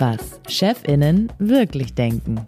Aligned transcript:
Was 0.00 0.40
Chefinnen 0.48 1.32
wirklich 1.38 1.94
denken. 1.94 2.40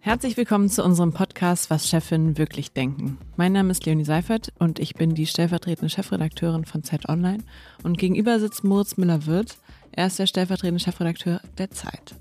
Herzlich 0.00 0.36
willkommen 0.36 0.68
zu 0.68 0.82
unserem 0.82 1.12
Podcast 1.12 1.70
Was 1.70 1.88
Chefinnen 1.88 2.36
wirklich 2.36 2.72
denken. 2.72 3.18
Mein 3.36 3.52
Name 3.52 3.70
ist 3.70 3.86
Leonie 3.86 4.04
Seifert 4.04 4.52
und 4.58 4.80
ich 4.80 4.94
bin 4.94 5.14
die 5.14 5.26
stellvertretende 5.26 5.88
Chefredakteurin 5.88 6.64
von 6.64 6.82
Zeit 6.82 7.08
Online. 7.08 7.44
Und 7.84 7.98
gegenüber 7.98 8.40
sitzt 8.40 8.64
Moritz 8.64 8.96
Müller-Wirth. 8.96 9.58
Er 9.92 10.08
ist 10.08 10.18
der 10.18 10.26
stellvertretende 10.26 10.80
Chefredakteur 10.80 11.40
der 11.58 11.70
Zeit. 11.70 12.16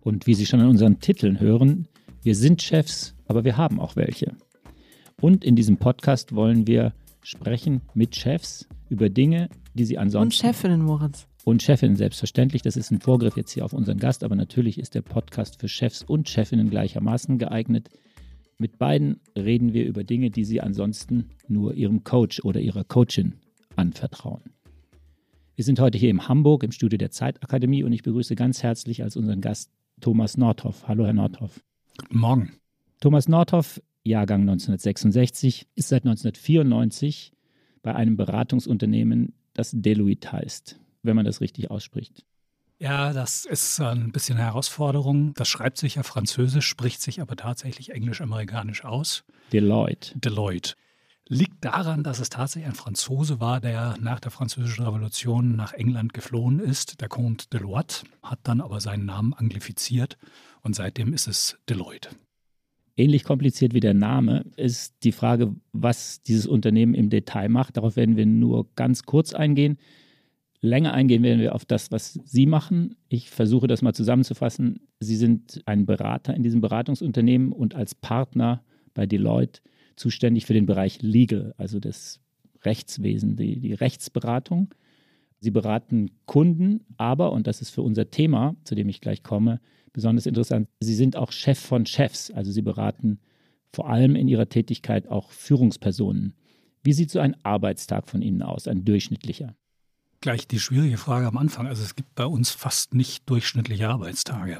Und 0.00 0.26
wie 0.26 0.32
Sie 0.32 0.46
schon 0.46 0.60
an 0.60 0.68
unseren 0.68 0.98
Titeln 0.98 1.40
hören, 1.40 1.88
wir 2.22 2.34
sind 2.34 2.62
Chefs, 2.62 3.14
aber 3.28 3.44
wir 3.44 3.58
haben 3.58 3.80
auch 3.80 3.96
welche. 3.96 4.34
Und 5.20 5.44
in 5.44 5.54
diesem 5.54 5.76
Podcast 5.76 6.34
wollen 6.34 6.66
wir 6.66 6.94
sprechen 7.22 7.82
mit 7.92 8.16
Chefs 8.16 8.66
über 8.88 9.10
Dinge, 9.10 9.50
die 9.74 9.84
sie 9.84 9.98
ansonsten. 9.98 10.46
Und 10.46 10.54
Chefinnen, 10.54 10.82
Moritz. 10.82 11.26
Und 11.44 11.62
Chefinnen, 11.62 11.96
selbstverständlich. 11.96 12.62
Das 12.62 12.76
ist 12.76 12.90
ein 12.90 13.00
Vorgriff 13.00 13.36
jetzt 13.36 13.52
hier 13.52 13.64
auf 13.64 13.74
unseren 13.74 13.98
Gast, 13.98 14.24
aber 14.24 14.34
natürlich 14.34 14.78
ist 14.78 14.94
der 14.94 15.02
Podcast 15.02 15.60
für 15.60 15.68
Chefs 15.68 16.02
und 16.02 16.28
Chefinnen 16.28 16.70
gleichermaßen 16.70 17.38
geeignet. 17.38 17.90
Mit 18.56 18.78
beiden 18.78 19.20
reden 19.36 19.74
wir 19.74 19.86
über 19.86 20.04
Dinge, 20.04 20.30
die 20.30 20.44
sie 20.44 20.60
ansonsten 20.60 21.30
nur 21.48 21.74
ihrem 21.74 22.02
Coach 22.02 22.42
oder 22.42 22.60
ihrer 22.60 22.84
Coachin 22.84 23.34
anvertrauen. 23.76 24.42
Wir 25.54 25.64
sind 25.64 25.80
heute 25.80 25.98
hier 25.98 26.10
in 26.10 26.28
Hamburg 26.28 26.62
im 26.62 26.72
Studio 26.72 26.96
der 26.96 27.10
Zeitakademie 27.10 27.84
und 27.84 27.92
ich 27.92 28.02
begrüße 28.02 28.36
ganz 28.36 28.62
herzlich 28.62 29.02
als 29.02 29.16
unseren 29.16 29.42
Gast 29.42 29.70
Thomas 30.00 30.38
Nordhoff. 30.38 30.88
Hallo, 30.88 31.04
Herr 31.04 31.12
Nordhoff. 31.12 31.62
Guten 31.98 32.18
Morgen. 32.18 32.52
Thomas 33.00 33.28
Nordhoff, 33.28 33.80
Jahrgang 34.02 34.42
1966, 34.42 35.68
ist 35.74 35.88
seit 35.88 36.04
1994 36.04 37.32
bei 37.82 37.94
einem 37.94 38.16
Beratungsunternehmen, 38.16 39.34
das 39.54 39.70
Deloitte 39.72 40.32
heißt 40.32 40.80
wenn 41.02 41.16
man 41.16 41.24
das 41.24 41.40
richtig 41.40 41.70
ausspricht. 41.70 42.24
Ja, 42.78 43.12
das 43.12 43.44
ist 43.44 43.78
ein 43.80 44.10
bisschen 44.10 44.38
eine 44.38 44.46
Herausforderung. 44.46 45.34
Das 45.34 45.48
schreibt 45.48 45.76
sich 45.76 45.96
ja 45.96 46.02
französisch, 46.02 46.66
spricht 46.66 47.02
sich 47.02 47.20
aber 47.20 47.36
tatsächlich 47.36 47.90
englisch-amerikanisch 47.90 48.84
aus. 48.84 49.24
Deloitte. 49.52 50.18
Deloitte. 50.18 50.74
Liegt 51.26 51.64
daran, 51.64 52.02
dass 52.02 52.18
es 52.18 52.30
tatsächlich 52.30 52.68
ein 52.68 52.74
Franzose 52.74 53.38
war, 53.38 53.60
der 53.60 53.96
nach 54.00 54.18
der 54.18 54.30
Französischen 54.30 54.84
Revolution 54.84 55.54
nach 55.56 55.74
England 55.74 56.14
geflohen 56.14 56.58
ist. 56.58 57.00
Der 57.02 57.08
Comte 57.08 57.48
Deloitte 57.50 58.04
hat 58.22 58.40
dann 58.44 58.60
aber 58.60 58.80
seinen 58.80 59.04
Namen 59.04 59.34
anglifiziert 59.34 60.16
und 60.62 60.74
seitdem 60.74 61.12
ist 61.12 61.28
es 61.28 61.58
Deloitte. 61.68 62.10
Ähnlich 63.00 63.24
kompliziert 63.24 63.72
wie 63.72 63.80
der 63.80 63.94
Name 63.94 64.44
ist 64.56 65.04
die 65.04 65.12
Frage, 65.12 65.54
was 65.72 66.20
dieses 66.20 66.46
Unternehmen 66.46 66.92
im 66.92 67.08
Detail 67.08 67.48
macht. 67.48 67.78
Darauf 67.78 67.96
werden 67.96 68.18
wir 68.18 68.26
nur 68.26 68.68
ganz 68.74 69.04
kurz 69.04 69.32
eingehen. 69.32 69.78
Länger 70.60 70.92
eingehen 70.92 71.22
werden 71.22 71.40
wir 71.40 71.54
auf 71.54 71.64
das, 71.64 71.90
was 71.90 72.20
Sie 72.26 72.44
machen. 72.44 72.96
Ich 73.08 73.30
versuche 73.30 73.68
das 73.68 73.80
mal 73.80 73.94
zusammenzufassen. 73.94 74.80
Sie 74.98 75.16
sind 75.16 75.62
ein 75.64 75.86
Berater 75.86 76.34
in 76.34 76.42
diesem 76.42 76.60
Beratungsunternehmen 76.60 77.52
und 77.52 77.74
als 77.74 77.94
Partner 77.94 78.62
bei 78.92 79.06
Deloitte 79.06 79.62
zuständig 79.96 80.44
für 80.44 80.52
den 80.52 80.66
Bereich 80.66 81.00
Legal, 81.00 81.54
also 81.56 81.80
das 81.80 82.20
Rechtswesen, 82.66 83.34
die, 83.34 83.60
die 83.60 83.72
Rechtsberatung. 83.72 84.74
Sie 85.40 85.50
beraten 85.50 86.10
Kunden, 86.26 86.84
aber, 86.96 87.32
und 87.32 87.46
das 87.46 87.60
ist 87.62 87.70
für 87.70 87.82
unser 87.82 88.10
Thema, 88.10 88.56
zu 88.64 88.74
dem 88.74 88.88
ich 88.88 89.00
gleich 89.00 89.22
komme, 89.22 89.60
besonders 89.92 90.26
interessant, 90.26 90.68
Sie 90.80 90.94
sind 90.94 91.16
auch 91.16 91.32
Chef 91.32 91.58
von 91.58 91.86
Chefs, 91.86 92.30
also 92.30 92.52
Sie 92.52 92.62
beraten 92.62 93.20
vor 93.72 93.88
allem 93.88 94.16
in 94.16 94.28
Ihrer 94.28 94.48
Tätigkeit 94.48 95.08
auch 95.08 95.30
Führungspersonen. 95.30 96.34
Wie 96.82 96.92
sieht 96.92 97.10
so 97.10 97.20
ein 97.20 97.36
Arbeitstag 97.44 98.08
von 98.08 98.22
Ihnen 98.22 98.42
aus, 98.42 98.68
ein 98.68 98.84
durchschnittlicher? 98.84 99.54
Gleich 100.20 100.46
die 100.46 100.60
schwierige 100.60 100.98
Frage 100.98 101.26
am 101.26 101.38
Anfang. 101.38 101.66
Also 101.66 101.82
es 101.82 101.94
gibt 101.94 102.14
bei 102.14 102.26
uns 102.26 102.50
fast 102.50 102.94
nicht 102.94 103.28
durchschnittliche 103.28 103.88
Arbeitstage. 103.88 104.58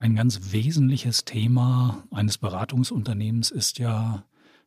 Ein 0.00 0.16
ganz 0.16 0.52
wesentliches 0.52 1.24
Thema 1.24 2.04
eines 2.10 2.38
Beratungsunternehmens 2.38 3.52
ist 3.52 3.78
ja, 3.78 4.24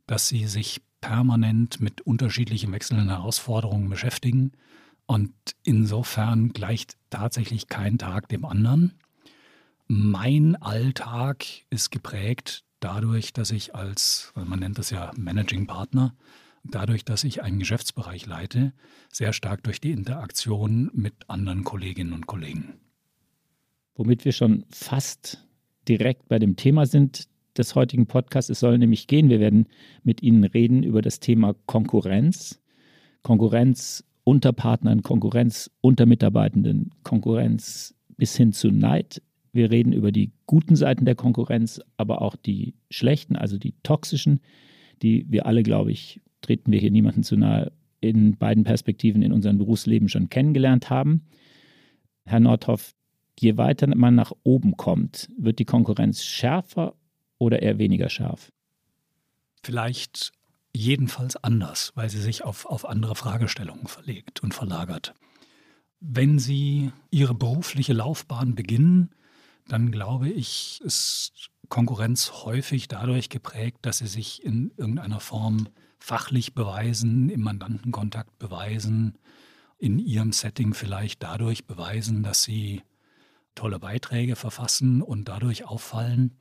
dass 0.08 0.30
sie 0.30 0.48
sich 0.48 0.82
permanent 1.02 1.82
mit 1.82 2.02
unterschiedlichen 2.02 2.72
wechselnden 2.72 3.10
Herausforderungen 3.10 3.90
beschäftigen. 3.90 4.54
Und 5.08 5.34
insofern 5.64 6.50
gleicht 6.50 6.98
tatsächlich 7.10 7.68
kein 7.68 7.98
Tag 7.98 8.28
dem 8.30 8.46
anderen. 8.46 8.94
Mein 9.88 10.56
Alltag 10.56 11.46
ist 11.70 11.92
geprägt 11.92 12.64
dadurch, 12.80 13.34
dass 13.34 13.52
ich 13.52 13.76
als, 13.76 14.34
man 14.36 14.60
nennt 14.60 14.78
das 14.78 14.90
ja 14.90 15.12
Managing 15.16 15.68
Partner, 15.68 16.16
dadurch, 16.64 17.06
dass 17.06 17.24
ich 17.24 17.44
einen 17.44 17.60
Geschäftsbereich 17.60 18.26
leite, 18.26 18.74
sehr 19.12 19.34
stark 19.34 19.64
durch 19.64 19.80
die 19.80 19.92
Interaktion 19.92 20.90
mit 20.94 21.14
anderen 21.28 21.64
Kolleginnen 21.64 22.14
und 22.14 22.26
Kollegen. 22.28 22.74
Womit 23.96 24.26
wir 24.26 24.32
schon 24.32 24.66
fast 24.70 25.46
direkt 25.88 26.28
bei 26.28 26.40
dem 26.40 26.56
Thema 26.56 26.86
sind 26.86 27.28
des 27.58 27.76
heutigen 27.76 28.08
Podcasts. 28.08 28.50
Es 28.50 28.60
soll 28.60 28.78
nämlich 28.78 29.08
gehen, 29.08 29.30
wir 29.30 29.40
werden 29.40 29.68
mit 30.04 30.22
Ihnen 30.22 30.44
reden 30.44 30.84
über 30.84 31.02
das 31.02 31.20
Thema 31.20 31.56
Konkurrenz. 31.66 32.62
Konkurrenz 33.22 34.04
unter 34.26 34.52
Partnern, 34.52 35.04
Konkurrenz 35.04 35.72
unter 35.80 36.06
Mitarbeitenden, 36.06 36.92
Konkurrenz 37.04 37.96
bis 38.18 38.36
hin 38.36 38.52
zu 38.52 38.70
Neid. 38.72 39.22
Wir 39.54 39.72
reden 39.72 39.94
über 39.94 40.12
die 40.12 40.34
guten 40.48 40.76
Seiten 40.76 41.06
der 41.06 41.16
Konkurrenz, 41.16 41.80
aber 41.96 42.22
auch 42.22 42.36
die 42.36 42.74
schlechten, 42.90 43.38
also 43.38 43.58
die 43.58 43.76
toxischen, 43.84 44.42
die 45.02 45.26
wir 45.30 45.46
alle, 45.46 45.64
glaube 45.64 45.92
ich, 45.92 46.22
treten 46.42 46.72
wir 46.72 46.80
hier 46.80 46.92
niemanden 46.92 47.24
zu 47.24 47.38
nahe, 47.38 47.72
in 48.02 48.36
beiden 48.38 48.64
Perspektiven 48.64 49.22
in 49.22 49.32
unserem 49.32 49.58
Berufsleben 49.58 50.10
schon 50.10 50.30
kennengelernt 50.30 50.90
haben. 50.90 51.26
Herr 52.26 52.40
Nordhoff, 52.40 52.94
je 53.40 53.58
weiter 53.58 53.88
man 53.96 54.16
nach 54.16 54.32
oben 54.44 54.76
kommt, 54.76 55.30
wird 55.38 55.60
die 55.60 55.66
Konkurrenz 55.66 56.24
schärfer 56.24 56.96
oder 57.38 57.62
eher 57.62 57.78
weniger 57.78 58.10
scharf? 58.10 58.52
Vielleicht 59.64 60.32
jedenfalls 60.76 61.36
anders, 61.38 61.92
weil 61.96 62.10
sie 62.10 62.22
sich 62.22 62.44
auf, 62.44 62.66
auf 62.66 62.88
andere 62.88 63.16
Fragestellungen 63.16 63.88
verlegt 63.88 64.44
und 64.44 64.54
verlagert. 64.54 65.14
Wenn 66.00 66.38
Sie 66.38 66.92
Ihre 67.10 67.34
berufliche 67.34 67.94
Laufbahn 67.94 68.54
beginnen, 68.54 69.16
dann 69.68 69.92
glaube 69.92 70.30
ich, 70.30 70.80
ist 70.84 71.50
Konkurrenz 71.70 72.32
häufig 72.44 72.88
dadurch 72.88 73.30
geprägt, 73.30 73.80
dass 73.84 74.00
Sie 74.00 74.08
sich 74.08 74.44
in 74.44 74.72
irgendeiner 74.78 75.20
Form 75.20 75.68
fachlich 75.98 76.54
beweisen, 76.54 77.30
im 77.30 77.42
Mandantenkontakt 77.42 78.38
beweisen, 78.38 79.18
in 79.78 79.98
ihrem 80.00 80.32
Setting 80.32 80.74
vielleicht 80.74 81.24
dadurch 81.24 81.66
beweisen, 81.66 82.22
dass 82.22 82.44
sie 82.44 82.84
tolle 83.56 83.80
Beiträge 83.80 84.36
verfassen 84.36 85.02
und 85.02 85.28
dadurch 85.28 85.66
auffallen. 85.66 86.38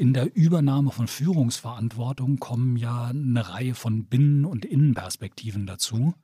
In 0.00 0.14
der 0.14 0.34
Übernahme 0.34 0.92
von 0.92 1.08
Führungsverantwortung 1.08 2.38
kommen 2.38 2.76
ja 2.76 3.08
eine 3.08 3.50
Reihe 3.50 3.74
von 3.74 4.06
Binnen- 4.06 4.46
und 4.46 4.64
Innenperspektiven 4.64 5.66
dazu, 5.66 6.14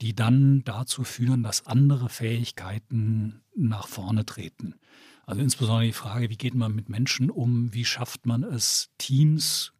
die 0.00 0.12
dann 0.12 0.64
dazu 0.64 1.04
führen, 1.04 1.44
dass 1.44 1.64
andere 1.68 2.08
Fähigkeiten 2.08 3.42
nach 3.54 3.86
vorne 3.86 4.26
treten. 4.26 4.74
Also 5.24 5.40
insbesondere 5.40 5.86
die 5.86 5.92
Frage, 5.92 6.30
wie 6.30 6.36
geht 6.36 6.56
man 6.56 6.74
mit 6.74 6.88
Menschen 6.88 7.30
um, 7.30 7.72
wie 7.72 7.84
schafft 7.84 8.26
man 8.26 8.42
es, 8.42 8.90
Teams 8.98 9.72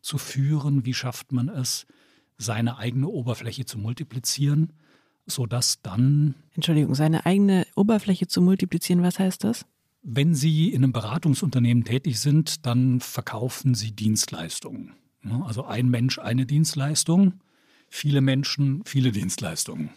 zu 0.00 0.16
führen? 0.16 0.86
Wie 0.86 0.94
schafft 0.94 1.32
man 1.32 1.48
es, 1.48 1.88
seine 2.38 2.78
eigene 2.78 3.08
Oberfläche 3.08 3.64
zu 3.64 3.76
multiplizieren, 3.76 4.72
sodass 5.26 5.82
dann. 5.82 6.36
Entschuldigung, 6.52 6.94
seine 6.94 7.26
eigene 7.26 7.66
Oberfläche 7.74 8.28
zu 8.28 8.40
multiplizieren, 8.40 9.02
was 9.02 9.18
heißt 9.18 9.42
das? 9.42 9.66
Wenn 10.06 10.34
Sie 10.34 10.68
in 10.68 10.84
einem 10.84 10.92
Beratungsunternehmen 10.92 11.84
tätig 11.84 12.20
sind, 12.20 12.66
dann 12.66 13.00
verkaufen 13.00 13.74
Sie 13.74 13.92
Dienstleistungen. 13.92 14.92
Also 15.44 15.64
ein 15.64 15.88
Mensch 15.88 16.18
eine 16.18 16.44
Dienstleistung, 16.44 17.40
viele 17.88 18.20
Menschen 18.20 18.82
viele 18.84 19.12
Dienstleistungen. 19.12 19.88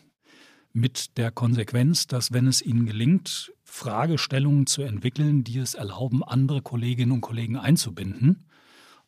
Mit 0.71 1.17
der 1.17 1.29
Konsequenz, 1.31 2.07
dass 2.07 2.31
wenn 2.31 2.47
es 2.47 2.61
Ihnen 2.61 2.85
gelingt, 2.85 3.51
Fragestellungen 3.65 4.65
zu 4.65 4.81
entwickeln, 4.81 5.43
die 5.43 5.57
es 5.57 5.73
erlauben, 5.73 6.23
andere 6.23 6.61
Kolleginnen 6.61 7.11
und 7.11 7.21
Kollegen 7.21 7.57
einzubinden, 7.57 8.45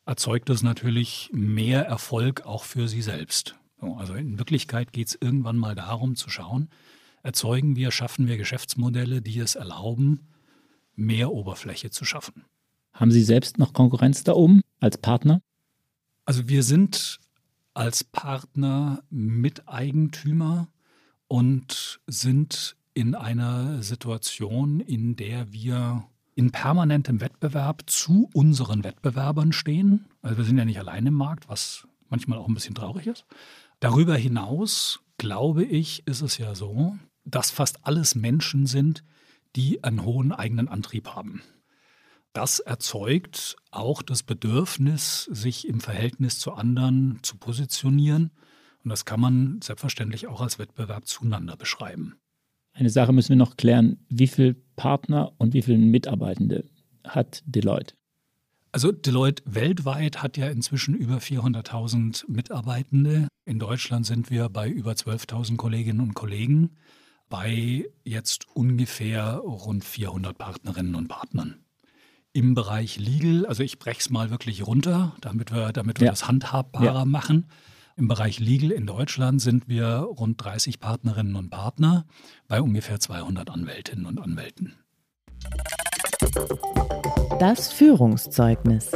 erzeugt 0.04 0.50
das 0.50 0.62
natürlich 0.62 1.30
mehr 1.32 1.86
Erfolg 1.86 2.42
auch 2.42 2.64
für 2.64 2.88
sie 2.88 3.00
selbst. 3.00 3.56
Also 3.80 4.12
in 4.12 4.38
Wirklichkeit 4.38 4.92
geht 4.92 5.08
es 5.08 5.18
irgendwann 5.18 5.56
mal 5.56 5.74
darum 5.74 6.14
zu 6.14 6.28
schauen, 6.28 6.68
erzeugen 7.22 7.74
wir, 7.74 7.90
schaffen 7.90 8.28
wir 8.28 8.36
Geschäftsmodelle, 8.36 9.22
die 9.22 9.38
es 9.38 9.54
erlauben, 9.54 10.26
mehr 11.00 11.32
Oberfläche 11.32 11.90
zu 11.90 12.04
schaffen. 12.04 12.44
Haben 12.92 13.10
Sie 13.10 13.22
selbst 13.22 13.58
noch 13.58 13.72
Konkurrenz 13.72 14.22
da 14.24 14.32
oben 14.32 14.60
als 14.80 14.98
Partner? 14.98 15.42
Also 16.24 16.48
wir 16.48 16.62
sind 16.62 17.18
als 17.74 18.04
Partner 18.04 19.02
Miteigentümer 19.10 20.68
und 21.28 22.00
sind 22.06 22.76
in 22.94 23.14
einer 23.14 23.82
Situation, 23.82 24.80
in 24.80 25.16
der 25.16 25.52
wir 25.52 26.04
in 26.34 26.50
permanentem 26.50 27.20
Wettbewerb 27.20 27.84
zu 27.86 28.28
unseren 28.34 28.84
Wettbewerbern 28.84 29.52
stehen. 29.52 30.06
Also 30.22 30.38
wir 30.38 30.44
sind 30.44 30.58
ja 30.58 30.64
nicht 30.64 30.78
allein 30.78 31.06
im 31.06 31.14
Markt, 31.14 31.48
was 31.48 31.86
manchmal 32.08 32.38
auch 32.38 32.48
ein 32.48 32.54
bisschen 32.54 32.74
traurig 32.74 33.06
ist. 33.06 33.24
Darüber 33.78 34.16
hinaus, 34.16 35.00
glaube 35.16 35.64
ich, 35.64 36.06
ist 36.06 36.20
es 36.20 36.38
ja 36.38 36.54
so, 36.54 36.96
dass 37.24 37.50
fast 37.50 37.86
alles 37.86 38.14
Menschen 38.14 38.66
sind, 38.66 39.04
die 39.56 39.82
einen 39.84 40.04
hohen 40.04 40.32
eigenen 40.32 40.68
Antrieb 40.68 41.08
haben. 41.08 41.42
Das 42.32 42.60
erzeugt 42.60 43.56
auch 43.70 44.02
das 44.02 44.22
Bedürfnis, 44.22 45.24
sich 45.24 45.66
im 45.66 45.80
Verhältnis 45.80 46.38
zu 46.38 46.52
anderen 46.52 47.18
zu 47.22 47.36
positionieren. 47.36 48.30
Und 48.84 48.90
das 48.90 49.04
kann 49.04 49.20
man 49.20 49.60
selbstverständlich 49.62 50.28
auch 50.28 50.40
als 50.40 50.58
Wettbewerb 50.58 51.06
zueinander 51.06 51.56
beschreiben. 51.56 52.14
Eine 52.72 52.90
Sache 52.90 53.12
müssen 53.12 53.30
wir 53.30 53.36
noch 53.36 53.56
klären. 53.56 53.98
Wie 54.08 54.28
viele 54.28 54.54
Partner 54.76 55.32
und 55.38 55.54
wie 55.54 55.62
viele 55.62 55.78
Mitarbeitende 55.78 56.64
hat 57.04 57.42
Deloitte? 57.46 57.94
Also 58.72 58.92
Deloitte 58.92 59.42
weltweit 59.46 60.22
hat 60.22 60.36
ja 60.36 60.48
inzwischen 60.48 60.94
über 60.94 61.16
400.000 61.16 62.30
Mitarbeitende. 62.30 63.26
In 63.44 63.58
Deutschland 63.58 64.06
sind 64.06 64.30
wir 64.30 64.48
bei 64.48 64.68
über 64.68 64.92
12.000 64.92 65.56
Kolleginnen 65.56 66.00
und 66.00 66.14
Kollegen, 66.14 66.76
bei 67.30 67.86
jetzt 68.04 68.46
ungefähr 68.54 69.36
rund 69.36 69.84
400 69.84 70.36
Partnerinnen 70.36 70.94
und 70.94 71.08
Partnern. 71.08 71.60
Im 72.32 72.54
Bereich 72.54 72.98
Legal, 72.98 73.46
also 73.46 73.62
ich 73.62 73.78
breche 73.78 74.00
es 74.00 74.10
mal 74.10 74.30
wirklich 74.30 74.66
runter, 74.66 75.16
damit 75.20 75.52
wir, 75.52 75.72
damit 75.72 76.00
wir 76.00 76.06
ja. 76.06 76.12
das 76.12 76.28
handhabbarer 76.28 77.00
ja. 77.00 77.04
machen. 77.06 77.46
Im 77.96 78.08
Bereich 78.08 78.38
Legal 78.38 78.70
in 78.70 78.86
Deutschland 78.86 79.40
sind 79.40 79.68
wir 79.68 79.86
rund 79.88 80.42
30 80.44 80.80
Partnerinnen 80.80 81.36
und 81.36 81.50
Partner 81.50 82.04
bei 82.46 82.60
ungefähr 82.60 83.00
200 83.00 83.48
Anwältinnen 83.48 84.06
und 84.06 84.20
Anwälten. 84.20 84.74
Das 87.38 87.72
Führungszeugnis. 87.72 88.90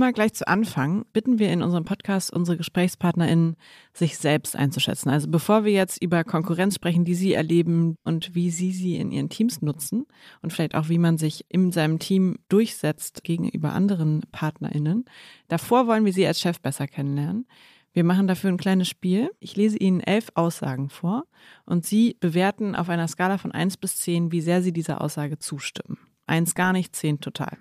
Immer 0.00 0.14
gleich 0.14 0.32
zu 0.32 0.48
Anfang 0.48 1.04
bitten 1.12 1.38
wir 1.38 1.52
in 1.52 1.60
unserem 1.60 1.84
Podcast 1.84 2.32
unsere 2.32 2.56
GesprächspartnerInnen, 2.56 3.56
sich 3.92 4.16
selbst 4.16 4.56
einzuschätzen. 4.56 5.10
Also 5.10 5.28
bevor 5.28 5.64
wir 5.66 5.72
jetzt 5.72 6.02
über 6.02 6.24
Konkurrenz 6.24 6.76
sprechen, 6.76 7.04
die 7.04 7.14
sie 7.14 7.34
erleben 7.34 7.96
und 8.02 8.34
wie 8.34 8.50
sie 8.50 8.72
sie 8.72 8.96
in 8.96 9.12
ihren 9.12 9.28
Teams 9.28 9.60
nutzen 9.60 10.06
und 10.40 10.54
vielleicht 10.54 10.74
auch 10.74 10.88
wie 10.88 10.96
man 10.96 11.18
sich 11.18 11.44
in 11.50 11.70
seinem 11.70 11.98
Team 11.98 12.38
durchsetzt 12.48 13.24
gegenüber 13.24 13.74
anderen 13.74 14.22
PartnerInnen, 14.32 15.04
davor 15.48 15.86
wollen 15.86 16.06
wir 16.06 16.14
sie 16.14 16.26
als 16.26 16.40
Chef 16.40 16.62
besser 16.62 16.86
kennenlernen. 16.86 17.46
Wir 17.92 18.04
machen 18.04 18.26
dafür 18.26 18.48
ein 18.48 18.56
kleines 18.56 18.88
Spiel. 18.88 19.30
Ich 19.38 19.54
lese 19.54 19.76
Ihnen 19.76 20.00
elf 20.00 20.30
Aussagen 20.34 20.88
vor 20.88 21.24
und 21.66 21.84
Sie 21.84 22.16
bewerten 22.20 22.74
auf 22.74 22.88
einer 22.88 23.06
Skala 23.06 23.36
von 23.36 23.52
1 23.52 23.76
bis 23.76 23.96
10, 23.96 24.32
wie 24.32 24.40
sehr 24.40 24.62
Sie 24.62 24.72
dieser 24.72 25.02
Aussage 25.02 25.38
zustimmen. 25.38 25.98
Eins 26.26 26.54
gar 26.54 26.72
nicht, 26.72 26.96
zehn 26.96 27.20
total. 27.20 27.58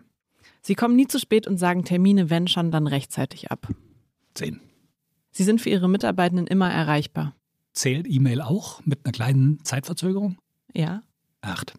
Sie 0.61 0.75
kommen 0.75 0.95
nie 0.95 1.07
zu 1.07 1.19
spät 1.19 1.47
und 1.47 1.57
sagen 1.57 1.83
Termine, 1.83 2.29
wenn 2.29 2.47
schon, 2.47 2.71
dann 2.71 2.88
rechtzeitig 2.88 3.51
ab. 3.51 3.67
Zehn. 4.33 4.59
Sie 5.31 5.44
sind 5.44 5.61
für 5.61 5.69
Ihre 5.69 5.89
Mitarbeitenden 5.89 6.47
immer 6.47 6.71
erreichbar. 6.71 7.35
Zählt 7.73 8.07
E-Mail 8.09 8.41
auch 8.41 8.85
mit 8.85 9.06
einer 9.06 9.11
kleinen 9.11 9.63
Zeitverzögerung? 9.63 10.38
Ja. 10.73 11.03
Acht. 11.41 11.73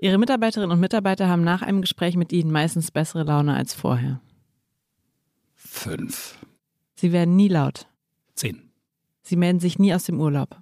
Ihre 0.00 0.18
Mitarbeiterinnen 0.18 0.70
und 0.70 0.80
Mitarbeiter 0.80 1.28
haben 1.28 1.42
nach 1.42 1.62
einem 1.62 1.80
Gespräch 1.80 2.16
mit 2.16 2.32
Ihnen 2.32 2.52
meistens 2.52 2.90
bessere 2.90 3.24
Laune 3.24 3.54
als 3.54 3.74
vorher. 3.74 4.20
Fünf. 5.54 6.38
Sie 6.94 7.12
werden 7.12 7.36
nie 7.36 7.48
laut. 7.48 7.88
Zehn. 8.34 8.70
Sie 9.22 9.36
melden 9.36 9.60
sich 9.60 9.78
nie 9.78 9.94
aus 9.94 10.04
dem 10.04 10.20
Urlaub. 10.20 10.60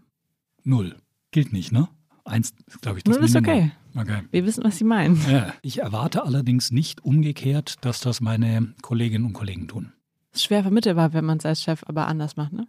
Null. 0.65 0.97
Gilt 1.31 1.53
nicht, 1.53 1.73
ne? 1.73 1.89
Eins, 2.25 2.55
glaube 2.81 2.99
ich, 2.99 3.05
das 3.05 3.17
Null 3.17 3.25
ist 3.25 3.37
okay. 3.37 3.73
Okay. 3.97 4.23
Wir 4.31 4.47
wissen, 4.47 4.65
was 4.65 4.79
Sie 4.79 4.85
meinen. 4.85 5.21
Ja. 5.31 5.55
Ich 5.63 5.79
erwarte 5.79 6.25
allerdings 6.25 6.71
nicht 6.71 7.05
umgekehrt, 7.05 7.77
dass 7.81 8.01
das 8.01 8.21
meine 8.21 8.75
Kolleginnen 8.83 9.27
und 9.27 9.33
Kollegen 9.33 9.69
tun. 9.69 9.93
Ist 10.33 10.45
schwer 10.45 10.63
vermittelbar, 10.63 11.13
wenn 11.13 11.25
man 11.25 11.39
es 11.39 11.47
als 11.47 11.63
Chef 11.63 11.83
aber 11.87 12.07
anders 12.07 12.37
macht, 12.37 12.53
ne? 12.53 12.69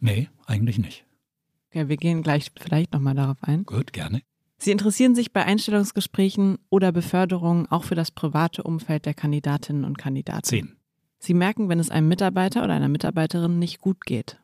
Nee, 0.00 0.28
eigentlich 0.46 0.78
nicht. 0.78 1.06
Okay, 1.70 1.88
wir 1.88 1.96
gehen 1.96 2.22
gleich 2.22 2.52
vielleicht 2.60 2.92
nochmal 2.92 3.14
darauf 3.14 3.38
ein. 3.42 3.64
Gut, 3.64 3.92
gerne. 3.92 4.22
Sie 4.58 4.70
interessieren 4.70 5.14
sich 5.14 5.32
bei 5.32 5.44
Einstellungsgesprächen 5.44 6.58
oder 6.70 6.92
Beförderungen 6.92 7.66
auch 7.70 7.84
für 7.84 7.94
das 7.94 8.10
private 8.10 8.62
Umfeld 8.62 9.06
der 9.06 9.14
Kandidatinnen 9.14 9.84
und 9.84 9.98
Kandidaten. 9.98 10.44
Zehn. 10.44 10.76
Sie 11.18 11.34
merken, 11.34 11.68
wenn 11.68 11.80
es 11.80 11.90
einem 11.90 12.08
Mitarbeiter 12.08 12.62
oder 12.64 12.74
einer 12.74 12.88
Mitarbeiterin 12.88 13.58
nicht 13.58 13.80
gut 13.80 14.04
geht. 14.04 14.38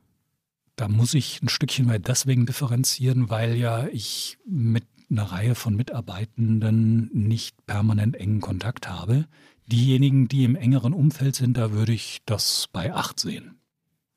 Da 0.76 0.88
muss 0.88 1.12
ich 1.12 1.42
ein 1.42 1.48
Stückchen 1.48 1.88
weit 1.88 2.08
deswegen 2.08 2.46
differenzieren, 2.46 3.28
weil 3.28 3.54
ja 3.54 3.86
ich 3.88 4.38
mit 4.46 4.84
einer 5.10 5.24
Reihe 5.24 5.54
von 5.54 5.74
Mitarbeitenden 5.74 7.10
nicht 7.12 7.66
permanent 7.66 8.16
engen 8.16 8.40
Kontakt 8.40 8.88
habe. 8.88 9.26
Diejenigen, 9.66 10.28
die 10.28 10.44
im 10.44 10.56
engeren 10.56 10.92
Umfeld 10.92 11.36
sind, 11.36 11.56
da 11.56 11.72
würde 11.72 11.92
ich 11.92 12.18
das 12.26 12.68
bei 12.72 12.92
acht 12.92 13.20
sehen. 13.20 13.60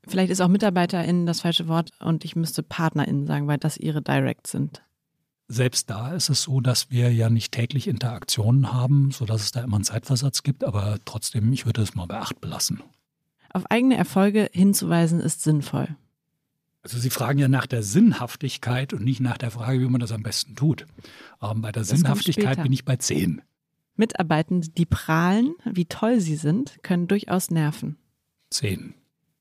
Vielleicht 0.08 0.32
ist 0.32 0.42
auch 0.42 0.48
MitarbeiterInnen 0.48 1.26
das 1.26 1.42
falsche 1.42 1.68
Wort 1.68 1.92
und 2.00 2.26
ich 2.26 2.36
müsste 2.36 2.62
PartnerInnen 2.62 3.26
sagen, 3.26 3.48
weil 3.48 3.58
das 3.58 3.78
ihre 3.78 4.02
Direct 4.02 4.48
sind. 4.48 4.84
Selbst 5.48 5.90
da 5.90 6.14
ist 6.14 6.30
es 6.30 6.44
so, 6.44 6.62
dass 6.62 6.90
wir 6.90 7.14
ja 7.14 7.30
nicht 7.30 7.52
täglich 7.52 7.88
Interaktionen 7.88 8.74
haben, 8.74 9.12
sodass 9.12 9.44
es 9.44 9.52
da 9.52 9.62
immer 9.62 9.76
einen 9.76 9.84
Zeitversatz 9.84 10.44
gibt, 10.44 10.64
aber 10.64 10.98
trotzdem, 11.06 11.52
ich 11.54 11.66
würde 11.66 11.82
es 11.82 11.96
mal 11.96 12.08
bei 12.08 12.18
acht 12.18 12.42
belassen. 12.42 12.82
Auf 13.54 13.70
eigene 13.70 13.96
Erfolge 13.96 14.50
hinzuweisen 14.52 15.20
ist 15.20 15.44
sinnvoll. 15.44 15.96
Also 16.84 17.00
Sie 17.00 17.10
fragen 17.10 17.40
ja 17.40 17.48
nach 17.48 17.66
der 17.66 17.82
Sinnhaftigkeit 17.82 18.94
und 18.94 19.04
nicht 19.06 19.22
nach 19.22 19.38
der 19.38 19.52
Frage, 19.52 19.80
wie 19.80 19.90
man 19.90 20.02
das 20.02 20.12
am 20.12 20.22
besten 20.22 20.56
tut. 20.56 20.86
Aber 21.40 21.56
bei 21.56 21.72
der 21.72 21.84
das 21.84 21.90
Sinnhaftigkeit 21.90 22.62
bin 22.62 22.74
ich 22.74 22.84
bei 22.84 22.98
zehn. 22.98 23.42
Mitarbeitende, 23.96 24.68
die 24.70 24.86
prahlen, 24.86 25.56
wie 25.64 25.86
toll 25.86 26.20
sie 26.20 26.36
sind, 26.36 26.80
können 26.84 27.08
durchaus 27.08 27.52
nerven. 27.52 27.98
Zehn. 28.50 28.96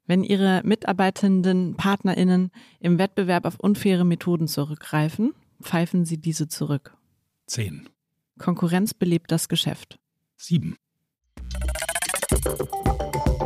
Wenn 0.07 0.23
Ihre 0.23 0.63
mitarbeitenden 0.65 1.75
PartnerInnen 1.77 2.51
im 2.81 2.99
Wettbewerb 2.99 3.45
auf 3.45 3.59
unfaire 3.59 4.05
Methoden 4.05 4.47
zurückgreifen, 4.47 5.33
pfeifen 5.61 6.05
Sie 6.05 6.19
diese 6.19 6.49
zurück. 6.49 6.97
Zehn. 7.47 7.89
Konkurrenz 8.39 8.95
belebt 8.95 9.33
das 9.33 9.49
Geschäft. 9.49 9.99
Sieben. 10.37 10.77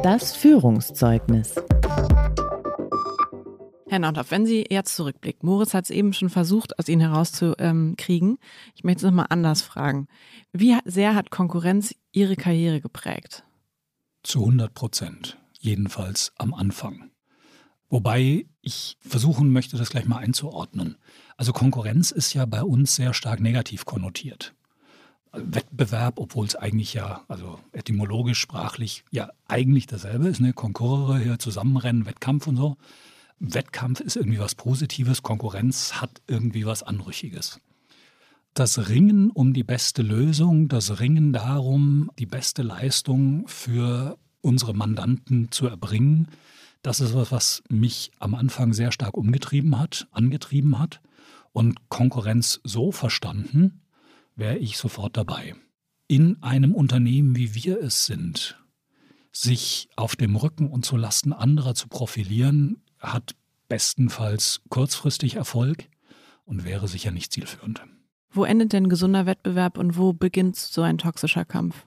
Das 0.02 0.34
Führungszeugnis. 0.34 1.54
Herr 3.88 4.00
Nordhoff, 4.00 4.33
wenn 4.33 4.47
Sie 4.47 4.67
jetzt 4.69 4.97
zurückblicken, 4.97 5.49
Moritz 5.49 5.73
hat 5.73 5.85
es 5.85 5.91
eben 5.91 6.12
schon 6.12 6.29
versucht, 6.29 6.77
aus 6.79 6.88
Ihnen 6.88 7.03
herauszukriegen. 7.03 8.38
Ich 8.75 8.83
möchte 8.83 8.99
es 8.99 9.03
nochmal 9.05 9.27
anders 9.29 9.62
fragen. 9.62 10.09
Wie 10.53 10.77
sehr 10.85 11.15
hat 11.15 11.31
Konkurrenz 11.31 11.94
Ihre 12.11 12.35
Karriere 12.35 12.81
geprägt? 12.81 13.44
Zu 14.25 14.41
100 14.41 14.75
Prozent, 14.75 15.38
jedenfalls 15.61 16.33
am 16.37 16.52
Anfang. 16.52 17.11
Wobei 17.88 18.47
ich 18.61 18.97
versuchen 19.00 19.52
möchte, 19.52 19.76
das 19.76 19.90
gleich 19.90 20.07
mal 20.07 20.19
einzuordnen. 20.19 20.97
Also 21.37 21.52
Konkurrenz 21.52 22.11
ist 22.11 22.35
ja 22.35 22.45
bei 22.45 22.64
uns 22.64 22.97
sehr 22.97 23.14
stark 23.14 23.38
negativ 23.38 23.85
konnotiert. 23.85 24.52
Wettbewerb, 25.33 26.19
obwohl 26.19 26.47
es 26.47 26.57
eigentlich 26.57 26.95
ja, 26.95 27.25
also 27.28 27.61
etymologisch, 27.71 28.40
sprachlich 28.40 29.05
ja 29.12 29.31
eigentlich 29.47 29.87
dasselbe 29.87 30.26
ist, 30.26 30.40
ne? 30.40 30.52
Konkurre 30.52 31.21
hier 31.21 31.38
zusammenrennen, 31.38 32.07
Wettkampf 32.07 32.49
und 32.49 32.57
so. 32.57 32.76
Wettkampf 33.38 34.00
ist 34.00 34.16
irgendwie 34.16 34.38
was 34.38 34.55
Positives, 34.55 35.23
Konkurrenz 35.23 35.95
hat 35.95 36.23
irgendwie 36.26 36.66
was 36.66 36.83
Anrüchiges. 36.83 37.61
Das 38.55 38.88
Ringen 38.88 39.31
um 39.31 39.52
die 39.52 39.64
beste 39.64 40.02
Lösung, 40.02 40.69
das 40.69 41.00
Ringen 41.00 41.33
darum, 41.33 42.11
die 42.19 42.26
beste 42.26 42.62
Leistung 42.62 43.47
für 43.49 44.19
unsere 44.40 44.73
Mandanten 44.73 45.50
zu 45.50 45.66
erbringen, 45.66 46.28
das 46.87 47.00
ist 47.00 47.14
was, 47.14 47.33
was 47.33 47.62
mich 47.69 48.12
am 48.21 48.35
Anfang 48.35 48.73
sehr 48.73 48.93
stark 48.93 49.16
umgetrieben 49.16 49.76
hat, 49.78 50.07
angetrieben 50.12 50.78
hat. 50.78 51.00
Und 51.52 51.88
Konkurrenz 51.88 52.61
so 52.62 52.93
verstanden, 52.93 53.81
wäre 54.37 54.59
ich 54.59 54.76
sofort 54.76 55.16
dabei. 55.16 55.57
In 56.07 56.40
einem 56.45 56.75
Unternehmen, 56.75 57.35
wie 57.35 57.57
wir 57.57 57.81
es 57.83 58.07
sind, 58.07 58.62
sich 59.33 59.88
auf 59.97 60.14
dem 60.14 60.37
Rücken 60.37 60.69
und 60.69 60.85
zu 60.85 60.97
Lasten 60.97 61.33
anderer 61.33 61.75
zu 61.75 61.88
profilieren, 61.88 62.83
hat 63.00 63.35
bestenfalls 63.69 64.61
kurzfristig 64.69 65.37
Erfolg 65.37 65.88
und 66.45 66.65
wäre 66.65 66.88
sicher 66.88 67.11
nicht 67.11 67.33
zielführend. 67.33 67.83
Wo 68.31 68.45
endet 68.45 68.73
denn 68.73 68.88
gesunder 68.88 69.26
Wettbewerb 69.26 69.79
und 69.79 69.97
wo 69.97 70.12
beginnt 70.12 70.57
so 70.57 70.83
ein 70.83 70.99
toxischer 70.99 71.45
Kampf? 71.45 71.87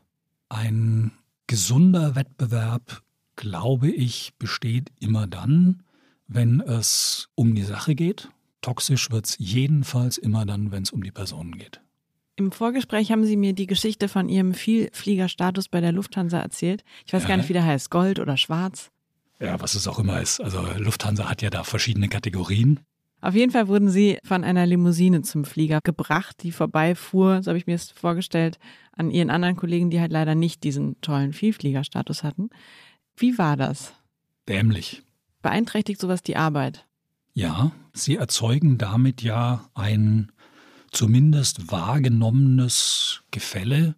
Ein 0.49 1.11
gesunder 1.47 2.15
Wettbewerb, 2.15 3.03
glaube 3.35 3.89
ich, 3.89 4.33
besteht 4.39 4.91
immer 4.99 5.27
dann, 5.27 5.83
wenn 6.27 6.59
es 6.59 7.29
um 7.35 7.55
die 7.55 7.63
Sache 7.63 7.95
geht. 7.95 8.29
Toxisch 8.61 9.11
wird 9.11 9.25
es 9.25 9.35
jedenfalls 9.39 10.17
immer 10.17 10.45
dann, 10.45 10.71
wenn 10.71 10.83
es 10.83 10.91
um 10.91 11.03
die 11.03 11.11
Personen 11.11 11.57
geht. 11.57 11.81
Im 12.35 12.51
Vorgespräch 12.51 13.11
haben 13.11 13.25
Sie 13.25 13.35
mir 13.35 13.53
die 13.53 13.67
Geschichte 13.67 14.07
von 14.07 14.29
Ihrem 14.29 14.53
Vielfliegerstatus 14.53 15.67
bei 15.67 15.81
der 15.81 15.91
Lufthansa 15.91 16.39
erzählt. 16.39 16.83
Ich 17.05 17.13
weiß 17.13 17.23
ja. 17.23 17.27
gar 17.27 17.37
nicht, 17.37 17.49
wie 17.49 17.53
der 17.53 17.65
heißt, 17.65 17.91
Gold 17.91 18.19
oder 18.19 18.37
Schwarz. 18.37 18.91
Ja, 19.39 19.59
was 19.61 19.75
es 19.75 19.87
auch 19.87 19.99
immer 19.99 20.21
ist. 20.21 20.41
Also 20.41 20.61
Lufthansa 20.77 21.29
hat 21.29 21.41
ja 21.41 21.49
da 21.49 21.63
verschiedene 21.63 22.09
Kategorien. 22.09 22.79
Auf 23.21 23.35
jeden 23.35 23.51
Fall 23.51 23.67
wurden 23.67 23.89
sie 23.89 24.17
von 24.23 24.43
einer 24.43 24.65
Limousine 24.65 25.21
zum 25.21 25.43
Flieger 25.43 25.81
gebracht, 25.81 26.37
die 26.41 26.51
vorbeifuhr, 26.51 27.43
so 27.43 27.49
habe 27.49 27.57
ich 27.57 27.67
mir 27.67 27.75
es 27.75 27.91
vorgestellt, 27.91 28.59
an 28.93 29.11
ihren 29.11 29.29
anderen 29.29 29.55
Kollegen, 29.55 29.89
die 29.89 29.99
halt 29.99 30.11
leider 30.11 30.35
nicht 30.35 30.63
diesen 30.63 30.99
tollen 31.01 31.33
Vielfliegerstatus 31.33 32.23
hatten. 32.23 32.49
Wie 33.15 33.37
war 33.37 33.57
das? 33.57 33.93
Dämlich. 34.47 35.03
Beeinträchtigt 35.41 35.99
sowas 35.99 36.23
die 36.23 36.37
Arbeit? 36.37 36.85
Ja, 37.33 37.71
sie 37.93 38.15
erzeugen 38.15 38.77
damit 38.77 39.21
ja 39.21 39.69
ein 39.73 40.31
zumindest 40.91 41.71
wahrgenommenes 41.71 43.21
Gefälle, 43.31 43.95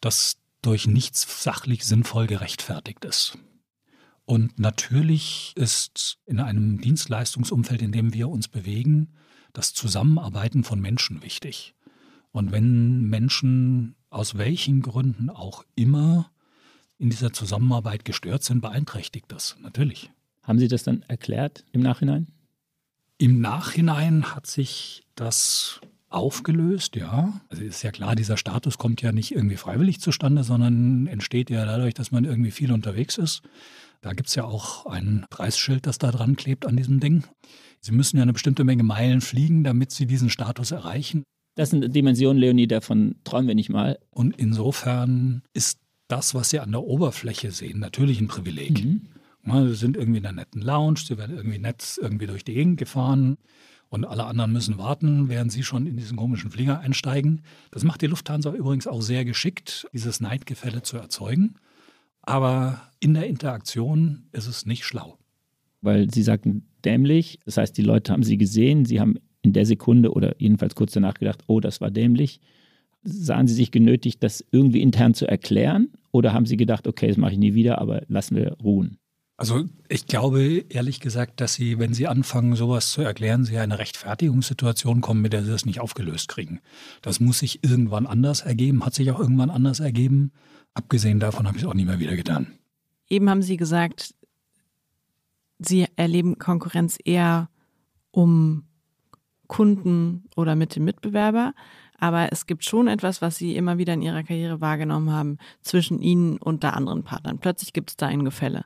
das 0.00 0.36
durch 0.62 0.86
nichts 0.86 1.42
sachlich 1.42 1.84
sinnvoll 1.84 2.26
gerechtfertigt 2.26 3.04
ist. 3.04 3.38
Und 4.28 4.58
natürlich 4.58 5.54
ist 5.56 6.18
in 6.26 6.38
einem 6.38 6.82
Dienstleistungsumfeld, 6.82 7.80
in 7.80 7.92
dem 7.92 8.12
wir 8.12 8.28
uns 8.28 8.46
bewegen, 8.46 9.14
das 9.54 9.72
Zusammenarbeiten 9.72 10.64
von 10.64 10.82
Menschen 10.82 11.22
wichtig. 11.22 11.74
Und 12.30 12.52
wenn 12.52 13.08
Menschen 13.08 13.94
aus 14.10 14.36
welchen 14.36 14.82
Gründen 14.82 15.30
auch 15.30 15.64
immer 15.76 16.30
in 16.98 17.08
dieser 17.08 17.32
Zusammenarbeit 17.32 18.04
gestört 18.04 18.44
sind, 18.44 18.60
beeinträchtigt 18.60 19.24
das 19.28 19.56
natürlich. 19.62 20.10
Haben 20.42 20.58
Sie 20.58 20.68
das 20.68 20.82
dann 20.82 21.00
erklärt 21.08 21.64
im 21.72 21.80
Nachhinein? 21.80 22.26
Im 23.16 23.40
Nachhinein 23.40 24.34
hat 24.34 24.46
sich 24.46 25.06
das 25.14 25.80
aufgelöst, 26.10 26.96
ja. 26.96 27.40
Also 27.48 27.62
ist 27.62 27.82
ja 27.82 27.92
klar, 27.92 28.14
dieser 28.14 28.36
Status 28.36 28.76
kommt 28.76 29.00
ja 29.00 29.10
nicht 29.10 29.32
irgendwie 29.32 29.56
freiwillig 29.56 30.00
zustande, 30.00 30.44
sondern 30.44 31.06
entsteht 31.06 31.48
ja 31.48 31.64
dadurch, 31.64 31.94
dass 31.94 32.10
man 32.10 32.26
irgendwie 32.26 32.50
viel 32.50 32.72
unterwegs 32.72 33.16
ist. 33.16 33.40
Da 34.00 34.12
gibt 34.12 34.28
es 34.28 34.34
ja 34.34 34.44
auch 34.44 34.86
ein 34.86 35.26
Preisschild, 35.30 35.86
das 35.86 35.98
da 35.98 36.10
dran 36.10 36.36
klebt 36.36 36.66
an 36.66 36.76
diesem 36.76 37.00
Ding. 37.00 37.24
Sie 37.80 37.92
müssen 37.92 38.16
ja 38.16 38.22
eine 38.22 38.32
bestimmte 38.32 38.64
Menge 38.64 38.82
Meilen 38.82 39.20
fliegen, 39.20 39.64
damit 39.64 39.90
Sie 39.90 40.06
diesen 40.06 40.30
Status 40.30 40.70
erreichen. 40.70 41.24
Das 41.56 41.70
sind 41.70 41.94
Dimensionen, 41.94 42.38
Leonie, 42.38 42.68
davon 42.68 43.16
träumen 43.24 43.48
wir 43.48 43.54
nicht 43.54 43.70
mal. 43.70 43.98
Und 44.10 44.36
insofern 44.36 45.42
ist 45.54 45.80
das, 46.06 46.34
was 46.34 46.50
Sie 46.50 46.60
an 46.60 46.70
der 46.70 46.82
Oberfläche 46.82 47.50
sehen, 47.50 47.80
natürlich 47.80 48.20
ein 48.20 48.28
Privileg. 48.28 48.84
Mhm. 48.84 49.08
Sie 49.44 49.74
sind 49.74 49.96
irgendwie 49.96 50.18
in 50.18 50.26
einer 50.26 50.36
netten 50.36 50.60
Lounge, 50.60 51.00
Sie 51.04 51.16
werden 51.16 51.36
irgendwie 51.36 51.58
nett 51.58 51.98
irgendwie 52.00 52.26
durch 52.26 52.44
die 52.44 52.54
Gegend 52.54 52.78
gefahren 52.78 53.38
und 53.88 54.04
alle 54.04 54.24
anderen 54.24 54.52
müssen 54.52 54.78
warten, 54.78 55.28
während 55.28 55.50
Sie 55.50 55.62
schon 55.62 55.86
in 55.86 55.96
diesen 55.96 56.16
komischen 56.16 56.50
Flieger 56.50 56.80
einsteigen. 56.80 57.42
Das 57.70 57.82
macht 57.82 58.02
die 58.02 58.06
Lufthansa 58.06 58.52
übrigens 58.52 58.86
auch 58.86 59.00
sehr 59.00 59.24
geschickt, 59.24 59.88
dieses 59.92 60.20
Neidgefälle 60.20 60.82
zu 60.82 60.98
erzeugen. 60.98 61.54
Aber 62.28 62.82
in 63.00 63.14
der 63.14 63.26
Interaktion 63.26 64.24
ist 64.32 64.48
es 64.48 64.66
nicht 64.66 64.84
schlau. 64.84 65.16
Weil 65.80 66.10
Sie 66.12 66.22
sagten 66.22 66.66
dämlich, 66.84 67.38
das 67.46 67.56
heißt, 67.56 67.74
die 67.74 67.82
Leute 67.82 68.12
haben 68.12 68.22
Sie 68.22 68.36
gesehen, 68.36 68.84
Sie 68.84 69.00
haben 69.00 69.14
in 69.40 69.54
der 69.54 69.64
Sekunde 69.64 70.12
oder 70.12 70.34
jedenfalls 70.38 70.74
kurz 70.74 70.92
danach 70.92 71.14
gedacht, 71.14 71.42
oh, 71.46 71.60
das 71.60 71.80
war 71.80 71.90
dämlich. 71.90 72.40
Sahen 73.02 73.46
Sie 73.46 73.54
sich 73.54 73.70
genötigt, 73.70 74.22
das 74.22 74.44
irgendwie 74.50 74.82
intern 74.82 75.14
zu 75.14 75.26
erklären? 75.26 75.88
Oder 76.12 76.34
haben 76.34 76.44
Sie 76.44 76.58
gedacht, 76.58 76.86
okay, 76.86 77.08
das 77.08 77.16
mache 77.16 77.32
ich 77.32 77.38
nie 77.38 77.54
wieder, 77.54 77.78
aber 77.78 78.02
lassen 78.08 78.36
wir 78.36 78.58
ruhen? 78.62 78.98
Also 79.38 79.66
ich 79.88 80.06
glaube 80.06 80.64
ehrlich 80.68 81.00
gesagt, 81.00 81.40
dass 81.40 81.54
Sie, 81.54 81.78
wenn 81.78 81.94
Sie 81.94 82.08
anfangen, 82.08 82.56
sowas 82.56 82.90
zu 82.90 83.00
erklären, 83.00 83.44
Sie 83.44 83.56
eine 83.56 83.78
Rechtfertigungssituation 83.78 85.00
kommen, 85.00 85.22
mit 85.22 85.32
der 85.32 85.44
Sie 85.44 85.50
das 85.50 85.64
nicht 85.64 85.80
aufgelöst 85.80 86.28
kriegen. 86.28 86.60
Das 87.00 87.20
muss 87.20 87.38
sich 87.38 87.64
irgendwann 87.64 88.06
anders 88.06 88.42
ergeben, 88.42 88.84
hat 88.84 88.94
sich 88.94 89.10
auch 89.12 89.20
irgendwann 89.20 89.48
anders 89.48 89.80
ergeben. 89.80 90.32
Abgesehen 90.74 91.20
davon 91.20 91.46
habe 91.46 91.56
ich 91.56 91.64
es 91.64 91.68
auch 91.68 91.74
nicht 91.74 91.86
mehr 91.86 91.98
wieder 91.98 92.16
getan. 92.16 92.58
Eben 93.08 93.28
haben 93.30 93.42
Sie 93.42 93.56
gesagt, 93.56 94.14
Sie 95.58 95.86
erleben 95.96 96.38
Konkurrenz 96.38 96.98
eher 97.04 97.48
um 98.10 98.64
Kunden 99.48 100.24
oder 100.36 100.54
mit 100.54 100.76
dem 100.76 100.84
Mitbewerber. 100.84 101.54
Aber 101.98 102.32
es 102.32 102.46
gibt 102.46 102.64
schon 102.64 102.86
etwas, 102.86 103.20
was 103.20 103.36
Sie 103.36 103.56
immer 103.56 103.76
wieder 103.76 103.94
in 103.94 104.02
Ihrer 104.02 104.22
Karriere 104.22 104.60
wahrgenommen 104.60 105.10
haben 105.10 105.38
zwischen 105.62 106.00
Ihnen 106.00 106.38
und 106.38 106.62
der 106.62 106.76
anderen 106.76 107.02
Partnern. 107.02 107.38
Plötzlich 107.38 107.72
gibt 107.72 107.90
es 107.90 107.96
da 107.96 108.06
ein 108.06 108.24
Gefälle. 108.24 108.64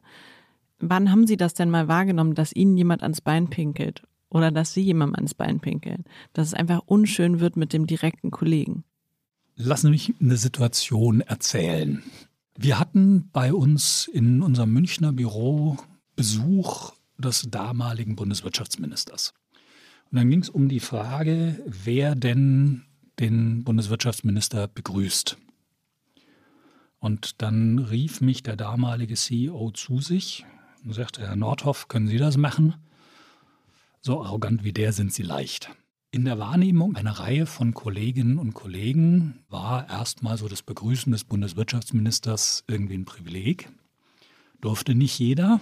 Wann 0.78 1.10
haben 1.10 1.26
Sie 1.26 1.38
das 1.38 1.54
denn 1.54 1.70
mal 1.70 1.88
wahrgenommen, 1.88 2.34
dass 2.34 2.52
Ihnen 2.52 2.76
jemand 2.76 3.02
ans 3.02 3.22
Bein 3.22 3.48
pinkelt 3.48 4.02
oder 4.28 4.50
dass 4.50 4.74
Sie 4.74 4.82
jemandem 4.82 5.14
ans 5.14 5.34
Bein 5.34 5.60
pinkeln? 5.60 6.04
Dass 6.34 6.48
es 6.48 6.54
einfach 6.54 6.80
unschön 6.84 7.40
wird 7.40 7.56
mit 7.56 7.72
dem 7.72 7.86
direkten 7.86 8.30
Kollegen? 8.30 8.84
Lassen 9.56 9.86
Sie 9.86 9.90
mich 9.90 10.14
eine 10.20 10.36
Situation 10.36 11.20
erzählen. 11.20 12.02
Wir 12.56 12.78
hatten 12.78 13.28
bei 13.32 13.52
uns 13.52 14.08
in 14.12 14.42
unserem 14.42 14.72
Münchner 14.72 15.12
Büro 15.12 15.76
Besuch 16.16 16.92
des 17.18 17.48
damaligen 17.50 18.16
Bundeswirtschaftsministers. 18.16 19.34
Und 20.10 20.18
dann 20.18 20.30
ging 20.30 20.40
es 20.40 20.48
um 20.48 20.68
die 20.68 20.80
Frage, 20.80 21.62
wer 21.66 22.14
denn 22.14 22.84
den 23.18 23.64
Bundeswirtschaftsminister 23.64 24.68
begrüßt. 24.68 25.36
Und 26.98 27.42
dann 27.42 27.78
rief 27.78 28.20
mich 28.20 28.42
der 28.42 28.56
damalige 28.56 29.14
CEO 29.14 29.70
zu 29.72 30.00
sich 30.00 30.46
und 30.84 30.94
sagte, 30.94 31.22
Herr 31.22 31.36
Nordhoff, 31.36 31.88
können 31.88 32.08
Sie 32.08 32.18
das 32.18 32.36
machen? 32.36 32.74
So 34.00 34.22
arrogant 34.22 34.64
wie 34.64 34.72
der 34.72 34.92
sind 34.92 35.12
Sie 35.12 35.22
leicht. 35.22 35.70
In 36.14 36.26
der 36.26 36.38
Wahrnehmung 36.38 36.94
einer 36.94 37.12
Reihe 37.12 37.46
von 37.46 37.72
Kolleginnen 37.72 38.36
und 38.36 38.52
Kollegen 38.52 39.38
war 39.48 39.88
erstmal 39.88 40.36
so 40.36 40.46
das 40.46 40.60
Begrüßen 40.60 41.10
des 41.10 41.24
Bundeswirtschaftsministers 41.24 42.64
irgendwie 42.68 42.98
ein 42.98 43.06
Privileg. 43.06 43.70
Durfte 44.60 44.94
nicht 44.94 45.18
jeder. 45.18 45.58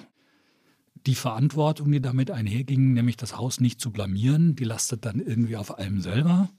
Die 1.07 1.15
Verantwortung, 1.15 1.93
die 1.93 2.01
damit 2.01 2.33
einherging, 2.33 2.95
nämlich 2.95 3.17
das 3.17 3.37
Haus 3.37 3.61
nicht 3.61 3.81
zu 3.81 3.93
blamieren, 3.93 4.57
die 4.57 4.65
lastet 4.65 5.05
dann 5.05 5.21
irgendwie 5.21 5.57
auf 5.57 5.79
einem 5.79 6.01
selber. 6.01 6.51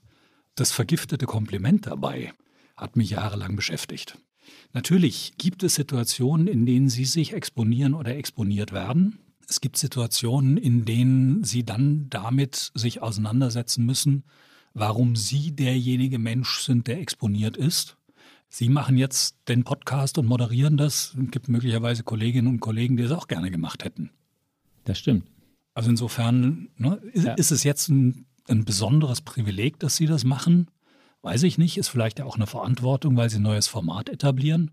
Das 0.55 0.71
vergiftete 0.71 1.25
Kompliment 1.25 1.85
dabei 1.87 2.33
hat 2.77 2.95
mich 2.95 3.09
jahrelang 3.09 3.57
beschäftigt. 3.57 4.17
Natürlich 4.71 5.33
gibt 5.37 5.63
es 5.63 5.75
Situationen, 5.75 6.47
in 6.47 6.65
denen 6.65 6.87
Sie 6.87 7.03
sich 7.03 7.33
exponieren 7.33 7.93
oder 7.93 8.15
exponiert 8.15 8.71
werden. 8.71 9.19
Es 9.51 9.59
gibt 9.59 9.75
Situationen, 9.75 10.55
in 10.55 10.85
denen 10.85 11.43
sie 11.43 11.65
dann 11.65 12.09
damit 12.09 12.71
sich 12.73 13.01
auseinandersetzen 13.01 13.85
müssen, 13.85 14.23
warum 14.73 15.17
sie 15.17 15.51
derjenige 15.51 16.19
Mensch 16.19 16.61
sind, 16.61 16.87
der 16.87 17.01
exponiert 17.01 17.57
ist. 17.57 17.97
Sie 18.47 18.69
machen 18.69 18.95
jetzt 18.95 19.35
den 19.49 19.65
Podcast 19.65 20.17
und 20.17 20.25
moderieren 20.25 20.77
das. 20.77 21.17
Es 21.21 21.31
gibt 21.31 21.49
möglicherweise 21.49 22.03
Kolleginnen 22.03 22.47
und 22.47 22.61
Kollegen, 22.61 22.95
die 22.95 23.03
es 23.03 23.11
auch 23.11 23.27
gerne 23.27 23.51
gemacht 23.51 23.83
hätten. 23.83 24.11
Das 24.85 24.97
stimmt. 24.97 25.25
Also 25.73 25.89
insofern 25.89 26.69
ne, 26.77 27.01
ist, 27.11 27.25
ja. 27.25 27.33
ist, 27.33 27.51
es 27.51 27.65
jetzt 27.65 27.89
ein, 27.89 28.27
ein 28.47 28.63
besonderes 28.63 29.19
Privileg, 29.19 29.79
dass 29.79 29.97
Sie 29.97 30.05
das 30.05 30.23
machen. 30.23 30.71
Weiß 31.23 31.43
ich 31.43 31.57
nicht. 31.57 31.77
Ist 31.77 31.89
vielleicht 31.89 32.19
ja 32.19 32.25
auch 32.25 32.37
eine 32.37 32.47
Verantwortung, 32.47 33.17
weil 33.17 33.29
Sie 33.29 33.35
ein 33.39 33.43
neues 33.43 33.67
Format 33.67 34.07
etablieren. 34.07 34.71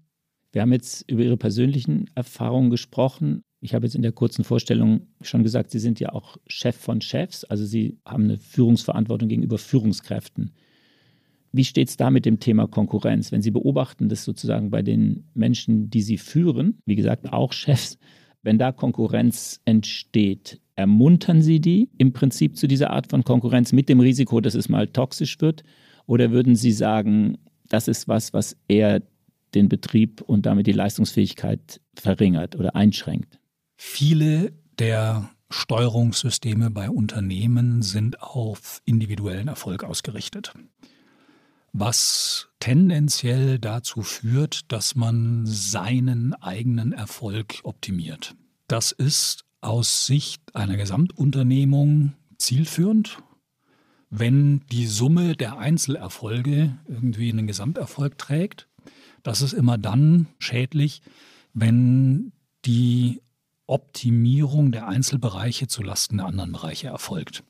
Wir 0.52 0.62
haben 0.62 0.72
jetzt 0.72 1.02
über 1.10 1.24
Ihre 1.24 1.36
persönlichen 1.36 2.08
Erfahrungen 2.14 2.70
gesprochen. 2.70 3.42
Ich 3.60 3.74
habe 3.74 3.86
jetzt 3.86 3.96
in 3.96 4.02
der 4.02 4.12
kurzen 4.12 4.44
Vorstellung 4.44 5.08
schon 5.20 5.42
gesagt, 5.42 5.70
Sie 5.70 5.80
sind 5.80 5.98
ja 5.98 6.12
auch 6.12 6.36
Chef 6.46 6.76
von 6.76 7.00
Chefs, 7.00 7.44
also 7.44 7.64
Sie 7.64 7.98
haben 8.04 8.24
eine 8.24 8.38
Führungsverantwortung 8.38 9.28
gegenüber 9.28 9.58
Führungskräften. 9.58 10.52
Wie 11.50 11.64
steht 11.64 11.88
es 11.88 11.96
da 11.96 12.10
mit 12.10 12.24
dem 12.24 12.40
Thema 12.40 12.68
Konkurrenz? 12.68 13.32
Wenn 13.32 13.42
Sie 13.42 13.50
beobachten, 13.50 14.08
dass 14.08 14.24
sozusagen 14.24 14.70
bei 14.70 14.82
den 14.82 15.24
Menschen, 15.34 15.90
die 15.90 16.02
Sie 16.02 16.18
führen, 16.18 16.78
wie 16.84 16.94
gesagt 16.94 17.32
auch 17.32 17.52
Chefs, 17.52 17.98
wenn 18.42 18.58
da 18.58 18.70
Konkurrenz 18.70 19.60
entsteht, 19.64 20.60
ermuntern 20.76 21.42
Sie 21.42 21.60
die 21.60 21.90
im 21.98 22.12
Prinzip 22.12 22.56
zu 22.56 22.68
dieser 22.68 22.90
Art 22.90 23.08
von 23.08 23.24
Konkurrenz 23.24 23.72
mit 23.72 23.88
dem 23.88 23.98
Risiko, 23.98 24.40
dass 24.40 24.54
es 24.54 24.68
mal 24.68 24.86
toxisch 24.86 25.40
wird? 25.40 25.64
Oder 26.06 26.30
würden 26.30 26.54
Sie 26.54 26.72
sagen, 26.72 27.38
das 27.68 27.88
ist 27.88 28.06
was, 28.06 28.32
was 28.32 28.56
eher 28.68 29.02
den 29.54 29.68
Betrieb 29.68 30.20
und 30.20 30.46
damit 30.46 30.66
die 30.66 30.72
Leistungsfähigkeit 30.72 31.80
verringert 31.94 32.54
oder 32.56 32.76
einschränkt? 32.76 33.37
Viele 33.80 34.52
der 34.80 35.30
Steuerungssysteme 35.50 36.68
bei 36.68 36.90
Unternehmen 36.90 37.80
sind 37.82 38.20
auf 38.20 38.82
individuellen 38.84 39.46
Erfolg 39.46 39.84
ausgerichtet. 39.84 40.52
Was 41.72 42.48
tendenziell 42.58 43.60
dazu 43.60 44.02
führt, 44.02 44.72
dass 44.72 44.96
man 44.96 45.46
seinen 45.46 46.34
eigenen 46.34 46.92
Erfolg 46.92 47.60
optimiert. 47.62 48.34
Das 48.66 48.90
ist 48.90 49.44
aus 49.60 50.06
Sicht 50.06 50.56
einer 50.56 50.76
Gesamtunternehmung 50.76 52.14
zielführend. 52.36 53.18
Wenn 54.10 54.60
die 54.72 54.86
Summe 54.86 55.36
der 55.36 55.58
Einzelerfolge 55.58 56.76
irgendwie 56.88 57.30
einen 57.30 57.46
Gesamterfolg 57.46 58.18
trägt, 58.18 58.66
das 59.22 59.40
ist 59.40 59.52
immer 59.52 59.78
dann 59.78 60.26
schädlich, 60.40 61.00
wenn 61.54 62.32
die 62.64 63.20
Optimierung 63.68 64.72
der 64.72 64.88
Einzelbereiche 64.88 65.68
zulasten 65.68 66.18
der 66.18 66.26
anderen 66.26 66.52
Bereiche 66.52 66.88
erfolgt. 66.88 67.44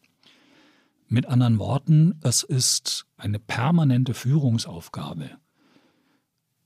Mit 1.09 1.27
anderen 1.27 1.59
Worten, 1.59 2.17
es 2.23 2.43
ist 2.43 3.07
eine 3.17 3.39
permanente 3.39 4.13
Führungsaufgabe, 4.13 5.31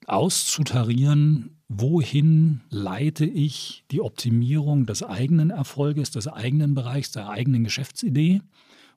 auszutarieren, 0.06 1.60
wohin 1.68 2.60
leite 2.70 3.24
ich 3.24 3.84
die 3.90 4.00
Optimierung 4.00 4.84
des 4.86 5.02
eigenen 5.02 5.50
Erfolges, 5.50 6.10
des 6.10 6.28
eigenen 6.28 6.74
Bereichs, 6.74 7.12
der 7.12 7.30
eigenen 7.30 7.64
Geschäftsidee 7.64 8.42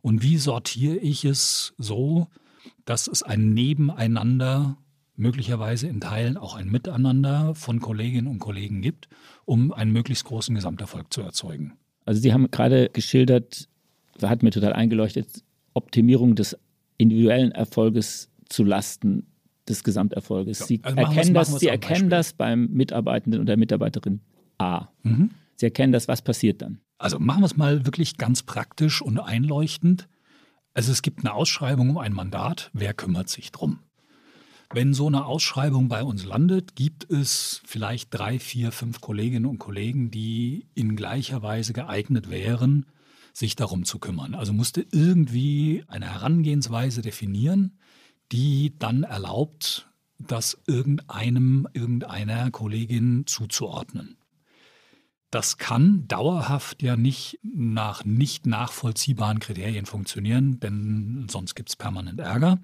Und 0.01 0.23
wie 0.23 0.37
sortiere 0.37 0.97
ich 0.97 1.25
es 1.25 1.73
so, 1.77 2.27
dass 2.85 3.07
es 3.07 3.23
ein 3.23 3.53
Nebeneinander, 3.53 4.77
möglicherweise 5.15 5.87
in 5.87 6.01
Teilen 6.01 6.37
auch 6.37 6.55
ein 6.55 6.69
Miteinander 6.69 7.55
von 7.55 7.79
Kolleginnen 7.79 8.27
und 8.27 8.39
Kollegen 8.39 8.81
gibt, 8.81 9.07
um 9.45 9.71
einen 9.71 9.91
möglichst 9.91 10.25
großen 10.25 10.53
Gesamterfolg 10.53 11.13
zu 11.13 11.21
erzeugen? 11.21 11.73
Also 12.05 12.21
Sie 12.21 12.33
haben 12.33 12.49
gerade 12.51 12.89
geschildert, 12.89 13.67
hat 14.21 14.43
mir 14.43 14.51
total 14.51 14.73
eingeleuchtet, 14.73 15.43
Optimierung 15.73 16.35
des 16.35 16.57
individuellen 16.97 17.51
Erfolges 17.51 18.29
zu 18.49 18.63
Lasten 18.63 19.27
des 19.67 19.83
Gesamterfolges. 19.83 20.59
Sie 20.59 20.79
also 20.83 20.97
erkennen, 20.97 21.33
das, 21.33 21.59
Sie 21.59 21.67
erkennen 21.67 22.09
das 22.09 22.33
beim 22.33 22.67
Mitarbeitenden 22.67 23.41
oder 23.41 23.57
Mitarbeiterin 23.57 24.21
A. 24.57 24.87
Mhm. 25.03 25.31
Sie 25.55 25.65
erkennen 25.65 25.91
das, 25.91 26.07
was 26.07 26.21
passiert 26.21 26.61
dann? 26.61 26.79
Also 26.97 27.19
machen 27.19 27.41
wir 27.41 27.47
es 27.47 27.57
mal 27.57 27.85
wirklich 27.85 28.17
ganz 28.17 28.43
praktisch 28.43 29.01
und 29.01 29.19
einleuchtend. 29.19 30.07
Also 30.73 30.91
es 30.91 31.01
gibt 31.01 31.19
eine 31.19 31.33
Ausschreibung 31.33 31.89
um 31.89 31.97
ein 31.97 32.13
Mandat. 32.13 32.69
Wer 32.73 32.93
kümmert 32.93 33.29
sich 33.29 33.51
drum? 33.51 33.79
Wenn 34.73 34.93
so 34.93 35.07
eine 35.07 35.25
Ausschreibung 35.25 35.87
bei 35.87 36.03
uns 36.03 36.25
landet, 36.25 36.75
gibt 36.75 37.09
es 37.09 37.61
vielleicht 37.65 38.13
drei, 38.13 38.39
vier, 38.39 38.71
fünf 38.71 39.01
Kolleginnen 39.01 39.45
und 39.45 39.59
Kollegen, 39.59 40.11
die 40.11 40.67
in 40.73 40.95
gleicher 40.95 41.43
Weise 41.43 41.73
geeignet 41.73 42.29
wären, 42.29 42.85
sich 43.33 43.55
darum 43.55 43.85
zu 43.85 43.99
kümmern. 43.99 44.33
Also 44.33 44.53
musste 44.53 44.85
irgendwie 44.91 45.83
eine 45.87 46.11
Herangehensweise 46.11 47.01
definieren, 47.01 47.77
die 48.31 48.77
dann 48.79 49.03
erlaubt, 49.03 49.89
das 50.17 50.57
irgendeinem, 50.67 51.67
irgendeiner 51.73 52.49
Kollegin 52.51 53.23
zuzuordnen. 53.27 54.17
Das 55.35 55.57
kann 55.57 56.07
dauerhaft 56.07 56.81
ja 56.81 56.95
nicht 56.95 57.39
nach 57.43 58.05
nicht 58.05 58.45
nachvollziehbaren 58.45 59.39
Kriterien 59.39 59.85
funktionieren, 59.85 60.61
denn 60.61 61.27
sonst 61.29 61.55
gibt 61.55 61.67
es 61.67 61.75
permanent 61.75 62.21
Ärger. 62.21 62.59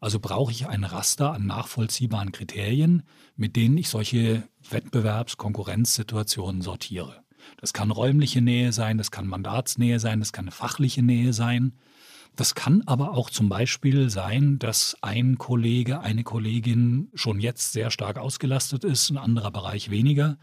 Also 0.00 0.18
brauche 0.18 0.50
ich 0.50 0.66
ein 0.66 0.82
Raster 0.82 1.34
an 1.34 1.46
nachvollziehbaren 1.46 2.32
Kriterien, 2.32 3.04
mit 3.36 3.54
denen 3.54 3.78
ich 3.78 3.88
solche 3.88 4.42
Wettbewerbs-Konkurrenzsituationen 4.68 6.62
sortiere. 6.62 7.22
Das 7.58 7.72
kann 7.72 7.92
räumliche 7.92 8.40
Nähe 8.40 8.72
sein, 8.72 8.98
das 8.98 9.12
kann 9.12 9.28
Mandatsnähe 9.28 10.00
sein, 10.00 10.18
das 10.18 10.32
kann 10.32 10.50
fachliche 10.50 11.04
Nähe 11.04 11.32
sein. 11.32 11.74
Das 12.36 12.54
kann 12.54 12.82
aber 12.84 13.12
auch 13.12 13.30
zum 13.30 13.48
Beispiel 13.48 14.10
sein, 14.10 14.58
dass 14.58 14.94
ein 15.00 15.38
Kollege, 15.38 16.00
eine 16.00 16.22
Kollegin 16.22 17.08
schon 17.14 17.40
jetzt 17.40 17.72
sehr 17.72 17.90
stark 17.90 18.18
ausgelastet 18.18 18.84
ist, 18.84 19.08
ein 19.08 19.16
anderer 19.16 19.50
Bereich 19.50 19.90
weniger. 19.90 20.36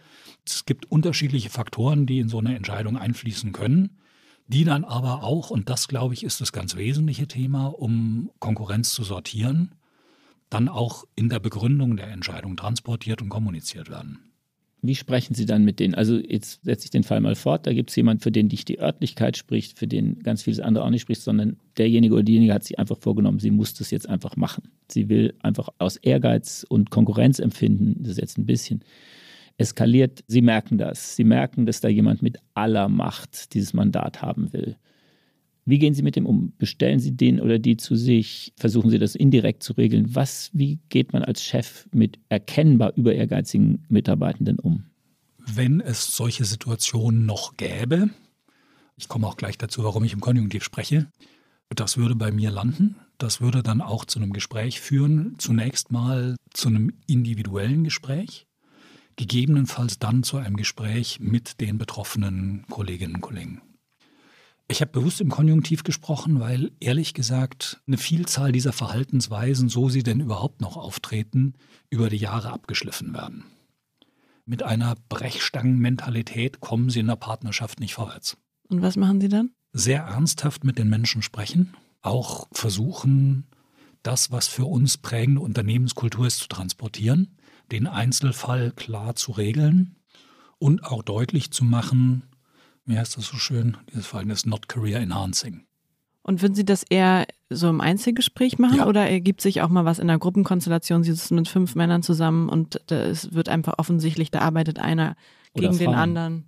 Es 0.43 0.65
gibt 0.65 0.91
unterschiedliche 0.91 1.51
Faktoren, 1.51 2.07
die 2.07 2.17
in 2.17 2.29
so 2.29 2.39
eine 2.39 2.55
Entscheidung 2.55 2.97
einfließen 2.97 3.51
können, 3.51 3.99
die 4.47 4.63
dann 4.63 4.85
aber 4.85 5.23
auch, 5.23 5.51
und 5.51 5.69
das 5.69 5.87
glaube 5.87 6.15
ich 6.15 6.23
ist 6.23 6.41
das 6.41 6.51
ganz 6.51 6.75
wesentliche 6.75 7.27
Thema, 7.27 7.67
um 7.67 8.31
Konkurrenz 8.39 8.91
zu 8.93 9.03
sortieren, 9.03 9.75
dann 10.49 10.69
auch 10.69 11.05
in 11.15 11.29
der 11.29 11.39
Begründung 11.39 11.95
der 11.95 12.07
Entscheidung 12.07 12.57
transportiert 12.57 13.21
und 13.21 13.29
kommuniziert 13.29 13.91
werden. 13.91 14.32
Wie 14.85 14.95
sprechen 14.95 15.33
Sie 15.33 15.45
dann 15.45 15.63
mit 15.63 15.79
denen? 15.79 15.95
Also 15.95 16.17
jetzt 16.17 16.65
setze 16.65 16.85
ich 16.85 16.91
den 16.91 17.03
Fall 17.03 17.21
mal 17.21 17.35
fort. 17.35 17.65
Da 17.65 17.73
gibt 17.73 17.89
es 17.89 17.95
jemanden, 17.95 18.21
für 18.21 18.33
den 18.33 18.47
nicht 18.47 18.67
die 18.67 18.79
Örtlichkeit 18.81 19.37
spricht, 19.37 19.79
für 19.79 19.87
den 19.87 20.19
ganz 20.19 20.43
vieles 20.43 20.59
andere 20.59 20.83
auch 20.83 20.89
nicht 20.89 21.03
spricht, 21.03 21.21
sondern 21.21 21.55
derjenige 21.77 22.13
oder 22.13 22.23
diejenige 22.23 22.53
hat 22.53 22.65
sich 22.65 22.77
einfach 22.77 22.97
vorgenommen, 22.99 23.39
sie 23.39 23.49
muss 23.49 23.73
das 23.73 23.91
jetzt 23.91 24.09
einfach 24.09 24.35
machen. 24.35 24.63
Sie 24.91 25.07
will 25.07 25.35
einfach 25.41 25.69
aus 25.77 25.95
Ehrgeiz 25.95 26.65
und 26.67 26.89
Konkurrenzempfinden, 26.89 28.03
das 28.03 28.11
ist 28.11 28.17
jetzt 28.19 28.37
ein 28.37 28.45
bisschen 28.45 28.83
eskaliert, 29.57 30.25
sie 30.27 30.41
merken 30.41 30.77
das. 30.77 31.15
Sie 31.15 31.23
merken, 31.23 31.65
dass 31.65 31.79
da 31.79 31.87
jemand 31.87 32.21
mit 32.21 32.39
aller 32.53 32.89
Macht 32.89 33.53
dieses 33.53 33.73
Mandat 33.73 34.21
haben 34.21 34.51
will. 34.51 34.75
Wie 35.65 35.79
gehen 35.79 35.93
Sie 35.93 36.03
mit 36.03 36.15
dem 36.15 36.25
um? 36.25 36.53
Bestellen 36.57 36.99
Sie 36.99 37.15
den 37.15 37.39
oder 37.39 37.57
die 37.57 37.77
zu 37.77 37.95
sich? 37.95 38.53
Versuchen 38.57 38.89
Sie 38.89 38.99
das 38.99 39.15
indirekt 39.15 39.63
zu 39.63 39.73
regeln? 39.73 40.13
Was, 40.15 40.49
wie 40.53 40.79
geht 40.89 41.13
man 41.13 41.23
als 41.23 41.43
Chef 41.43 41.87
mit 41.93 42.19
erkennbar 42.29 42.93
über 42.95 43.13
ehrgeizigen 43.13 43.85
Mitarbeitenden 43.87 44.59
um? 44.59 44.85
Wenn 45.45 45.81
es 45.81 46.15
solche 46.15 46.45
Situationen 46.45 47.25
noch 47.25 47.57
gäbe, 47.57 48.09
ich 48.97 49.07
komme 49.07 49.27
auch 49.27 49.37
gleich 49.37 49.57
dazu, 49.57 49.83
warum 49.83 50.03
ich 50.03 50.13
im 50.13 50.21
Konjunktiv 50.21 50.63
spreche, 50.63 51.07
das 51.69 51.97
würde 51.97 52.15
bei 52.15 52.31
mir 52.31 52.51
landen. 52.51 52.95
Das 53.17 53.41
würde 53.41 53.63
dann 53.63 53.81
auch 53.81 54.05
zu 54.05 54.19
einem 54.19 54.33
Gespräch 54.33 54.81
führen. 54.81 55.35
Zunächst 55.37 55.91
mal 55.91 56.35
zu 56.53 56.67
einem 56.67 56.91
individuellen 57.07 57.83
Gespräch, 57.83 58.45
gegebenenfalls 59.15 59.99
dann 59.99 60.23
zu 60.23 60.37
einem 60.37 60.57
Gespräch 60.57 61.19
mit 61.19 61.61
den 61.61 61.77
betroffenen 61.77 62.65
Kolleginnen 62.69 63.15
und 63.15 63.21
Kollegen. 63.21 63.61
Ich 64.67 64.81
habe 64.81 64.91
bewusst 64.91 65.21
im 65.21 65.29
Konjunktiv 65.29 65.83
gesprochen, 65.83 66.39
weil 66.39 66.71
ehrlich 66.79 67.13
gesagt 67.13 67.81
eine 67.85 67.97
Vielzahl 67.97 68.51
dieser 68.51 68.73
Verhaltensweisen, 68.73 69.69
so 69.69 69.89
sie 69.89 70.03
denn 70.03 70.19
überhaupt 70.19 70.61
noch 70.61 70.77
auftreten, 70.77 71.53
über 71.89 72.09
die 72.09 72.17
Jahre 72.17 72.51
abgeschliffen 72.51 73.13
werden. 73.13 73.45
Mit 74.45 74.63
einer 74.63 74.95
Brechstangenmentalität 75.09 76.59
kommen 76.59 76.89
sie 76.89 76.99
in 76.99 77.07
der 77.07 77.15
Partnerschaft 77.15 77.79
nicht 77.79 77.93
vorwärts. 77.93 78.37
Und 78.67 78.81
was 78.81 78.95
machen 78.95 79.21
Sie 79.21 79.29
dann? 79.29 79.51
Sehr 79.71 80.03
ernsthaft 80.03 80.63
mit 80.63 80.77
den 80.77 80.89
Menschen 80.89 81.21
sprechen, 81.21 81.75
auch 82.01 82.47
versuchen, 82.51 83.47
das, 84.01 84.31
was 84.31 84.47
für 84.47 84.65
uns 84.65 84.97
prägende 84.97 85.41
Unternehmenskultur 85.41 86.27
ist, 86.27 86.39
zu 86.39 86.47
transportieren, 86.47 87.37
den 87.71 87.87
Einzelfall 87.87 88.71
klar 88.71 89.15
zu 89.15 89.31
regeln 89.31 89.95
und 90.59 90.83
auch 90.83 91.03
deutlich 91.03 91.51
zu 91.51 91.63
machen, 91.63 92.23
wie 92.85 92.97
heißt 92.97 93.17
das 93.17 93.27
so 93.27 93.37
schön, 93.37 93.77
dieses 93.91 94.07
Verhalten 94.07 94.31
ist 94.31 94.45
not 94.45 94.67
career 94.67 94.99
enhancing. 94.99 95.65
Und 96.21 96.41
würden 96.41 96.55
Sie 96.55 96.63
das 96.63 96.83
eher 96.83 97.27
so 97.49 97.69
im 97.69 97.81
Einzelgespräch 97.81 98.57
machen 98.57 98.77
ja. 98.77 98.87
oder 98.87 99.09
ergibt 99.09 99.41
sich 99.41 99.61
auch 99.61 99.67
mal 99.67 99.83
was 99.83 99.99
in 99.99 100.07
der 100.07 100.17
Gruppenkonstellation? 100.17 101.03
Sie 101.03 101.11
sitzen 101.11 101.35
mit 101.35 101.49
fünf 101.49 101.75
Männern 101.75 102.01
zusammen 102.01 102.47
und 102.47 102.89
es 102.89 103.33
wird 103.33 103.49
einfach 103.49 103.77
offensichtlich, 103.77 104.31
da 104.31 104.39
arbeitet 104.39 104.79
einer 104.79 105.17
gegen 105.53 105.77
den 105.77 105.93
anderen 105.93 106.45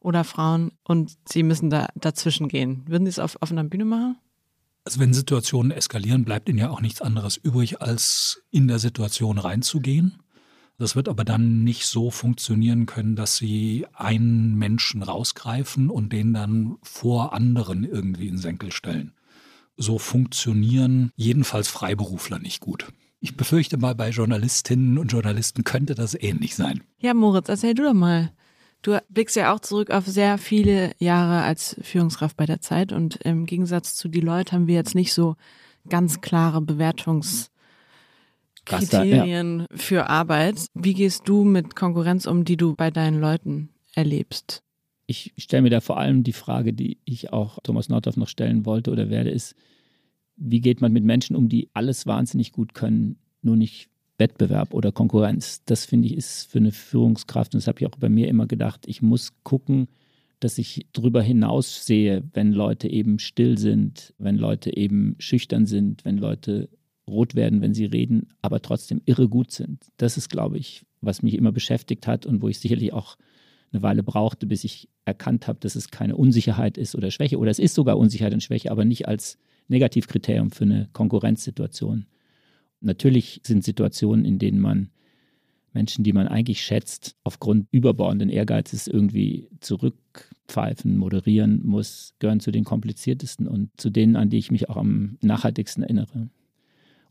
oder 0.00 0.24
Frauen 0.24 0.72
und 0.82 1.16
Sie 1.28 1.44
müssen 1.44 1.70
da 1.70 1.88
dazwischen 1.94 2.48
gehen. 2.48 2.82
Würden 2.86 3.04
Sie 3.04 3.10
es 3.10 3.18
auf 3.20 3.40
offener 3.40 3.64
Bühne 3.64 3.84
machen? 3.84 4.16
Also 4.84 5.00
wenn 5.00 5.14
Situationen 5.14 5.70
eskalieren, 5.70 6.24
bleibt 6.24 6.48
Ihnen 6.48 6.58
ja 6.58 6.70
auch 6.70 6.82
nichts 6.82 7.00
anderes 7.00 7.36
übrig, 7.36 7.80
als 7.80 8.42
in 8.50 8.68
der 8.68 8.78
Situation 8.80 9.38
reinzugehen 9.38 10.18
das 10.78 10.96
wird 10.96 11.08
aber 11.08 11.24
dann 11.24 11.62
nicht 11.62 11.86
so 11.86 12.10
funktionieren 12.10 12.86
können, 12.86 13.16
dass 13.16 13.36
sie 13.36 13.86
einen 13.92 14.56
Menschen 14.56 15.02
rausgreifen 15.02 15.88
und 15.88 16.12
den 16.12 16.34
dann 16.34 16.76
vor 16.82 17.32
anderen 17.32 17.84
irgendwie 17.84 18.28
in 18.28 18.38
Senkel 18.38 18.72
stellen. 18.72 19.12
So 19.76 19.98
funktionieren 19.98 21.10
jedenfalls 21.16 21.68
Freiberufler 21.68 22.38
nicht 22.38 22.60
gut. 22.60 22.92
Ich 23.20 23.36
befürchte 23.36 23.76
mal, 23.76 23.94
bei 23.94 24.10
Journalistinnen 24.10 24.98
und 24.98 25.12
Journalisten 25.12 25.64
könnte 25.64 25.94
das 25.94 26.14
ähnlich 26.14 26.54
sein. 26.54 26.82
Ja, 26.98 27.14
Moritz, 27.14 27.48
erzähl 27.48 27.74
du 27.74 27.84
doch 27.84 27.94
mal. 27.94 28.32
Du 28.82 28.98
blickst 29.08 29.34
ja 29.36 29.54
auch 29.54 29.60
zurück 29.60 29.90
auf 29.90 30.06
sehr 30.06 30.36
viele 30.36 30.92
Jahre 30.98 31.42
als 31.42 31.76
Führungskraft 31.80 32.36
bei 32.36 32.44
der 32.44 32.60
Zeit 32.60 32.92
und 32.92 33.16
im 33.16 33.46
Gegensatz 33.46 33.94
zu 33.94 34.08
die 34.08 34.20
Leute 34.20 34.52
haben 34.52 34.66
wir 34.66 34.74
jetzt 34.74 34.94
nicht 34.94 35.14
so 35.14 35.36
ganz 35.88 36.20
klare 36.20 36.58
Bewertungs- 36.58 37.48
Kriterien 38.64 39.60
ja. 39.60 39.66
für 39.76 40.08
Arbeit. 40.08 40.66
Wie 40.74 40.94
gehst 40.94 41.28
du 41.28 41.44
mit 41.44 41.76
Konkurrenz 41.76 42.26
um, 42.26 42.44
die 42.44 42.56
du 42.56 42.74
bei 42.74 42.90
deinen 42.90 43.20
Leuten 43.20 43.70
erlebst? 43.94 44.62
Ich 45.06 45.32
stelle 45.36 45.62
mir 45.62 45.70
da 45.70 45.80
vor 45.80 45.98
allem 45.98 46.22
die 46.22 46.32
Frage, 46.32 46.72
die 46.72 46.98
ich 47.04 47.32
auch 47.32 47.58
Thomas 47.62 47.88
Nordhoff 47.88 48.16
noch 48.16 48.28
stellen 48.28 48.64
wollte 48.64 48.90
oder 48.90 49.10
werde, 49.10 49.30
ist, 49.30 49.54
wie 50.36 50.60
geht 50.60 50.80
man 50.80 50.92
mit 50.92 51.04
Menschen 51.04 51.36
um, 51.36 51.48
die 51.48 51.68
alles 51.74 52.06
wahnsinnig 52.06 52.52
gut 52.52 52.74
können, 52.74 53.16
nur 53.42 53.56
nicht 53.56 53.88
Wettbewerb 54.18 54.72
oder 54.72 54.92
Konkurrenz? 54.92 55.62
Das 55.66 55.84
finde 55.84 56.08
ich 56.08 56.16
ist 56.16 56.50
für 56.50 56.58
eine 56.58 56.72
Führungskraft, 56.72 57.54
und 57.54 57.60
das 57.60 57.66
habe 57.66 57.80
ich 57.80 57.86
auch 57.86 57.98
bei 57.98 58.08
mir 58.08 58.28
immer 58.28 58.46
gedacht, 58.46 58.84
ich 58.86 59.02
muss 59.02 59.32
gucken, 59.42 59.88
dass 60.40 60.58
ich 60.58 60.86
darüber 60.92 61.22
hinaus 61.22 61.86
sehe, 61.86 62.22
wenn 62.32 62.52
Leute 62.52 62.88
eben 62.88 63.18
still 63.18 63.56
sind, 63.58 64.12
wenn 64.18 64.36
Leute 64.36 64.76
eben 64.76 65.16
schüchtern 65.18 65.66
sind, 65.66 66.04
wenn 66.04 66.18
Leute 66.18 66.68
rot 67.08 67.34
werden, 67.34 67.60
wenn 67.60 67.74
sie 67.74 67.84
reden, 67.84 68.28
aber 68.42 68.62
trotzdem 68.62 69.02
irre 69.04 69.28
gut 69.28 69.50
sind. 69.50 69.84
Das 69.96 70.16
ist, 70.16 70.30
glaube 70.30 70.58
ich, 70.58 70.86
was 71.00 71.22
mich 71.22 71.34
immer 71.34 71.52
beschäftigt 71.52 72.06
hat 72.06 72.26
und 72.26 72.42
wo 72.42 72.48
ich 72.48 72.58
sicherlich 72.58 72.92
auch 72.92 73.16
eine 73.72 73.82
Weile 73.82 74.02
brauchte, 74.02 74.46
bis 74.46 74.64
ich 74.64 74.88
erkannt 75.04 75.48
habe, 75.48 75.58
dass 75.60 75.74
es 75.74 75.90
keine 75.90 76.16
Unsicherheit 76.16 76.78
ist 76.78 76.94
oder 76.94 77.10
Schwäche. 77.10 77.38
Oder 77.38 77.50
es 77.50 77.58
ist 77.58 77.74
sogar 77.74 77.98
Unsicherheit 77.98 78.32
und 78.32 78.42
Schwäche, 78.42 78.70
aber 78.70 78.84
nicht 78.84 79.06
als 79.08 79.38
Negativkriterium 79.68 80.50
für 80.50 80.64
eine 80.64 80.88
Konkurrenzsituation. 80.92 82.06
Natürlich 82.80 83.40
sind 83.44 83.64
Situationen, 83.64 84.24
in 84.24 84.38
denen 84.38 84.60
man 84.60 84.90
Menschen, 85.72 86.04
die 86.04 86.12
man 86.12 86.28
eigentlich 86.28 86.62
schätzt, 86.62 87.16
aufgrund 87.24 87.66
überbordenden 87.72 88.28
Ehrgeizes 88.28 88.86
irgendwie 88.86 89.48
zurückpfeifen, 89.60 90.96
moderieren 90.96 91.66
muss, 91.66 92.14
gehören 92.20 92.40
zu 92.40 92.52
den 92.52 92.64
kompliziertesten 92.64 93.48
und 93.48 93.70
zu 93.76 93.90
denen, 93.90 94.14
an 94.14 94.30
die 94.30 94.38
ich 94.38 94.52
mich 94.52 94.68
auch 94.70 94.76
am 94.76 95.18
nachhaltigsten 95.20 95.82
erinnere. 95.82 96.28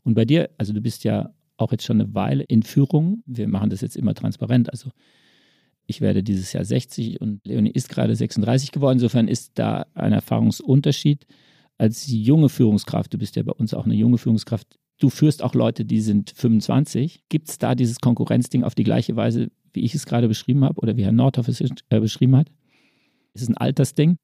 Und 0.04 0.14
bei 0.14 0.24
dir, 0.24 0.50
also 0.58 0.72
du 0.72 0.80
bist 0.80 1.04
ja 1.04 1.34
auch 1.56 1.72
jetzt 1.72 1.84
schon 1.84 2.00
eine 2.00 2.14
Weile 2.14 2.44
in 2.44 2.62
Führung. 2.62 3.22
Wir 3.26 3.48
machen 3.48 3.70
das 3.70 3.80
jetzt 3.80 3.96
immer 3.96 4.14
transparent. 4.14 4.70
Also 4.70 4.90
ich 5.86 6.00
werde 6.00 6.22
dieses 6.22 6.52
Jahr 6.52 6.64
60 6.64 7.20
und 7.20 7.46
Leonie 7.46 7.70
ist 7.70 7.88
gerade 7.88 8.14
36 8.14 8.72
geworden. 8.72 8.96
Insofern 8.96 9.28
ist 9.28 9.52
da 9.58 9.86
ein 9.94 10.12
Erfahrungsunterschied. 10.12 11.26
als 11.76 12.06
junge 12.06 12.48
Führungskraft, 12.48 13.12
du 13.12 13.18
bist 13.18 13.34
ja 13.36 13.42
bei 13.42 13.52
uns 13.52 13.74
auch 13.74 13.84
eine 13.84 13.94
junge 13.94 14.16
Führungskraft, 14.16 14.78
du 15.00 15.10
führst 15.10 15.42
auch 15.42 15.54
Leute, 15.54 15.84
die 15.84 16.00
sind 16.00 16.30
25. 16.30 17.24
Gibt 17.28 17.48
es 17.48 17.58
da 17.58 17.74
dieses 17.74 18.00
Konkurrenzding 18.00 18.62
auf 18.62 18.76
die 18.76 18.84
gleiche 18.84 19.16
Weise, 19.16 19.50
wie 19.72 19.80
ich 19.84 19.94
es 19.94 20.06
gerade 20.06 20.28
beschrieben 20.28 20.64
habe 20.64 20.80
oder 20.80 20.96
wie 20.96 21.04
Herr 21.04 21.12
Nordhoff 21.12 21.48
es 21.48 21.60
äh, 21.60 22.00
beschrieben 22.00 22.36
hat? 22.36 22.48
Ist 23.34 23.42
es 23.42 23.48
ein 23.48 23.56
Altersding? 23.56 24.16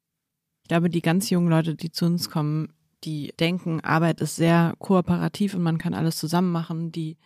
Ich 0.63 0.69
glaube, 0.69 0.89
die 0.89 1.01
ganz 1.01 1.29
jungen 1.29 1.49
Leute, 1.49 1.75
die 1.75 1.91
zu 1.91 2.05
uns 2.05 2.29
kommen, 2.29 2.69
die 3.03 3.33
denken, 3.39 3.81
Arbeit 3.81 4.21
ist 4.21 4.35
sehr 4.35 4.75
kooperativ 4.79 5.53
und 5.53 5.63
man 5.63 5.77
kann 5.77 5.93
alles 5.93 6.17
zusammen 6.17 6.51
machen. 6.51 6.91
Die 6.91 7.17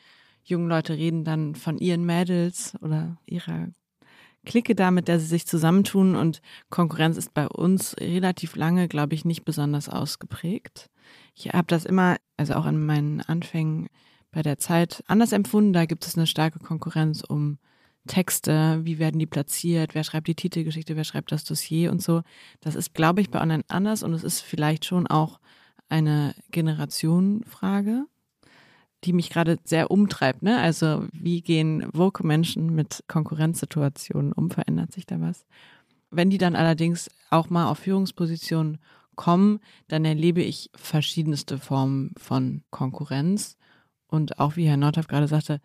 jungen 0.43 0.69
Leute 0.69 0.93
reden 0.97 1.23
dann 1.23 1.55
von 1.55 1.77
ihren 1.77 2.05
Mädels 2.05 2.73
oder 2.81 3.17
ihrer 3.25 3.69
Clique 4.45 4.75
da, 4.75 4.91
mit 4.91 5.07
der 5.07 5.19
sie 5.19 5.25
sich 5.25 5.47
zusammentun 5.47 6.15
und 6.15 6.41
Konkurrenz 6.69 7.17
ist 7.17 7.33
bei 7.33 7.47
uns 7.47 7.95
relativ 7.99 8.55
lange, 8.55 8.87
glaube 8.87 9.15
ich, 9.15 9.25
nicht 9.25 9.43
besonders 9.43 9.89
ausgeprägt. 9.89 10.89
Ich 11.33 11.49
habe 11.49 11.67
das 11.67 11.85
immer, 11.85 12.17
also 12.37 12.53
auch 12.53 12.65
an 12.65 12.85
meinen 12.85 13.21
Anfängen 13.21 13.87
bei 14.31 14.41
der 14.43 14.57
Zeit 14.57 15.03
anders 15.07 15.31
empfunden. 15.31 15.73
Da 15.73 15.85
gibt 15.85 16.05
es 16.05 16.15
eine 16.15 16.27
starke 16.27 16.59
Konkurrenz 16.59 17.23
um 17.27 17.57
Texte, 18.07 18.81
wie 18.83 18.99
werden 18.99 19.17
die 19.17 19.25
platziert, 19.25 19.95
wer 19.95 20.03
schreibt 20.03 20.27
die 20.27 20.35
Titelgeschichte, 20.35 20.95
wer 20.95 21.03
schreibt 21.03 21.31
das 21.31 21.43
Dossier 21.43 21.91
und 21.91 22.01
so. 22.01 22.21
Das 22.61 22.75
ist, 22.75 22.93
glaube 22.93 23.21
ich, 23.21 23.31
bei 23.31 23.41
Online 23.41 23.63
anders 23.67 24.03
und 24.03 24.13
es 24.13 24.23
ist 24.23 24.41
vielleicht 24.41 24.85
schon 24.85 25.07
auch 25.07 25.39
eine 25.89 26.33
Generationenfrage 26.51 28.05
die 29.05 29.13
mich 29.13 29.29
gerade 29.29 29.59
sehr 29.63 29.91
umtreibt. 29.91 30.41
Ne? 30.41 30.59
Also 30.59 31.05
wie 31.11 31.41
gehen 31.41 31.87
woke 31.93 32.25
Menschen 32.25 32.73
mit 32.73 33.03
Konkurrenzsituationen 33.07 34.31
um? 34.31 34.49
Verändert 34.49 34.91
sich 34.91 35.05
da 35.05 35.21
was? 35.21 35.45
Wenn 36.11 36.29
die 36.29 36.37
dann 36.37 36.55
allerdings 36.55 37.09
auch 37.29 37.49
mal 37.49 37.69
auf 37.69 37.79
Führungspositionen 37.79 38.79
kommen, 39.15 39.59
dann 39.87 40.05
erlebe 40.05 40.41
ich 40.41 40.69
verschiedenste 40.75 41.57
Formen 41.57 42.13
von 42.17 42.63
Konkurrenz. 42.71 43.57
Und 44.07 44.39
auch 44.39 44.55
wie 44.55 44.67
Herr 44.67 44.77
Nordhoff 44.77 45.07
gerade 45.07 45.27
sagte, 45.27 45.61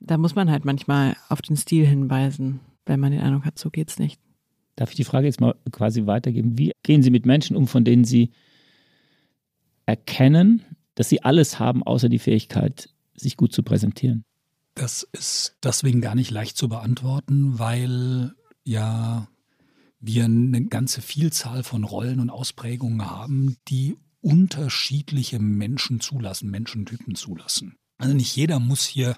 da 0.00 0.16
muss 0.18 0.34
man 0.34 0.50
halt 0.50 0.64
manchmal 0.64 1.16
auf 1.28 1.42
den 1.42 1.56
Stil 1.56 1.84
hinweisen, 1.86 2.60
wenn 2.86 3.00
man 3.00 3.12
den 3.12 3.20
Eindruck 3.20 3.44
hat, 3.44 3.58
so 3.58 3.70
geht's 3.70 3.98
nicht. 3.98 4.20
Darf 4.76 4.90
ich 4.90 4.96
die 4.96 5.04
Frage 5.04 5.26
jetzt 5.26 5.40
mal 5.40 5.56
quasi 5.72 6.06
weitergeben? 6.06 6.56
Wie 6.56 6.72
gehen 6.84 7.02
Sie 7.02 7.10
mit 7.10 7.26
Menschen 7.26 7.56
um, 7.56 7.66
von 7.66 7.84
denen 7.84 8.04
Sie 8.04 8.30
erkennen, 9.88 10.64
dass 10.94 11.08
sie 11.08 11.22
alles 11.22 11.58
haben, 11.58 11.82
außer 11.82 12.10
die 12.10 12.18
Fähigkeit, 12.18 12.90
sich 13.14 13.36
gut 13.36 13.52
zu 13.52 13.62
präsentieren? 13.62 14.24
Das 14.74 15.08
ist 15.12 15.56
deswegen 15.62 16.00
gar 16.00 16.14
nicht 16.14 16.30
leicht 16.30 16.56
zu 16.56 16.68
beantworten, 16.68 17.58
weil 17.58 18.34
ja 18.64 19.28
wir 19.98 20.26
eine 20.26 20.66
ganze 20.66 21.00
Vielzahl 21.00 21.64
von 21.64 21.84
Rollen 21.84 22.20
und 22.20 22.30
Ausprägungen 22.30 23.10
haben, 23.10 23.56
die 23.68 23.96
unterschiedliche 24.20 25.38
Menschen 25.40 26.00
zulassen, 26.00 26.50
Menschentypen 26.50 27.14
zulassen. 27.14 27.76
Also 27.96 28.14
nicht 28.14 28.36
jeder 28.36 28.60
muss 28.60 28.84
hier 28.84 29.16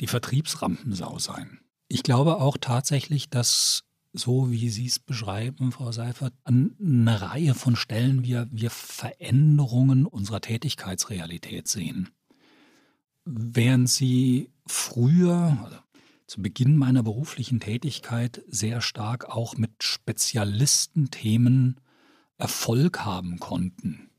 die 0.00 0.06
Vertriebsrampensau 0.06 1.18
sein. 1.18 1.60
Ich 1.88 2.02
glaube 2.02 2.40
auch 2.40 2.56
tatsächlich, 2.58 3.28
dass 3.28 3.82
so 4.14 4.50
wie 4.52 4.70
Sie 4.70 4.86
es 4.86 5.00
beschreiben, 5.00 5.72
Frau 5.72 5.90
Seifert, 5.90 6.32
an 6.44 6.76
einer 6.80 7.20
Reihe 7.20 7.54
von 7.54 7.74
Stellen 7.74 8.22
wir, 8.22 8.48
wir 8.50 8.70
Veränderungen 8.70 10.06
unserer 10.06 10.40
Tätigkeitsrealität 10.40 11.66
sehen. 11.66 12.10
Während 13.24 13.90
Sie 13.90 14.50
früher, 14.66 15.58
also 15.64 15.76
zu 16.26 16.40
Beginn 16.40 16.76
meiner 16.76 17.02
beruflichen 17.02 17.58
Tätigkeit, 17.58 18.42
sehr 18.46 18.80
stark 18.80 19.28
auch 19.28 19.56
mit 19.56 19.82
Spezialistenthemen 19.82 21.80
Erfolg 22.38 23.00
haben 23.00 23.40
konnten, 23.40 24.10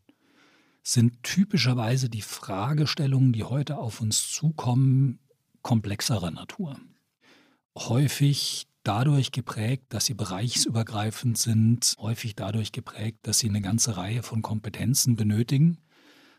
sind 0.84 1.23
typischerweise 1.23 2.10
die 2.10 2.21
Fragestellungen, 2.21 3.31
die 3.31 3.43
heute 3.43 3.77
auf 3.77 4.01
uns 4.01 4.29
zukommen, 4.29 5.19
komplexerer 5.62 6.31
Natur. 6.31 6.79
Häufig 7.77 8.67
dadurch 8.88 9.32
geprägt, 9.32 9.86
dass 9.89 10.06
sie 10.06 10.13
bereichsübergreifend 10.13 11.38
sind, 11.38 11.95
häufig 12.00 12.36
dadurch 12.36 12.71
geprägt, 12.71 13.19
dass 13.24 13.39
sie 13.39 13.50
eine 13.50 13.62
ganze 13.62 13.98
Reihe 13.98 14.24
von 14.24 14.41
Kompetenzen 14.41 15.15
benötigen, 15.15 15.80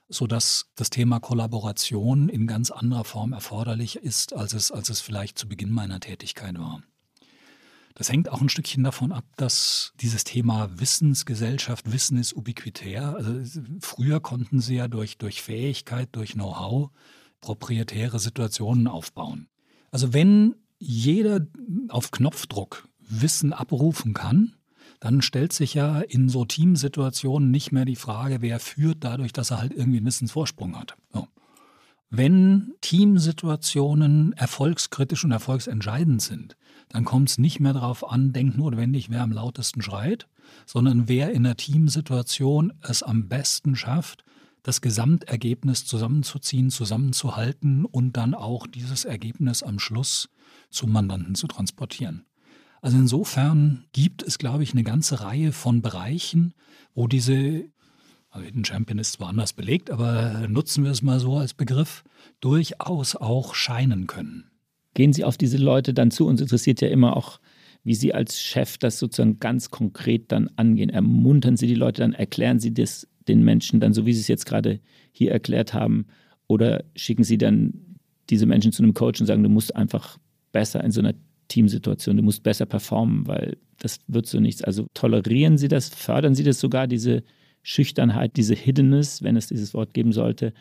sodass 0.08 0.70
das 0.76 0.90
Thema 0.90 1.20
Kollaboration 1.20 2.28
in 2.28 2.46
ganz 2.46 2.70
anderer 2.70 3.04
Form 3.04 3.32
erforderlich 3.32 3.96
ist, 3.96 4.32
als 4.32 4.54
es, 4.54 4.70
als 4.70 4.88
es 4.88 5.00
vielleicht 5.00 5.38
zu 5.38 5.48
Beginn 5.48 5.70
meiner 5.70 6.00
Tätigkeit 6.00 6.58
war. 6.58 6.82
Das 7.94 8.10
hängt 8.10 8.28
auch 8.28 8.42
ein 8.42 8.50
Stückchen 8.50 8.84
davon 8.84 9.10
ab, 9.10 9.24
dass 9.36 9.94
dieses 10.00 10.24
Thema 10.24 10.68
Wissensgesellschaft, 10.78 11.90
Wissen 11.90 12.18
ist 12.18 12.36
ubiquitär. 12.36 13.16
Also 13.16 13.40
früher 13.80 14.20
konnten 14.20 14.60
sie 14.60 14.76
ja 14.76 14.86
durch, 14.86 15.16
durch 15.16 15.40
Fähigkeit, 15.40 16.10
durch 16.12 16.34
Know-how 16.34 16.90
proprietäre 17.40 18.18
Situationen 18.18 18.86
aufbauen. 18.86 19.48
Also 19.90 20.12
wenn 20.12 20.56
jeder 20.78 21.46
auf 21.88 22.10
Knopfdruck 22.10 22.88
Wissen 23.08 23.52
abrufen 23.52 24.14
kann, 24.14 24.54
dann 25.00 25.22
stellt 25.22 25.52
sich 25.52 25.74
ja 25.74 26.00
in 26.00 26.28
so 26.28 26.44
Teamsituationen 26.44 27.50
nicht 27.50 27.72
mehr 27.72 27.84
die 27.84 27.96
Frage, 27.96 28.40
wer 28.40 28.58
führt 28.58 28.98
dadurch, 29.00 29.32
dass 29.32 29.50
er 29.50 29.60
halt 29.60 29.72
irgendwie 29.72 29.98
einen 29.98 30.06
Wissensvorsprung 30.06 30.76
hat. 30.78 30.96
So. 31.12 31.28
Wenn 32.08 32.74
Teamsituationen 32.80 34.32
erfolgskritisch 34.32 35.24
und 35.24 35.32
erfolgsentscheidend 35.32 36.22
sind, 36.22 36.56
dann 36.88 37.04
kommt 37.04 37.30
es 37.30 37.38
nicht 37.38 37.60
mehr 37.60 37.72
darauf 37.72 38.08
an, 38.08 38.32
denkt 38.32 38.56
notwendig, 38.56 39.10
wer 39.10 39.22
am 39.22 39.32
lautesten 39.32 39.82
schreit, 39.82 40.28
sondern 40.66 41.08
wer 41.08 41.32
in 41.32 41.42
der 41.42 41.56
Teamsituation 41.56 42.72
es 42.80 43.02
am 43.02 43.28
besten 43.28 43.74
schafft, 43.74 44.24
das 44.66 44.80
Gesamtergebnis 44.80 45.84
zusammenzuziehen, 45.84 46.70
zusammenzuhalten 46.70 47.84
und 47.84 48.16
dann 48.16 48.34
auch 48.34 48.66
dieses 48.66 49.04
Ergebnis 49.04 49.62
am 49.62 49.78
Schluss 49.78 50.28
zum 50.70 50.90
Mandanten 50.90 51.36
zu 51.36 51.46
transportieren. 51.46 52.26
Also 52.82 52.98
insofern 52.98 53.84
gibt 53.92 54.24
es, 54.24 54.38
glaube 54.38 54.64
ich, 54.64 54.72
eine 54.72 54.82
ganze 54.82 55.20
Reihe 55.20 55.52
von 55.52 55.82
Bereichen, 55.82 56.52
wo 56.94 57.06
diese, 57.06 57.64
also 58.28 58.44
Hidden 58.44 58.64
Champion 58.64 58.98
ist 58.98 59.12
zwar 59.12 59.28
anders 59.28 59.52
belegt, 59.52 59.88
aber 59.92 60.48
nutzen 60.48 60.82
wir 60.82 60.90
es 60.90 61.00
mal 61.00 61.20
so 61.20 61.36
als 61.36 61.54
Begriff, 61.54 62.02
durchaus 62.40 63.14
auch 63.14 63.54
scheinen 63.54 64.08
können. 64.08 64.50
Gehen 64.94 65.12
Sie 65.12 65.22
auf 65.22 65.36
diese 65.36 65.58
Leute 65.58 65.94
dann 65.94 66.10
zu? 66.10 66.26
Uns 66.26 66.40
interessiert 66.40 66.80
ja 66.80 66.88
immer 66.88 67.16
auch, 67.16 67.38
wie 67.84 67.94
Sie 67.94 68.12
als 68.12 68.40
Chef 68.42 68.78
das 68.78 68.98
sozusagen 68.98 69.38
ganz 69.38 69.70
konkret 69.70 70.32
dann 70.32 70.50
angehen. 70.56 70.90
Ermuntern 70.90 71.56
Sie 71.56 71.68
die 71.68 71.76
Leute 71.76 72.02
dann, 72.02 72.14
erklären 72.14 72.58
Sie 72.58 72.74
das 72.74 73.06
den 73.28 73.42
Menschen 73.42 73.80
dann, 73.80 73.92
so 73.92 74.06
wie 74.06 74.12
Sie 74.12 74.20
es 74.20 74.28
jetzt 74.28 74.46
gerade 74.46 74.80
hier 75.12 75.32
erklärt 75.32 75.74
haben, 75.74 76.06
oder 76.48 76.84
schicken 76.94 77.24
Sie 77.24 77.38
dann 77.38 77.96
diese 78.30 78.46
Menschen 78.46 78.72
zu 78.72 78.82
einem 78.82 78.94
Coach 78.94 79.20
und 79.20 79.26
sagen, 79.26 79.42
du 79.42 79.48
musst 79.48 79.74
einfach 79.74 80.18
besser 80.52 80.82
in 80.82 80.90
so 80.90 81.00
einer 81.00 81.14
Teamsituation, 81.48 82.16
du 82.16 82.22
musst 82.22 82.42
besser 82.42 82.66
performen, 82.66 83.26
weil 83.26 83.56
das 83.78 83.98
wird 84.08 84.26
so 84.26 84.40
nichts. 84.40 84.62
Also 84.62 84.86
tolerieren 84.94 85.58
Sie 85.58 85.68
das, 85.68 85.88
fördern 85.88 86.34
Sie 86.34 86.44
das 86.44 86.60
sogar, 86.60 86.86
diese 86.86 87.22
Schüchternheit, 87.62 88.36
diese 88.36 88.54
Hiddenness, 88.54 89.22
wenn 89.22 89.36
es 89.36 89.48
dieses 89.48 89.74
Wort 89.74 89.92
geben 89.92 90.12
sollte? 90.12 90.52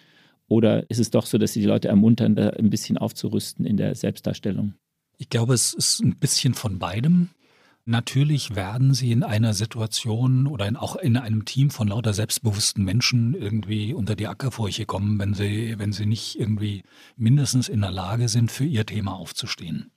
Oder 0.48 0.90
ist 0.90 1.00
es 1.00 1.12
doch 1.12 1.26
so, 1.26 1.38
dass 1.38 1.54
Sie 1.54 1.62
die 1.62 1.68
Leute 1.68 1.88
ermuntern, 1.88 2.36
da 2.36 2.50
ein 2.50 2.70
bisschen 2.70 2.98
aufzurüsten 2.98 3.66
in 3.66 3.78
der 3.78 3.96
Selbstdarstellung? 3.96 4.74
Ich 5.18 5.30
glaube, 5.30 5.54
es 5.54 5.74
ist 5.74 6.02
ein 6.02 6.18
bisschen 6.18 6.54
von 6.54 6.78
beidem. 6.78 7.30
Natürlich 7.88 8.56
werden 8.56 8.96
sie 8.96 9.12
in 9.12 9.22
einer 9.22 9.54
Situation 9.54 10.48
oder 10.48 10.68
in, 10.68 10.76
auch 10.76 10.96
in 10.96 11.18
einem 11.18 11.46
Team 11.46 11.70
von 11.70 11.90
lauter 11.90 12.14
selbstbewussten 12.16 12.84
Menschen 12.84 13.36
irgendwie 13.36 13.94
unter 13.94 14.16
die 14.16 14.28
Ackerfurche 14.28 14.88
kommen, 14.88 15.20
wenn 15.20 15.36
sie, 15.36 15.76
wenn 15.78 15.94
sie 15.94 16.08
nicht 16.08 16.40
irgendwie 16.40 16.82
mindestens 17.16 17.70
in 17.70 17.82
der 17.82 17.92
Lage 17.92 18.28
sind, 18.28 18.52
für 18.52 18.66
ihr 18.66 18.88
Thema 18.88 19.14
aufzustehen. 19.14 19.92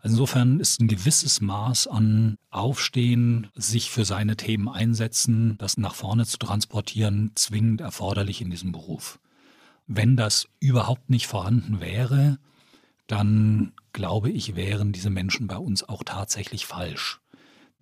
Also 0.00 0.14
insofern 0.14 0.60
ist 0.60 0.80
ein 0.80 0.88
gewisses 0.88 1.42
Maß 1.42 1.88
an 1.88 2.38
Aufstehen, 2.48 3.48
sich 3.54 3.90
für 3.90 4.06
seine 4.06 4.38
Themen 4.38 4.70
einsetzen, 4.70 5.58
das 5.58 5.76
nach 5.76 5.94
vorne 5.94 6.24
zu 6.24 6.38
transportieren, 6.38 7.32
zwingend 7.34 7.82
erforderlich 7.82 8.40
in 8.40 8.48
diesem 8.48 8.72
Beruf. 8.72 9.18
Wenn 9.86 10.16
das 10.16 10.48
überhaupt 10.58 11.10
nicht 11.10 11.26
vorhanden 11.26 11.82
wäre, 11.82 12.38
dann 13.08 13.74
glaube 13.92 14.30
ich, 14.30 14.56
wären 14.56 14.92
diese 14.92 15.10
Menschen 15.10 15.48
bei 15.48 15.58
uns 15.58 15.86
auch 15.86 16.02
tatsächlich 16.02 16.64
falsch 16.64 17.20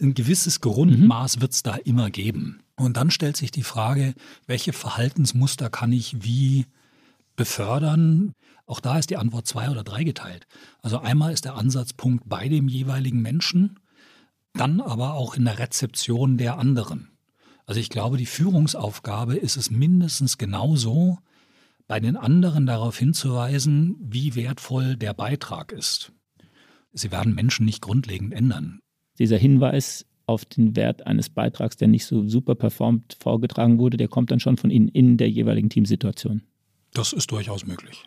ein 0.05 0.14
gewisses 0.14 0.61
Grundmaß 0.61 1.37
mhm. 1.37 1.40
wird 1.43 1.53
es 1.53 1.62
da 1.62 1.75
immer 1.75 2.11
geben. 2.11 2.61
Und 2.77 2.97
dann 2.97 3.11
stellt 3.11 3.37
sich 3.37 3.51
die 3.51 3.62
Frage, 3.62 4.14
welche 4.47 4.73
Verhaltensmuster 4.73 5.71
kann 5.71 5.93
ich 5.93 6.23
wie 6.23 6.67
befördern? 7.37 8.33
Auch 8.67 8.81
da 8.81 8.99
ist 8.99 9.11
die 9.11 9.17
Antwort 9.17 9.47
zwei 9.47 9.71
oder 9.71 9.85
drei 9.85 10.05
geteilt. 10.05 10.47
Also 10.83 10.99
einmal 10.99 11.33
ist 11.33 11.45
der 11.45 11.55
Ansatzpunkt 11.55 12.29
bei 12.29 12.49
dem 12.49 12.69
jeweiligen 12.69 13.23
Menschen, 13.23 13.79
dann 14.53 14.81
aber 14.81 15.14
auch 15.14 15.35
in 15.35 15.45
der 15.45 15.59
Rezeption 15.59 16.38
der 16.38 16.59
anderen. 16.59 17.11
Also 17.67 17.81
ich 17.81 17.90
glaube, 17.90 18.17
die 18.17 18.27
Führungsaufgabe 18.27 19.37
ist 19.37 19.57
es 19.57 19.71
mindestens 19.71 20.38
genauso, 20.38 21.19
bei 21.87 22.01
den 22.01 22.17
anderen 22.17 22.67
darauf 22.67 22.97
hinzuweisen, 22.99 23.97
wie 24.01 24.35
wertvoll 24.35 24.97
der 24.97 25.12
Beitrag 25.12 25.73
ist. 25.73 26.12
Sie 26.93 27.11
werden 27.11 27.35
Menschen 27.35 27.67
nicht 27.67 27.83
grundlegend 27.83 28.33
ändern 28.33 28.81
dieser 29.18 29.37
Hinweis, 29.37 30.07
auf 30.27 30.44
den 30.44 30.74
Wert 30.77 31.07
eines 31.07 31.29
Beitrags, 31.29 31.77
der 31.77 31.88
nicht 31.88 32.07
so 32.07 32.27
super 32.27 32.55
performt 32.55 33.16
vorgetragen 33.20 33.79
wurde, 33.79 33.96
der 33.96 34.09
kommt 34.09 34.31
dann 34.31 34.40
schon 34.40 34.57
von 34.57 34.70
Ihnen 34.70 34.88
in 34.88 35.16
der 35.16 35.29
jeweiligen 35.29 35.68
Teamsituation. 35.68 36.42
Das 36.92 37.12
ist 37.12 37.31
durchaus 37.31 37.66
möglich. 37.66 38.05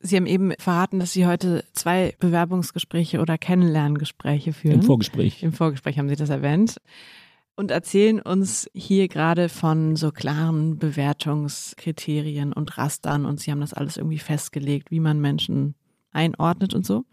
Sie 0.00 0.16
haben 0.16 0.26
eben 0.26 0.52
verraten, 0.58 0.98
dass 0.98 1.12
Sie 1.12 1.26
heute 1.26 1.64
zwei 1.72 2.14
Bewerbungsgespräche 2.18 3.20
oder 3.20 3.38
Kennenlerngespräche 3.38 4.52
führen. 4.52 4.80
Im 4.80 4.82
Vorgespräch. 4.82 5.42
Im 5.42 5.52
Vorgespräch 5.52 5.98
haben 5.98 6.08
Sie 6.08 6.16
das 6.16 6.30
erwähnt. 6.30 6.76
Und 7.56 7.70
erzählen 7.70 8.20
uns 8.20 8.68
hier 8.74 9.08
gerade 9.08 9.48
von 9.48 9.96
so 9.96 10.10
klaren 10.10 10.78
Bewertungskriterien 10.78 12.52
und 12.52 12.76
Rastern 12.78 13.24
und 13.24 13.40
Sie 13.40 13.50
haben 13.50 13.60
das 13.60 13.72
alles 13.72 13.96
irgendwie 13.96 14.18
festgelegt, 14.18 14.90
wie 14.90 15.00
man 15.00 15.20
Menschen 15.20 15.74
einordnet 16.10 16.74
und 16.74 16.84
so. 16.84 17.04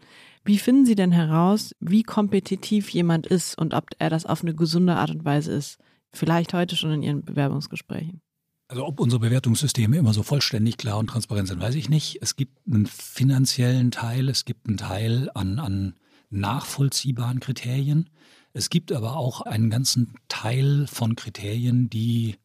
Wie 0.44 0.58
finden 0.58 0.86
Sie 0.86 0.96
denn 0.96 1.12
heraus, 1.12 1.74
wie 1.78 2.02
kompetitiv 2.02 2.88
jemand 2.90 3.26
ist 3.26 3.56
und 3.56 3.74
ob 3.74 3.90
er 3.98 4.10
das 4.10 4.26
auf 4.26 4.42
eine 4.42 4.54
gesunde 4.54 4.96
Art 4.96 5.10
und 5.10 5.24
Weise 5.24 5.52
ist? 5.52 5.78
Vielleicht 6.12 6.52
heute 6.52 6.76
schon 6.76 6.92
in 6.92 7.02
Ihren 7.02 7.24
Bewerbungsgesprächen. 7.24 8.20
Also 8.68 8.86
ob 8.86 9.00
unsere 9.00 9.20
Bewertungssysteme 9.20 9.98
immer 9.98 10.14
so 10.14 10.22
vollständig 10.22 10.78
klar 10.78 10.98
und 10.98 11.08
transparent 11.08 11.46
sind, 11.48 11.60
weiß 11.60 11.74
ich 11.74 11.88
nicht. 11.88 12.18
Es 12.22 12.36
gibt 12.36 12.58
einen 12.66 12.86
finanziellen 12.86 13.90
Teil, 13.90 14.28
es 14.28 14.44
gibt 14.44 14.66
einen 14.66 14.78
Teil 14.78 15.30
an, 15.34 15.58
an 15.58 15.94
nachvollziehbaren 16.30 17.38
Kriterien. 17.38 18.10
Es 18.52 18.68
gibt 18.68 18.90
aber 18.90 19.16
auch 19.16 19.42
einen 19.42 19.70
ganzen 19.70 20.14
Teil 20.28 20.86
von 20.88 21.16
Kriterien, 21.16 21.88
die 21.88 22.36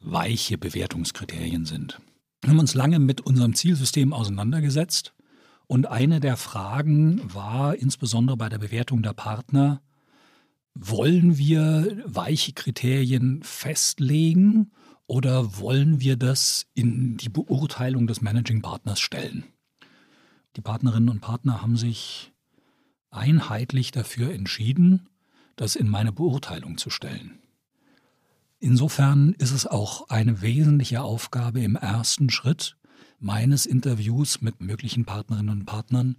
weiche 0.00 0.58
Bewertungskriterien 0.58 1.66
sind. 1.66 2.00
Wir 2.42 2.50
haben 2.50 2.60
uns 2.60 2.74
lange 2.74 3.00
mit 3.00 3.20
unserem 3.20 3.54
Zielsystem 3.54 4.12
auseinandergesetzt 4.12 5.12
und 5.66 5.86
eine 5.86 6.20
der 6.20 6.36
Fragen 6.36 7.22
war 7.34 7.74
insbesondere 7.74 8.36
bei 8.36 8.48
der 8.48 8.58
Bewertung 8.58 9.02
der 9.02 9.12
Partner, 9.12 9.82
wollen 10.74 11.38
wir 11.38 12.02
weiche 12.04 12.52
Kriterien 12.52 13.42
festlegen 13.42 14.70
oder 15.06 15.58
wollen 15.58 16.00
wir 16.00 16.16
das 16.16 16.66
in 16.74 17.16
die 17.16 17.28
Beurteilung 17.28 18.06
des 18.06 18.20
Managing 18.20 18.62
Partners 18.62 19.00
stellen? 19.00 19.44
Die 20.56 20.60
Partnerinnen 20.60 21.08
und 21.08 21.20
Partner 21.20 21.62
haben 21.62 21.76
sich 21.76 22.32
einheitlich 23.10 23.90
dafür 23.90 24.32
entschieden, 24.32 25.08
das 25.56 25.76
in 25.76 25.88
meine 25.88 26.12
Beurteilung 26.12 26.76
zu 26.76 26.90
stellen. 26.90 27.38
Insofern 28.58 29.32
ist 29.34 29.52
es 29.52 29.66
auch 29.66 30.08
eine 30.08 30.42
wesentliche 30.42 31.02
Aufgabe 31.02 31.60
im 31.60 31.76
ersten 31.76 32.30
Schritt 32.30 32.76
meines 33.18 33.66
Interviews 33.66 34.40
mit 34.40 34.60
möglichen 34.60 35.04
Partnerinnen 35.04 35.60
und 35.60 35.66
Partnern 35.66 36.16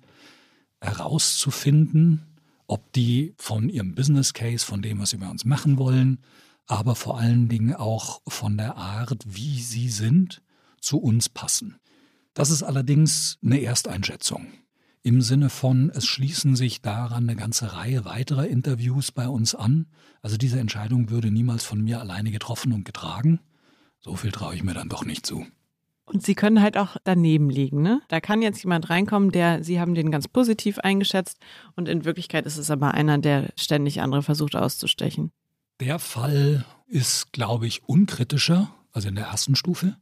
herauszufinden, 0.82 2.26
ob 2.68 2.92
die 2.94 3.34
von 3.38 3.70
ihrem 3.70 3.96
Business 3.96 4.34
Case, 4.34 4.66
von 4.66 4.82
dem, 4.82 5.00
was 5.00 5.12
sie 5.12 5.18
bei 5.18 5.30
uns 5.30 5.46
machen 5.46 5.78
wollen, 5.78 6.20
aber 6.68 6.96
vor 6.96 7.18
allen 7.18 7.48
Dingen 7.48 7.74
auch 7.74 8.22
von 8.28 8.58
der 8.58 8.76
Art, 8.76 9.24
wie 9.26 9.62
sie 9.62 9.90
sind, 9.90 10.42
zu 10.82 11.00
uns 11.00 11.30
passen. 11.30 11.78
Das 12.34 12.50
ist 12.50 12.62
allerdings 12.62 13.40
eine 13.44 13.62
Ersteinschätzung. 13.62 14.48
Im 15.02 15.22
Sinne 15.22 15.50
von, 15.50 15.90
es 15.90 16.06
schließen 16.06 16.56
sich 16.56 16.82
daran 16.82 17.24
eine 17.24 17.38
ganze 17.38 17.74
Reihe 17.74 18.04
weiterer 18.04 18.48
Interviews 18.48 19.12
bei 19.12 19.28
uns 19.28 19.56
an. 19.56 19.88
Also 20.22 20.36
diese 20.36 20.60
Entscheidung 20.60 21.10
würde 21.10 21.32
niemals 21.32 21.64
von 21.64 21.82
mir 21.82 22.02
alleine 22.02 22.30
getroffen 22.30 22.74
und 22.74 22.84
getragen. 22.84 23.40
So 24.00 24.16
viel 24.16 24.32
traue 24.32 24.56
ich 24.56 24.64
mir 24.64 24.74
dann 24.74 24.90
doch 24.90 25.06
nicht 25.06 25.26
zu. 25.26 25.46
Und 26.08 26.26
Sie 26.26 26.36
können 26.36 26.62
halt 26.62 26.78
auch 26.78 26.96
daneben 27.04 27.50
liegen, 27.50 27.82
ne? 27.82 28.02
Da 28.08 28.22
kann 28.22 28.42
jetzt 28.42 28.64
jemand 28.64 28.90
reinkommen, 28.90 29.32
der, 29.32 29.62
Sie 29.64 29.80
haben 29.80 29.94
den 29.94 30.10
ganz 30.10 30.30
positiv 30.30 30.80
eingeschätzt 30.80 31.38
und 31.76 31.90
in 31.90 32.06
Wirklichkeit 32.06 32.46
ist 32.46 32.58
es 32.58 32.72
aber 32.72 32.94
einer, 32.94 33.18
der 33.18 33.50
ständig 33.58 34.02
andere 34.02 34.24
versucht 34.24 34.56
auszustechen. 34.56 35.32
Der 35.82 36.00
Fall 36.00 36.66
ist, 36.88 37.34
glaube 37.34 37.68
ich, 37.68 37.84
unkritischer, 37.88 38.70
also 38.94 39.10
in 39.10 39.16
der 39.16 39.26
ersten 39.26 39.56
Stufe. 39.58 39.98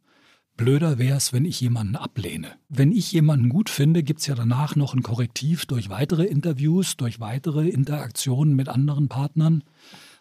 Blöder 0.58 1.00
wäre 1.00 1.18
es, 1.18 1.34
wenn 1.34 1.44
ich 1.44 1.60
jemanden 1.60 1.96
ablehne. 1.96 2.54
Wenn 2.70 2.92
ich 2.92 3.12
jemanden 3.12 3.50
gut 3.50 3.72
finde, 3.72 4.04
gibt 4.04 4.22
es 4.22 4.28
ja 4.28 4.36
danach 4.36 4.76
noch 4.76 4.94
ein 4.94 5.02
Korrektiv 5.02 5.66
durch 5.66 5.90
weitere 5.90 6.26
Interviews, 6.26 6.98
durch 6.98 7.20
weitere 7.20 7.68
Interaktionen 7.68 8.56
mit 8.56 8.70
anderen 8.70 9.10
Partnern, 9.10 9.64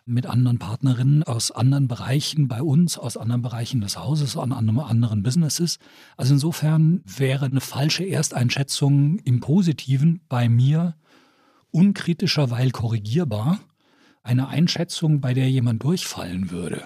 mit 0.06 0.26
anderen 0.26 0.58
Partnerinnen 0.58 1.22
aus 1.22 1.50
anderen 1.50 1.88
Bereichen 1.88 2.46
bei 2.48 2.62
uns, 2.62 2.98
aus 2.98 3.16
anderen 3.16 3.42
Bereichen 3.42 3.80
des 3.80 3.98
Hauses, 3.98 4.36
an 4.36 4.52
anderen 4.52 5.22
Businesses. 5.22 5.78
Also 6.16 6.34
insofern 6.34 7.02
wäre 7.04 7.46
eine 7.46 7.60
falsche 7.60 8.04
Ersteinschätzung 8.04 9.18
im 9.20 9.40
Positiven 9.40 10.20
bei 10.28 10.48
mir 10.48 10.94
unkritischer, 11.70 12.50
weil 12.50 12.70
korrigierbar 12.70 13.60
eine 14.22 14.48
Einschätzung, 14.48 15.20
bei 15.20 15.34
der 15.34 15.50
jemand 15.50 15.82
durchfallen 15.82 16.50
würde, 16.50 16.84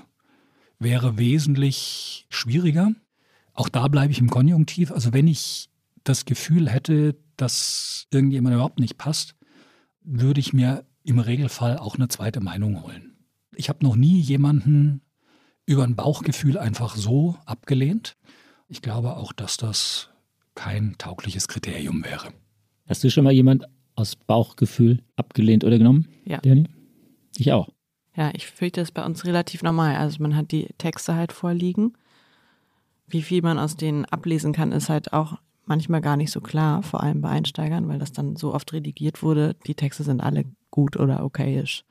wäre 0.78 1.18
wesentlich 1.18 2.26
schwieriger. 2.30 2.92
Auch 3.52 3.68
da 3.68 3.88
bleibe 3.88 4.12
ich 4.12 4.20
im 4.20 4.30
Konjunktiv. 4.30 4.92
Also 4.92 5.12
wenn 5.12 5.26
ich 5.26 5.68
das 6.04 6.24
Gefühl 6.24 6.68
hätte, 6.68 7.16
dass 7.36 8.06
irgendjemand 8.12 8.54
überhaupt 8.54 8.78
nicht 8.78 8.96
passt, 8.96 9.34
würde 10.02 10.40
ich 10.40 10.52
mir 10.52 10.84
im 11.04 11.18
Regelfall 11.18 11.78
auch 11.78 11.96
eine 11.96 12.08
zweite 12.08 12.40
Meinung 12.40 12.82
holen. 12.82 13.07
Ich 13.58 13.68
habe 13.68 13.84
noch 13.84 13.96
nie 13.96 14.20
jemanden 14.20 15.02
über 15.66 15.82
ein 15.82 15.96
Bauchgefühl 15.96 16.56
einfach 16.56 16.94
so 16.94 17.36
abgelehnt. 17.44 18.16
Ich 18.68 18.82
glaube 18.82 19.16
auch, 19.16 19.32
dass 19.32 19.56
das 19.56 20.10
kein 20.54 20.94
taugliches 20.96 21.48
Kriterium 21.48 22.04
wäre. 22.04 22.32
Hast 22.86 23.02
du 23.02 23.10
schon 23.10 23.24
mal 23.24 23.32
jemand 23.32 23.64
aus 23.96 24.14
Bauchgefühl 24.14 25.02
abgelehnt 25.16 25.64
oder 25.64 25.76
genommen? 25.76 26.06
Ja. 26.24 26.38
Danny? 26.38 26.68
Ich 27.36 27.52
auch. 27.52 27.68
Ja, 28.14 28.30
ich 28.32 28.46
fürchte, 28.46 28.80
das 28.80 28.90
ist 28.90 28.94
bei 28.94 29.04
uns 29.04 29.24
relativ 29.24 29.64
normal. 29.64 29.96
Also 29.96 30.22
man 30.22 30.36
hat 30.36 30.52
die 30.52 30.68
Texte 30.78 31.16
halt 31.16 31.32
vorliegen. 31.32 31.94
Wie 33.08 33.22
viel 33.22 33.42
man 33.42 33.58
aus 33.58 33.76
denen 33.76 34.04
ablesen 34.04 34.52
kann, 34.52 34.70
ist 34.70 34.88
halt 34.88 35.12
auch 35.12 35.36
manchmal 35.64 36.00
gar 36.00 36.16
nicht 36.16 36.30
so 36.30 36.40
klar, 36.40 36.84
vor 36.84 37.02
allem 37.02 37.22
bei 37.22 37.30
Einsteigern, 37.30 37.88
weil 37.88 37.98
das 37.98 38.12
dann 38.12 38.36
so 38.36 38.54
oft 38.54 38.72
redigiert 38.72 39.24
wurde. 39.24 39.56
Die 39.66 39.74
Texte 39.74 40.04
sind 40.04 40.20
alle 40.20 40.44
gut 40.70 40.96
oder 40.96 41.24
okayisch. 41.24 41.84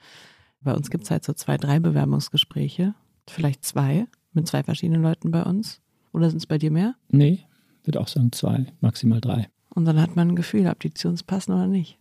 Bei 0.61 0.73
uns 0.73 0.89
gibt 0.89 1.03
es 1.03 1.11
halt 1.11 1.23
so 1.23 1.33
zwei, 1.33 1.57
drei 1.57 1.79
Bewerbungsgespräche, 1.79 2.95
vielleicht 3.27 3.63
zwei, 3.63 4.07
mit 4.33 4.47
zwei 4.47 4.63
verschiedenen 4.63 5.01
Leuten 5.01 5.31
bei 5.31 5.43
uns. 5.43 5.81
Oder 6.13 6.29
sind 6.29 6.37
es 6.37 6.47
bei 6.47 6.57
dir 6.57 6.71
mehr? 6.71 6.95
Nee, 7.09 7.45
würde 7.83 8.01
auch 8.01 8.07
sagen 8.07 8.31
zwei, 8.31 8.67
maximal 8.81 9.21
drei. 9.21 9.49
Und 9.69 9.85
dann 9.85 10.01
hat 10.01 10.15
man 10.15 10.29
ein 10.29 10.35
Gefühl, 10.35 10.67
ob 10.67 10.79
die 10.79 10.93
zu 10.93 11.07
uns 11.07 11.23
passen 11.23 11.53
oder 11.53 11.67
nicht. 11.67 11.99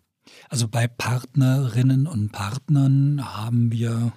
Also 0.48 0.68
bei 0.68 0.88
Partnerinnen 0.88 2.06
und 2.06 2.32
Partnern 2.32 3.36
haben 3.36 3.70
wir 3.70 4.12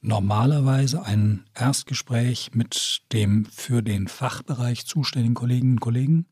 normalerweise 0.00 1.04
ein 1.04 1.44
Erstgespräch 1.54 2.50
mit 2.54 3.02
dem 3.12 3.44
für 3.46 3.82
den 3.82 4.08
Fachbereich 4.08 4.86
zuständigen 4.86 5.34
Kolleginnen 5.34 5.72
und 5.74 5.80
Kollegen, 5.80 6.26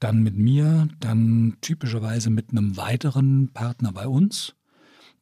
dann 0.00 0.22
mit 0.22 0.36
mir, 0.36 0.88
dann 1.00 1.56
typischerweise 1.60 2.30
mit 2.30 2.50
einem 2.50 2.76
weiteren 2.76 3.52
Partner 3.52 3.92
bei 3.92 4.06
uns, 4.06 4.54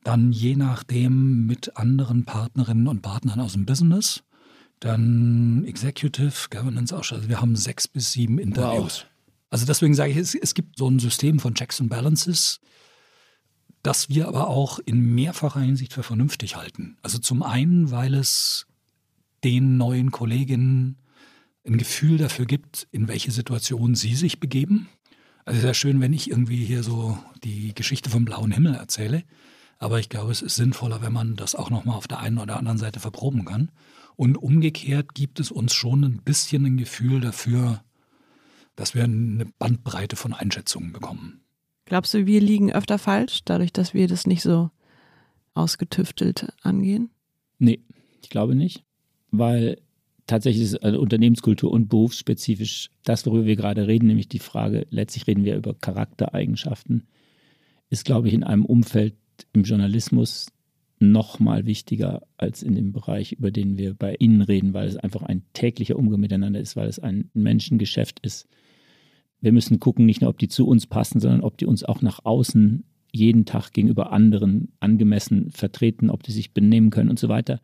dann 0.06 0.30
je 0.30 0.54
nachdem 0.54 1.46
mit 1.46 1.76
anderen 1.76 2.24
Partnerinnen 2.24 2.86
und 2.86 3.02
Partnern 3.02 3.40
aus 3.40 3.54
dem 3.54 3.66
Business, 3.66 4.22
dann 4.78 5.64
Executive 5.64 6.48
Governance 6.48 6.96
Ausschuss. 6.96 7.18
Also 7.18 7.28
wir 7.28 7.40
haben 7.40 7.56
sechs 7.56 7.88
bis 7.88 8.12
sieben 8.12 8.38
Interviews. 8.38 9.00
Wow. 9.00 9.10
Also 9.50 9.66
deswegen 9.66 9.94
sage 9.94 10.12
ich, 10.12 10.16
es, 10.16 10.36
es 10.36 10.54
gibt 10.54 10.78
so 10.78 10.88
ein 10.88 11.00
System 11.00 11.40
von 11.40 11.56
Checks 11.56 11.80
and 11.80 11.90
Balances, 11.90 12.60
das 13.82 14.08
wir 14.08 14.28
aber 14.28 14.46
auch 14.46 14.78
in 14.78 15.00
mehrfacher 15.00 15.60
Hinsicht 15.60 15.92
für 15.92 16.04
vernünftig 16.04 16.54
halten. 16.54 16.98
Also 17.02 17.18
zum 17.18 17.42
einen, 17.42 17.90
weil 17.90 18.14
es 18.14 18.68
den 19.42 19.76
neuen 19.76 20.12
Kolleginnen 20.12 20.98
ein 21.66 21.78
Gefühl 21.78 22.16
dafür 22.16 22.46
gibt, 22.46 22.86
in 22.92 23.08
welche 23.08 23.32
Situation 23.32 23.96
sie 23.96 24.14
sich 24.14 24.38
begeben. 24.38 24.88
Also 25.44 25.62
sehr 25.62 25.74
schön, 25.74 26.00
wenn 26.00 26.12
ich 26.12 26.30
irgendwie 26.30 26.64
hier 26.64 26.84
so 26.84 27.18
die 27.42 27.74
Geschichte 27.74 28.08
vom 28.08 28.24
blauen 28.24 28.52
Himmel 28.52 28.76
erzähle. 28.76 29.24
Aber 29.78 29.98
ich 29.98 30.08
glaube, 30.08 30.32
es 30.32 30.42
ist 30.42 30.56
sinnvoller, 30.56 31.02
wenn 31.02 31.12
man 31.12 31.36
das 31.36 31.54
auch 31.54 31.70
nochmal 31.70 31.96
auf 31.96 32.08
der 32.08 32.20
einen 32.20 32.38
oder 32.38 32.56
anderen 32.56 32.78
Seite 32.78 33.00
verproben 33.00 33.44
kann. 33.44 33.70
Und 34.16 34.38
umgekehrt 34.38 35.14
gibt 35.14 35.40
es 35.40 35.50
uns 35.50 35.74
schon 35.74 36.02
ein 36.04 36.22
bisschen 36.22 36.64
ein 36.64 36.76
Gefühl 36.78 37.20
dafür, 37.20 37.82
dass 38.74 38.94
wir 38.94 39.04
eine 39.04 39.46
Bandbreite 39.58 40.16
von 40.16 40.32
Einschätzungen 40.32 40.92
bekommen. 40.92 41.40
Glaubst 41.84 42.14
du, 42.14 42.26
wir 42.26 42.40
liegen 42.40 42.72
öfter 42.72 42.98
falsch, 42.98 43.40
dadurch, 43.44 43.72
dass 43.72 43.94
wir 43.94 44.08
das 44.08 44.26
nicht 44.26 44.42
so 44.42 44.70
ausgetüftelt 45.54 46.52
angehen? 46.62 47.10
Nee, 47.58 47.80
ich 48.22 48.30
glaube 48.30 48.54
nicht, 48.54 48.84
weil 49.30 49.80
tatsächlich 50.26 50.64
ist 50.64 50.82
also 50.82 51.00
Unternehmenskultur 51.00 51.70
und 51.70 51.88
berufsspezifisch 51.88 52.90
das, 53.04 53.24
worüber 53.26 53.46
wir 53.46 53.56
gerade 53.56 53.86
reden, 53.86 54.08
nämlich 54.08 54.28
die 54.28 54.38
Frage, 54.38 54.86
letztlich 54.90 55.26
reden 55.26 55.44
wir 55.44 55.56
über 55.56 55.74
Charaktereigenschaften, 55.74 57.06
ist, 57.88 58.04
glaube 58.04 58.28
ich, 58.28 58.34
in 58.34 58.44
einem 58.44 58.64
Umfeld 58.64 59.14
im 59.52 59.62
Journalismus 59.62 60.48
noch 60.98 61.40
mal 61.40 61.66
wichtiger 61.66 62.22
als 62.38 62.62
in 62.62 62.74
dem 62.74 62.92
Bereich, 62.92 63.32
über 63.32 63.50
den 63.50 63.76
wir 63.76 63.94
bei 63.94 64.14
Ihnen 64.18 64.40
reden, 64.40 64.72
weil 64.72 64.88
es 64.88 64.96
einfach 64.96 65.22
ein 65.22 65.42
täglicher 65.52 65.96
Umgang 65.96 66.20
miteinander 66.20 66.60
ist, 66.60 66.76
weil 66.76 66.88
es 66.88 66.98
ein 66.98 67.30
Menschengeschäft 67.34 68.20
ist, 68.20 68.48
wir 69.40 69.52
müssen 69.52 69.80
gucken, 69.80 70.06
nicht 70.06 70.22
nur, 70.22 70.30
ob 70.30 70.38
die 70.38 70.48
zu 70.48 70.66
uns 70.66 70.86
passen, 70.86 71.20
sondern 71.20 71.42
ob 71.42 71.58
die 71.58 71.66
uns 71.66 71.84
auch 71.84 72.02
nach 72.02 72.24
außen 72.24 72.84
jeden 73.12 73.44
Tag 73.44 73.72
gegenüber 73.72 74.12
anderen 74.12 74.72
angemessen 74.80 75.50
vertreten, 75.50 76.10
ob 76.10 76.22
die 76.22 76.32
sich 76.32 76.52
benehmen 76.52 76.90
können 76.90 77.10
und 77.10 77.18
so 77.18 77.28
weiter. 77.28 77.60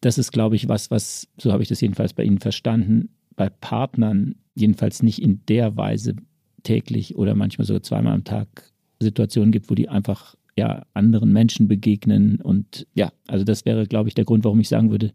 Das 0.00 0.18
ist, 0.18 0.32
glaube 0.32 0.56
ich, 0.56 0.68
was, 0.68 0.90
was, 0.90 1.28
so 1.38 1.52
habe 1.52 1.62
ich 1.62 1.68
das 1.68 1.80
jedenfalls 1.80 2.14
bei 2.14 2.24
Ihnen 2.24 2.38
verstanden, 2.38 3.10
bei 3.36 3.50
Partnern 3.50 4.36
jedenfalls 4.54 5.02
nicht 5.02 5.20
in 5.20 5.44
der 5.46 5.76
Weise 5.76 6.16
täglich 6.62 7.16
oder 7.16 7.34
manchmal 7.34 7.66
sogar 7.66 7.82
zweimal 7.82 8.14
am 8.14 8.24
Tag 8.24 8.72
Situationen 9.00 9.52
gibt, 9.52 9.70
wo 9.70 9.74
die 9.74 9.88
einfach 9.88 10.36
ja 10.56 10.84
anderen 10.94 11.32
Menschen 11.32 11.68
begegnen. 11.68 12.40
Und 12.40 12.86
ja, 12.94 13.12
also 13.26 13.44
das 13.44 13.64
wäre, 13.64 13.86
glaube 13.86 14.08
ich, 14.08 14.14
der 14.14 14.24
Grund, 14.24 14.44
warum 14.44 14.60
ich 14.60 14.68
sagen 14.68 14.90
würde, 14.90 15.12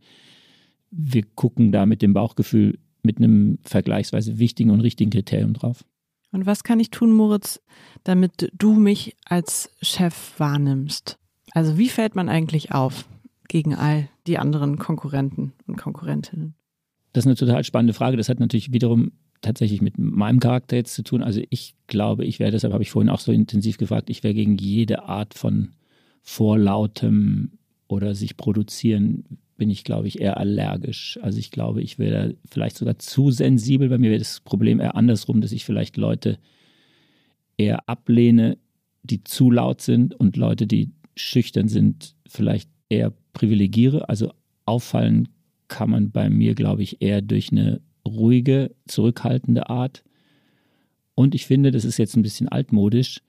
wir 0.92 1.24
gucken 1.36 1.72
da 1.72 1.86
mit 1.86 2.02
dem 2.02 2.14
Bauchgefühl 2.14 2.80
mit 3.04 3.18
einem 3.18 3.60
vergleichsweise 3.64 4.40
wichtigen 4.40 4.72
und 4.72 4.82
richtigen 4.82 5.12
Kriterium 5.12 5.54
drauf. 5.54 5.86
Und 6.32 6.46
was 6.46 6.64
kann 6.64 6.80
ich 6.80 6.90
tun, 6.90 7.14
Moritz, 7.14 7.62
damit 8.04 8.52
du 8.58 8.74
mich 8.74 9.16
als 9.26 9.70
Chef 9.82 10.34
wahrnimmst? 10.38 11.18
Also 11.52 11.78
wie 11.78 11.88
fällt 11.88 12.16
man 12.16 12.28
eigentlich 12.28 12.74
auf 12.74 13.08
gegen 13.48 13.76
all 13.76 14.10
die 14.28 14.38
anderen 14.38 14.78
Konkurrenten 14.78 15.54
und 15.68 15.78
Konkurrentinnen? 15.78 16.56
Das 17.14 17.24
ist 17.24 17.28
eine 17.28 17.36
total 17.36 17.64
spannende 17.64 17.94
Frage. 17.94 18.18
Das 18.18 18.28
hat 18.28 18.42
natürlich 18.42 18.74
wiederum 18.74 19.14
tatsächlich 19.42 19.82
mit 19.82 19.98
meinem 19.98 20.40
Charakter 20.40 20.76
jetzt 20.76 20.94
zu 20.94 21.04
tun. 21.04 21.22
Also 21.22 21.42
ich 21.50 21.76
glaube, 21.88 22.26
ich 22.26 22.40
wäre, 22.40 22.52
deshalb 22.52 22.74
habe 22.74 22.84
ich 22.84 22.92
vorhin 22.92 23.10
auch 23.10 23.20
so 23.20 23.32
intensiv 23.32 23.78
gefragt, 23.78 24.10
ich 24.10 24.24
wäre 24.24 24.34
gegen 24.34 24.58
jede 24.58 25.04
Art 25.04 25.34
von 25.34 25.70
vorlautem 26.22 27.52
oder 27.88 28.16
sich 28.16 28.38
produzieren, 28.38 29.24
bin 29.58 29.70
ich, 29.70 29.84
glaube 29.84 30.08
ich, 30.08 30.20
eher 30.20 30.38
allergisch. 30.38 31.18
Also 31.22 31.40
ich 31.40 31.52
glaube, 31.52 31.82
ich 31.82 31.98
wäre 32.00 32.36
vielleicht 32.50 32.78
sogar 32.78 33.00
zu 33.00 33.32
sensibel. 33.32 33.90
Bei 33.90 33.98
mir 33.98 34.10
wäre 34.10 34.20
das 34.20 34.42
Problem 34.42 34.80
eher 34.80 34.96
andersrum, 34.96 35.42
dass 35.42 35.52
ich 35.52 35.64
vielleicht 35.64 35.98
Leute 35.98 36.40
eher 37.58 37.88
ablehne, 37.88 38.58
die 39.04 39.24
zu 39.24 39.52
laut 39.52 39.82
sind 39.82 40.14
und 40.14 40.36
Leute, 40.36 40.68
die 40.68 40.92
schüchtern 41.16 41.68
sind, 41.68 42.16
vielleicht 42.28 42.70
eher 42.90 43.14
privilegiere. 43.34 44.10
Also 44.10 44.34
auffallen 44.66 45.30
kann 45.68 45.90
man 45.90 46.12
bei 46.12 46.30
mir, 46.30 46.56
glaube 46.56 46.84
ich, 46.84 47.02
eher 47.02 47.22
durch 47.22 47.52
eine 47.52 47.82
ruhige, 48.08 48.76
zurückhaltende 48.88 49.70
Art. 49.70 50.04
Und 51.16 51.36
ich 51.36 51.46
finde, 51.46 51.72
das 51.72 51.86
ist 51.86 51.98
jetzt 51.98 52.16
ein 52.16 52.24
bisschen 52.24 52.50
altmodisch, 52.50 53.22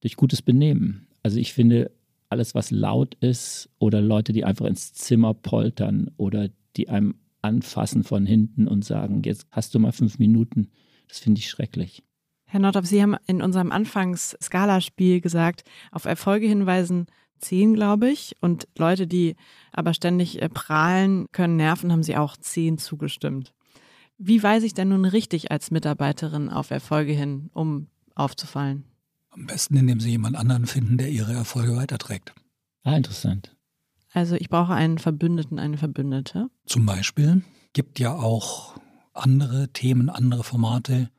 durch 0.00 0.16
gutes 0.16 0.42
Benehmen. 0.42 1.08
Also 1.22 1.38
ich 1.38 1.52
finde, 1.52 1.90
alles, 2.28 2.54
was 2.54 2.70
laut 2.70 3.14
ist 3.20 3.68
oder 3.78 4.00
Leute, 4.00 4.32
die 4.32 4.44
einfach 4.44 4.66
ins 4.66 4.92
Zimmer 4.92 5.34
poltern 5.34 6.10
oder 6.16 6.48
die 6.76 6.88
einem 6.88 7.16
anfassen 7.42 8.04
von 8.04 8.26
hinten 8.26 8.68
und 8.68 8.84
sagen, 8.84 9.22
jetzt 9.24 9.46
hast 9.50 9.74
du 9.74 9.78
mal 9.78 9.92
fünf 9.92 10.18
Minuten, 10.18 10.68
das 11.08 11.18
finde 11.18 11.38
ich 11.40 11.48
schrecklich. 11.48 12.02
Herr 12.46 12.60
Nordhoff, 12.60 12.86
Sie 12.86 13.02
haben 13.02 13.16
in 13.26 13.42
unserem 13.42 13.72
Anfangs-Skalaspiel 13.72 15.20
gesagt, 15.20 15.64
auf 15.92 16.04
Erfolge 16.04 16.46
hinweisen 16.46 17.06
zehn, 17.38 17.74
glaube 17.74 18.10
ich. 18.10 18.36
Und 18.40 18.68
Leute, 18.76 19.06
die 19.06 19.36
aber 19.72 19.94
ständig 19.94 20.40
äh, 20.40 20.48
prahlen 20.48 21.26
können, 21.32 21.56
nerven, 21.56 21.92
haben 21.92 22.02
Sie 22.02 22.16
auch 22.16 22.36
zehn 22.36 22.78
zugestimmt. 22.78 23.52
Wie 24.18 24.42
weise 24.42 24.66
ich 24.66 24.74
denn 24.74 24.88
nun 24.88 25.04
richtig 25.04 25.52
als 25.52 25.70
Mitarbeiterin 25.70 26.48
auf 26.48 26.72
Erfolge 26.72 27.12
hin, 27.12 27.50
um 27.54 27.86
aufzufallen? 28.16 28.84
Am 29.30 29.46
besten, 29.46 29.76
indem 29.76 30.00
Sie 30.00 30.10
jemand 30.10 30.36
anderen 30.36 30.66
finden, 30.66 30.98
der 30.98 31.08
Ihre 31.08 31.32
Erfolge 31.32 31.76
weiterträgt. 31.76 32.34
Ah, 32.82 32.96
interessant. 32.96 33.56
Also 34.12 34.34
ich 34.34 34.48
brauche 34.48 34.74
einen 34.74 34.98
Verbündeten, 34.98 35.60
eine 35.60 35.78
Verbündete. 35.78 36.50
Zum 36.66 36.84
Beispiel 36.84 37.42
gibt 37.72 38.00
ja 38.00 38.12
auch 38.12 38.76
andere 39.12 39.68
Themen, 39.68 40.08
andere 40.08 40.42
Formate. 40.42 41.10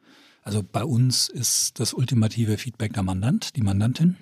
Also 0.42 0.62
bei 0.64 0.84
uns 0.84 1.30
ist 1.30 1.80
das 1.80 1.94
ultimative 1.94 2.58
Feedback 2.58 2.94
der 2.94 3.04
Mandant, 3.04 3.56
die 3.56 3.62
Mandantin. 3.62 4.18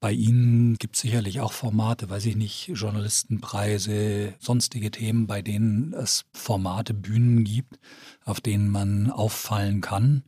Bei 0.00 0.12
Ihnen 0.12 0.76
gibt 0.76 0.94
es 0.94 1.02
sicherlich 1.02 1.40
auch 1.40 1.52
Formate, 1.52 2.08
weiß 2.08 2.26
ich 2.26 2.36
nicht, 2.36 2.68
Journalistenpreise, 2.72 4.34
sonstige 4.38 4.92
Themen, 4.92 5.26
bei 5.26 5.42
denen 5.42 5.92
es 5.92 6.24
Formate, 6.32 6.94
Bühnen 6.94 7.42
gibt, 7.42 7.80
auf 8.24 8.40
denen 8.40 8.70
man 8.70 9.10
auffallen 9.10 9.80
kann, 9.80 10.22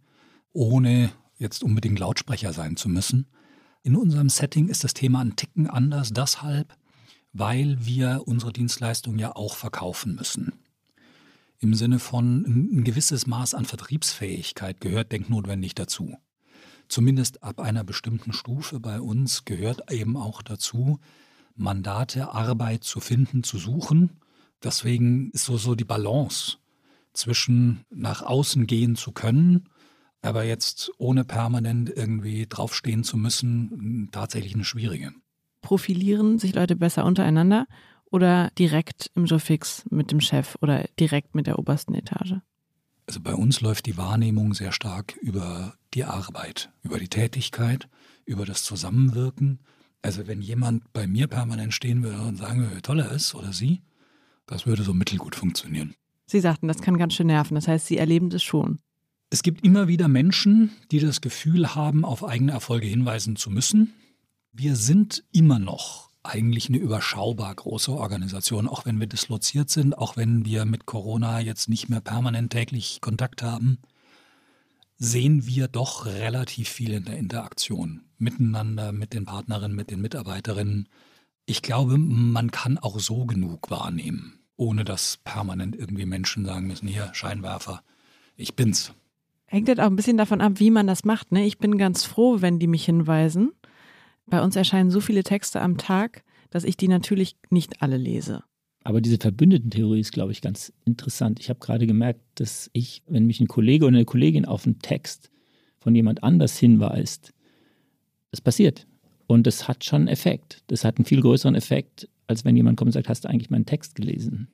ohne 0.52 1.12
jetzt 1.38 1.62
unbedingt 1.62 2.00
Lautsprecher 2.00 2.52
sein 2.52 2.76
zu 2.76 2.88
müssen. 2.88 3.28
In 3.84 3.94
unserem 3.94 4.28
Setting 4.28 4.68
ist 4.68 4.82
das 4.82 4.92
Thema 4.92 5.20
ein 5.20 5.36
Ticken 5.36 5.68
anders, 5.68 6.12
deshalb, 6.12 6.76
weil 7.32 7.78
wir 7.86 8.22
unsere 8.26 8.52
Dienstleistung 8.52 9.20
ja 9.20 9.36
auch 9.36 9.54
verkaufen 9.54 10.16
müssen. 10.16 10.52
Im 11.60 11.74
Sinne 11.74 12.00
von 12.00 12.44
ein 12.44 12.82
gewisses 12.82 13.28
Maß 13.28 13.54
an 13.54 13.66
Vertriebsfähigkeit 13.66 14.80
gehört 14.80 15.12
denknotwendig 15.12 15.76
dazu 15.76 16.16
zumindest 16.90 17.42
ab 17.42 17.60
einer 17.60 17.84
bestimmten 17.84 18.32
Stufe 18.32 18.80
bei 18.80 19.00
uns 19.00 19.44
gehört 19.44 19.90
eben 19.90 20.16
auch 20.16 20.42
dazu, 20.42 20.98
Mandate, 21.56 22.30
Arbeit 22.32 22.84
zu 22.84 23.00
finden, 23.00 23.42
zu 23.42 23.58
suchen. 23.58 24.20
Deswegen 24.62 25.30
ist 25.30 25.44
so, 25.44 25.56
so 25.56 25.74
die 25.74 25.84
Balance 25.84 26.58
zwischen 27.12 27.84
nach 27.90 28.22
außen 28.22 28.66
gehen 28.66 28.96
zu 28.96 29.12
können, 29.12 29.68
aber 30.22 30.44
jetzt 30.44 30.90
ohne 30.98 31.24
permanent 31.24 31.90
irgendwie 31.94 32.46
draufstehen 32.46 33.04
zu 33.04 33.16
müssen, 33.16 34.08
tatsächlich 34.12 34.54
eine 34.54 34.64
schwierige. 34.64 35.12
Profilieren 35.62 36.38
sich 36.38 36.54
Leute 36.54 36.76
besser 36.76 37.04
untereinander 37.04 37.66
oder 38.10 38.50
direkt 38.58 39.10
im 39.14 39.26
Jobfix 39.26 39.84
mit 39.90 40.10
dem 40.10 40.20
Chef 40.20 40.56
oder 40.60 40.86
direkt 40.98 41.34
mit 41.34 41.46
der 41.46 41.58
obersten 41.58 41.94
Etage? 41.94 42.36
Also 43.06 43.20
bei 43.20 43.34
uns 43.34 43.60
läuft 43.60 43.86
die 43.86 43.96
Wahrnehmung 43.96 44.54
sehr 44.54 44.72
stark 44.72 45.16
über 45.20 45.74
die 45.94 46.04
Arbeit, 46.04 46.70
über 46.82 46.98
die 46.98 47.08
Tätigkeit, 47.08 47.88
über 48.24 48.46
das 48.46 48.64
Zusammenwirken. 48.64 49.60
Also 50.02 50.26
wenn 50.26 50.40
jemand 50.40 50.92
bei 50.92 51.06
mir 51.06 51.26
permanent 51.26 51.74
stehen 51.74 52.02
würde 52.02 52.20
und 52.22 52.36
sagen 52.36 52.60
würde, 52.60 52.76
wie 52.76 52.82
toll 52.82 53.00
er 53.00 53.12
ist 53.12 53.34
oder 53.34 53.52
sie, 53.52 53.82
das 54.46 54.66
würde 54.66 54.82
so 54.82 54.94
mittelgut 54.94 55.36
funktionieren. 55.36 55.94
Sie 56.26 56.40
sagten, 56.40 56.68
das 56.68 56.80
kann 56.80 56.96
ganz 56.96 57.14
schön 57.14 57.26
nerven. 57.26 57.54
Das 57.56 57.66
heißt, 57.66 57.86
Sie 57.86 57.98
erleben 57.98 58.30
das 58.30 58.42
schon. 58.42 58.78
Es 59.30 59.42
gibt 59.42 59.64
immer 59.64 59.88
wieder 59.88 60.08
Menschen, 60.08 60.70
die 60.90 60.98
das 60.98 61.20
Gefühl 61.20 61.74
haben, 61.74 62.04
auf 62.04 62.24
eigene 62.24 62.52
Erfolge 62.52 62.86
hinweisen 62.86 63.36
zu 63.36 63.50
müssen. 63.50 63.92
Wir 64.52 64.74
sind 64.74 65.24
immer 65.32 65.58
noch 65.58 66.10
eigentlich 66.22 66.68
eine 66.68 66.78
überschaubar 66.78 67.54
große 67.54 67.92
Organisation, 67.92 68.68
auch 68.68 68.84
wenn 68.86 69.00
wir 69.00 69.06
disloziert 69.06 69.70
sind, 69.70 69.96
auch 69.96 70.16
wenn 70.16 70.44
wir 70.44 70.64
mit 70.64 70.86
Corona 70.86 71.40
jetzt 71.40 71.68
nicht 71.68 71.88
mehr 71.88 72.00
permanent 72.00 72.52
täglich 72.52 73.00
Kontakt 73.00 73.42
haben, 73.42 73.78
sehen 75.00 75.46
wir 75.46 75.66
doch 75.66 76.04
relativ 76.04 76.68
viel 76.68 76.92
in 76.92 77.06
der 77.06 77.16
Interaktion 77.16 78.02
miteinander, 78.18 78.92
mit 78.92 79.14
den 79.14 79.24
Partnerinnen, 79.24 79.74
mit 79.74 79.90
den 79.90 80.02
Mitarbeiterinnen. 80.02 80.88
Ich 81.46 81.62
glaube, 81.62 81.96
man 81.96 82.50
kann 82.50 82.76
auch 82.78 83.00
so 83.00 83.24
genug 83.24 83.70
wahrnehmen, 83.70 84.40
ohne 84.56 84.84
dass 84.84 85.18
permanent 85.24 85.74
irgendwie 85.74 86.04
Menschen 86.04 86.44
sagen 86.44 86.66
müssen, 86.66 86.86
hier 86.86 87.08
Scheinwerfer, 87.14 87.82
ich 88.36 88.54
bin's. 88.54 88.92
Hängt 89.46 89.68
jetzt 89.68 89.80
auch 89.80 89.86
ein 89.86 89.96
bisschen 89.96 90.18
davon 90.18 90.42
ab, 90.42 90.52
wie 90.56 90.70
man 90.70 90.86
das 90.86 91.04
macht. 91.04 91.32
Ne? 91.32 91.46
Ich 91.46 91.58
bin 91.58 91.78
ganz 91.78 92.04
froh, 92.04 92.42
wenn 92.42 92.58
die 92.58 92.68
mich 92.68 92.84
hinweisen. 92.84 93.52
Bei 94.26 94.42
uns 94.42 94.54
erscheinen 94.54 94.90
so 94.90 95.00
viele 95.00 95.24
Texte 95.24 95.62
am 95.62 95.78
Tag, 95.78 96.24
dass 96.50 96.62
ich 96.62 96.76
die 96.76 96.88
natürlich 96.88 97.36
nicht 97.48 97.82
alle 97.82 97.96
lese. 97.96 98.44
Aber 98.82 99.00
diese 99.00 99.18
Verbündetentheorie 99.18 100.00
ist, 100.00 100.12
glaube 100.12 100.32
ich, 100.32 100.40
ganz 100.40 100.72
interessant. 100.84 101.38
Ich 101.38 101.50
habe 101.50 101.60
gerade 101.60 101.86
gemerkt, 101.86 102.20
dass 102.36 102.70
ich, 102.72 103.02
wenn 103.06 103.26
mich 103.26 103.40
ein 103.40 103.48
Kollege 103.48 103.84
oder 103.84 103.96
eine 103.96 104.04
Kollegin 104.06 104.46
auf 104.46 104.66
einen 104.66 104.78
Text 104.78 105.30
von 105.78 105.94
jemand 105.94 106.22
anders 106.22 106.56
hinweist, 106.56 107.32
das 108.30 108.40
passiert. 108.40 108.86
Und 109.26 109.46
das 109.46 109.68
hat 109.68 109.84
schon 109.84 110.02
einen 110.02 110.08
Effekt. 110.08 110.62
Das 110.68 110.84
hat 110.84 110.96
einen 110.96 111.04
viel 111.04 111.20
größeren 111.20 111.54
Effekt, 111.54 112.08
als 112.26 112.44
wenn 112.44 112.56
jemand 112.56 112.78
kommt 112.78 112.88
und 112.88 112.92
sagt, 112.92 113.08
hast 113.08 113.24
du 113.24 113.28
eigentlich 113.28 113.50
meinen 113.50 113.66
Text 113.66 113.94
gelesen? 113.94 114.48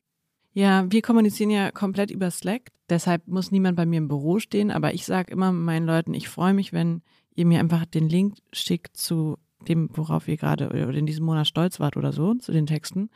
Ja, 0.52 0.90
wir 0.90 1.02
kommunizieren 1.02 1.50
ja 1.50 1.70
komplett 1.70 2.10
über 2.10 2.30
Slack. 2.30 2.72
Deshalb 2.88 3.28
muss 3.28 3.52
niemand 3.52 3.76
bei 3.76 3.86
mir 3.86 3.98
im 3.98 4.08
Büro 4.08 4.38
stehen. 4.38 4.70
Aber 4.70 4.94
ich 4.94 5.04
sage 5.04 5.32
immer 5.32 5.52
meinen 5.52 5.86
Leuten, 5.86 6.14
ich 6.14 6.28
freue 6.28 6.54
mich, 6.54 6.72
wenn 6.72 7.02
ihr 7.34 7.46
mir 7.46 7.60
einfach 7.60 7.84
den 7.84 8.08
Link 8.08 8.38
schickt 8.52 8.96
zu 8.96 9.38
dem, 9.68 9.90
worauf 9.92 10.28
ihr 10.28 10.36
gerade 10.36 10.68
oder 10.68 10.94
in 10.94 11.06
diesem 11.06 11.26
Monat 11.26 11.46
stolz 11.46 11.80
wart 11.80 11.96
oder 11.96 12.12
so, 12.12 12.34
zu 12.34 12.52
den 12.52 12.66
Texten, 12.66 13.10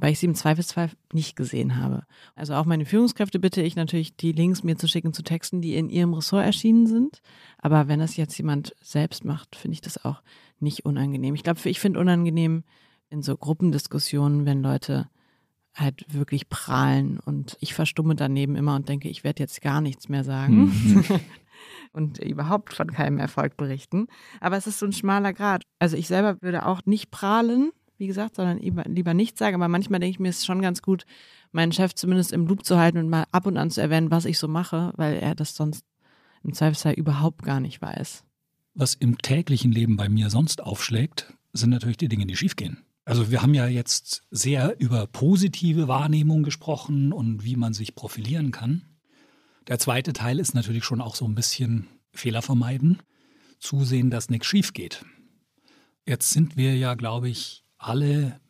weil 0.00 0.12
ich 0.12 0.18
sie 0.18 0.26
im 0.26 0.34
Zweifelsfall 0.34 0.90
nicht 1.12 1.36
gesehen 1.36 1.76
habe. 1.76 2.04
Also 2.34 2.54
auch 2.54 2.64
meine 2.64 2.86
Führungskräfte 2.86 3.38
bitte 3.38 3.60
ich 3.62 3.76
natürlich, 3.76 4.16
die 4.16 4.32
Links 4.32 4.64
mir 4.64 4.76
zu 4.76 4.88
schicken 4.88 5.12
zu 5.12 5.22
Texten, 5.22 5.60
die 5.60 5.74
in 5.74 5.90
ihrem 5.90 6.14
Ressort 6.14 6.44
erschienen 6.44 6.86
sind. 6.86 7.20
Aber 7.58 7.86
wenn 7.86 8.00
das 8.00 8.16
jetzt 8.16 8.36
jemand 8.38 8.74
selbst 8.80 9.24
macht, 9.24 9.56
finde 9.56 9.74
ich 9.74 9.82
das 9.82 10.04
auch 10.04 10.22
nicht 10.58 10.84
unangenehm. 10.84 11.34
Ich 11.34 11.42
glaube, 11.42 11.60
ich 11.64 11.80
finde 11.80 12.00
unangenehm 12.00 12.64
in 13.10 13.22
so 13.22 13.36
Gruppendiskussionen, 13.36 14.46
wenn 14.46 14.62
Leute 14.62 15.08
halt 15.74 16.12
wirklich 16.12 16.48
prahlen 16.48 17.20
und 17.20 17.56
ich 17.60 17.74
verstumme 17.74 18.16
daneben 18.16 18.56
immer 18.56 18.74
und 18.74 18.88
denke, 18.88 19.08
ich 19.08 19.22
werde 19.22 19.42
jetzt 19.42 19.60
gar 19.62 19.80
nichts 19.80 20.08
mehr 20.08 20.24
sagen. 20.24 20.64
Mhm. 20.64 21.04
und 21.92 22.18
überhaupt 22.18 22.74
von 22.74 22.90
keinem 22.90 23.18
Erfolg 23.18 23.56
berichten. 23.56 24.06
Aber 24.40 24.56
es 24.56 24.66
ist 24.66 24.78
so 24.78 24.86
ein 24.86 24.92
schmaler 24.92 25.32
Grad. 25.32 25.62
Also 25.78 25.96
ich 25.96 26.08
selber 26.08 26.40
würde 26.40 26.66
auch 26.66 26.82
nicht 26.86 27.10
prahlen, 27.10 27.72
wie 28.00 28.06
gesagt, 28.06 28.36
sondern 28.36 28.58
lieber, 28.58 29.14
nichts 29.14 29.38
sagen. 29.38 29.54
Aber 29.54 29.68
manchmal 29.68 30.00
denke 30.00 30.12
ich 30.12 30.18
mir, 30.18 30.30
es 30.30 30.38
ist 30.38 30.46
schon 30.46 30.62
ganz 30.62 30.80
gut, 30.82 31.04
meinen 31.52 31.70
Chef 31.70 31.94
zumindest 31.94 32.32
im 32.32 32.46
Loop 32.46 32.64
zu 32.64 32.78
halten 32.78 32.98
und 32.98 33.10
mal 33.10 33.26
ab 33.30 33.46
und 33.46 33.58
an 33.58 33.70
zu 33.70 33.80
erwähnen, 33.80 34.10
was 34.10 34.24
ich 34.24 34.38
so 34.38 34.48
mache, 34.48 34.92
weil 34.96 35.16
er 35.16 35.34
das 35.34 35.54
sonst 35.54 35.84
im 36.42 36.54
Zweifelsfall 36.54 36.94
überhaupt 36.94 37.44
gar 37.44 37.60
nicht 37.60 37.82
weiß. 37.82 38.24
Was 38.74 38.94
im 38.94 39.18
täglichen 39.18 39.70
Leben 39.70 39.96
bei 39.96 40.08
mir 40.08 40.30
sonst 40.30 40.62
aufschlägt, 40.62 41.34
sind 41.52 41.70
natürlich 41.70 41.98
die 41.98 42.08
Dinge, 42.08 42.26
die 42.26 42.36
schiefgehen. 42.36 42.78
Also 43.04 43.30
wir 43.30 43.42
haben 43.42 43.54
ja 43.54 43.66
jetzt 43.66 44.22
sehr 44.30 44.80
über 44.80 45.06
positive 45.06 45.86
Wahrnehmung 45.86 46.42
gesprochen 46.42 47.12
und 47.12 47.44
wie 47.44 47.56
man 47.56 47.74
sich 47.74 47.94
profilieren 47.94 48.50
kann. 48.50 48.82
Der 49.68 49.78
zweite 49.78 50.14
Teil 50.14 50.38
ist 50.38 50.54
natürlich 50.54 50.84
schon 50.84 51.02
auch 51.02 51.14
so 51.14 51.26
ein 51.26 51.34
bisschen 51.34 51.86
Fehler 52.12 52.40
vermeiden, 52.40 53.02
zusehen, 53.58 54.08
dass 54.10 54.30
nichts 54.30 54.46
schief 54.46 54.72
geht. 54.72 55.04
Jetzt 56.06 56.30
sind 56.30 56.56
wir 56.56 56.76
ja, 56.76 56.94
glaube 56.94 57.28
ich, 57.28 57.64
alle 57.80 58.40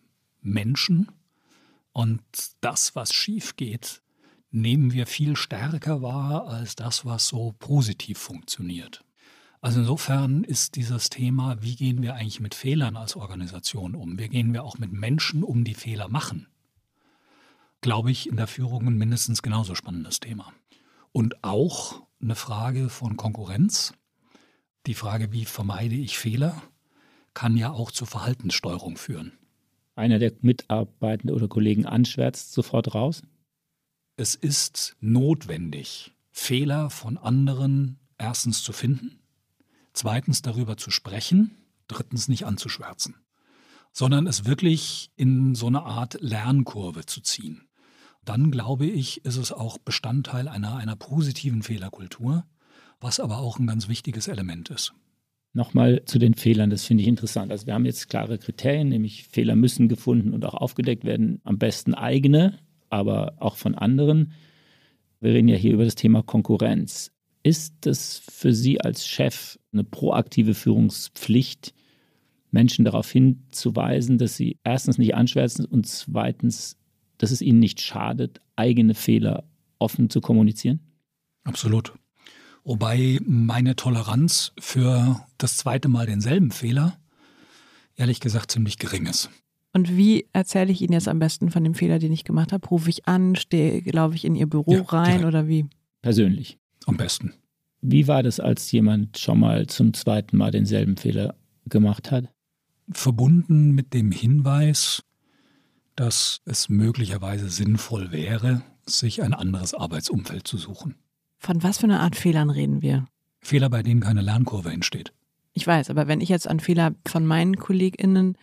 Menschen 0.42 1.10
und 1.92 2.22
das, 2.60 2.94
was 2.96 3.12
schief 3.12 3.56
geht, 3.56 4.02
nehmen 4.50 4.92
wir 4.92 5.06
viel 5.06 5.36
stärker 5.36 6.02
wahr 6.02 6.46
als 6.48 6.74
das, 6.74 7.04
was 7.04 7.28
so 7.28 7.54
positiv 7.58 8.18
funktioniert. 8.18 9.04
Also 9.60 9.80
insofern 9.80 10.42
ist 10.42 10.76
dieses 10.76 11.10
Thema, 11.10 11.62
wie 11.62 11.76
gehen 11.76 12.02
wir 12.02 12.14
eigentlich 12.14 12.40
mit 12.40 12.54
Fehlern 12.54 12.96
als 12.96 13.14
Organisation 13.14 13.94
um? 13.94 14.18
Wie 14.18 14.28
gehen 14.28 14.52
wir 14.52 14.64
auch 14.64 14.78
mit 14.78 14.92
Menschen 14.92 15.44
um, 15.44 15.64
die 15.64 15.74
Fehler 15.74 16.08
machen? 16.08 16.48
Glaube 17.82 18.10
ich, 18.10 18.28
in 18.28 18.36
der 18.36 18.46
Führung 18.46 18.86
ein 18.86 18.96
mindestens 18.96 19.42
genauso 19.42 19.74
spannendes 19.74 20.18
Thema. 20.18 20.52
Und 21.12 21.44
auch 21.44 22.02
eine 22.20 22.34
Frage 22.34 22.88
von 22.88 23.16
Konkurrenz. 23.16 23.94
Die 24.86 24.94
Frage, 24.94 25.32
wie 25.32 25.44
vermeide 25.44 25.94
ich 25.94 26.18
Fehler, 26.18 26.62
kann 27.40 27.56
ja 27.56 27.70
auch 27.70 27.90
zur 27.90 28.06
Verhaltenssteuerung 28.06 28.96
führen. 28.96 29.32
Einer 29.94 30.18
der 30.18 30.32
Mitarbeitenden 30.42 31.34
oder 31.34 31.48
Kollegen 31.48 31.86
anschwärzt 31.86 32.52
sofort 32.52 32.94
raus? 32.94 33.22
Es 34.16 34.34
ist 34.34 34.96
notwendig, 35.00 36.12
Fehler 36.30 36.90
von 36.90 37.16
anderen 37.18 37.98
erstens 38.18 38.62
zu 38.62 38.72
finden 38.72 39.20
zweitens 39.92 40.42
darüber 40.42 40.76
zu 40.76 40.90
sprechen, 40.90 41.56
drittens 41.88 42.28
nicht 42.28 42.46
anzuschwärzen, 42.46 43.16
sondern 43.92 44.26
es 44.26 44.44
wirklich 44.44 45.10
in 45.16 45.54
so 45.54 45.66
eine 45.66 45.82
Art 45.82 46.18
Lernkurve 46.20 47.06
zu 47.06 47.20
ziehen. 47.20 47.68
Dann 48.24 48.50
glaube 48.50 48.86
ich, 48.86 49.24
ist 49.24 49.36
es 49.36 49.50
auch 49.52 49.78
Bestandteil 49.78 50.46
einer, 50.48 50.76
einer 50.76 50.96
positiven 50.96 51.62
Fehlerkultur, 51.62 52.44
was 53.00 53.18
aber 53.18 53.38
auch 53.38 53.58
ein 53.58 53.66
ganz 53.66 53.88
wichtiges 53.88 54.28
Element 54.28 54.68
ist. 54.68 54.92
Nochmal 55.52 56.02
zu 56.04 56.18
den 56.18 56.34
Fehlern, 56.34 56.70
das 56.70 56.84
finde 56.84 57.02
ich 57.02 57.08
interessant. 57.08 57.50
Also 57.50 57.66
wir 57.66 57.74
haben 57.74 57.84
jetzt 57.84 58.08
klare 58.08 58.38
Kriterien, 58.38 58.88
nämlich 58.88 59.24
Fehler 59.24 59.56
müssen 59.56 59.88
gefunden 59.88 60.32
und 60.32 60.44
auch 60.44 60.54
aufgedeckt 60.54 61.04
werden, 61.04 61.40
am 61.42 61.58
besten 61.58 61.94
eigene, 61.94 62.58
aber 62.88 63.34
auch 63.38 63.56
von 63.56 63.74
anderen. 63.74 64.32
Wir 65.20 65.32
reden 65.32 65.48
ja 65.48 65.56
hier 65.56 65.72
über 65.72 65.84
das 65.84 65.96
Thema 65.96 66.22
Konkurrenz. 66.22 67.10
Ist 67.42 67.86
es 67.86 68.22
für 68.30 68.52
Sie 68.52 68.80
als 68.80 69.06
Chef 69.06 69.58
eine 69.72 69.82
proaktive 69.82 70.54
Führungspflicht, 70.54 71.74
Menschen 72.52 72.84
darauf 72.84 73.10
hinzuweisen, 73.10 74.18
dass 74.18 74.36
sie 74.36 74.58
erstens 74.64 74.98
nicht 74.98 75.14
anschwärzen 75.14 75.64
und 75.64 75.86
zweitens, 75.86 76.76
dass 77.18 77.30
es 77.30 77.42
ihnen 77.42 77.60
nicht 77.60 77.80
schadet, 77.80 78.40
eigene 78.56 78.94
Fehler 78.94 79.44
offen 79.78 80.10
zu 80.10 80.20
kommunizieren? 80.20 80.80
Absolut. 81.44 81.94
Wobei 82.70 83.18
meine 83.26 83.74
Toleranz 83.74 84.52
für 84.56 85.26
das 85.38 85.56
zweite 85.56 85.88
Mal 85.88 86.06
denselben 86.06 86.52
Fehler 86.52 86.96
ehrlich 87.96 88.20
gesagt 88.20 88.52
ziemlich 88.52 88.78
gering 88.78 89.06
ist. 89.06 89.28
Und 89.72 89.96
wie 89.96 90.28
erzähle 90.32 90.70
ich 90.70 90.80
Ihnen 90.80 90.92
jetzt 90.92 91.08
am 91.08 91.18
besten 91.18 91.50
von 91.50 91.64
dem 91.64 91.74
Fehler, 91.74 91.98
den 91.98 92.12
ich 92.12 92.22
gemacht 92.22 92.52
habe? 92.52 92.68
Rufe 92.68 92.88
ich 92.88 93.08
an, 93.08 93.34
stehe, 93.34 93.82
laufe 93.90 94.14
ich 94.14 94.24
in 94.24 94.36
Ihr 94.36 94.46
Büro 94.46 94.72
ja, 94.72 94.82
rein 94.82 95.06
direkt. 95.06 95.24
oder 95.24 95.48
wie? 95.48 95.66
Persönlich. 96.00 96.58
Am 96.86 96.96
besten. 96.96 97.34
Wie 97.80 98.06
war 98.06 98.22
das, 98.22 98.38
als 98.38 98.70
jemand 98.70 99.18
schon 99.18 99.40
mal 99.40 99.66
zum 99.66 99.92
zweiten 99.92 100.36
Mal 100.36 100.52
denselben 100.52 100.96
Fehler 100.96 101.34
gemacht 101.66 102.12
hat? 102.12 102.28
Verbunden 102.92 103.72
mit 103.72 103.94
dem 103.94 104.12
Hinweis, 104.12 105.02
dass 105.96 106.40
es 106.44 106.68
möglicherweise 106.68 107.48
sinnvoll 107.48 108.12
wäre, 108.12 108.62
sich 108.86 109.24
ein 109.24 109.34
anderes 109.34 109.74
Arbeitsumfeld 109.74 110.46
zu 110.46 110.56
suchen. 110.56 110.94
Von 111.40 111.62
was 111.62 111.78
für 111.78 111.84
einer 111.84 112.00
Art 112.00 112.16
Fehlern 112.16 112.50
reden 112.50 112.82
wir? 112.82 113.06
Fehler, 113.40 113.70
bei 113.70 113.82
denen 113.82 114.00
keine 114.00 114.20
Lernkurve 114.20 114.70
entsteht. 114.70 115.12
Ich 115.54 115.66
weiß, 115.66 115.88
aber 115.90 116.06
wenn 116.06 116.20
ich 116.20 116.28
jetzt 116.28 116.46
an 116.46 116.60
Fehler 116.60 116.94
von 117.08 117.26
meinen 117.26 117.56
KollegInnen 117.56 118.36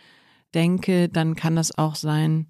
denke, 0.55 1.07
dann 1.07 1.35
kann 1.35 1.55
das 1.55 1.77
auch 1.77 1.93
sein, 1.95 2.47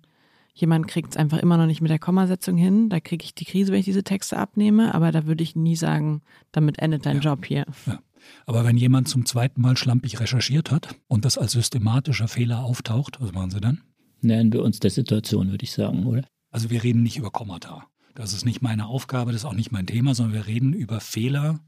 jemand 0.53 0.87
kriegt 0.87 1.11
es 1.11 1.17
einfach 1.17 1.39
immer 1.39 1.57
noch 1.57 1.65
nicht 1.65 1.81
mit 1.81 1.91
der 1.91 1.99
Kommasetzung 1.99 2.55
hin. 2.55 2.89
Da 2.89 3.01
kriege 3.01 3.25
ich 3.25 3.35
die 3.35 3.43
Krise, 3.43 3.71
wenn 3.71 3.79
ich 3.79 3.85
diese 3.85 4.03
Texte 4.03 4.37
abnehme, 4.37 4.95
aber 4.95 5.11
da 5.11 5.25
würde 5.25 5.43
ich 5.43 5.57
nie 5.57 5.75
sagen, 5.75 6.21
damit 6.53 6.79
endet 6.79 7.05
dein 7.05 7.17
ja. 7.17 7.23
Job 7.23 7.45
hier. 7.45 7.65
Ja. 7.85 7.99
Aber 8.45 8.65
wenn 8.65 8.77
jemand 8.77 9.09
zum 9.09 9.25
zweiten 9.25 9.61
Mal 9.61 9.75
schlampig 9.75 10.19
recherchiert 10.19 10.71
hat 10.71 10.95
und 11.07 11.25
das 11.25 11.37
als 11.37 11.51
systematischer 11.51 12.29
Fehler 12.29 12.63
auftaucht, 12.63 13.19
was 13.19 13.33
machen 13.33 13.51
Sie 13.51 13.61
dann? 13.61 13.81
Nähern 14.21 14.51
wir 14.51 14.63
uns 14.63 14.79
der 14.79 14.91
Situation, 14.91 15.51
würde 15.51 15.63
ich 15.63 15.71
sagen, 15.71 16.05
oder? 16.05 16.23
Also 16.51 16.69
wir 16.69 16.83
reden 16.83 17.03
nicht 17.03 17.17
über 17.17 17.31
Kommata. 17.31 17.85
Das 18.17 18.33
ist 18.33 18.45
nicht 18.45 18.63
meine 18.63 18.87
Aufgabe, 18.87 19.31
das 19.31 19.41
ist 19.41 19.45
auch 19.45 19.53
nicht 19.53 19.71
mein 19.71 19.85
Thema, 19.85 20.15
sondern 20.15 20.33
wir 20.33 20.47
reden 20.47 20.73
über 20.73 20.99
Fehler, 21.01 21.59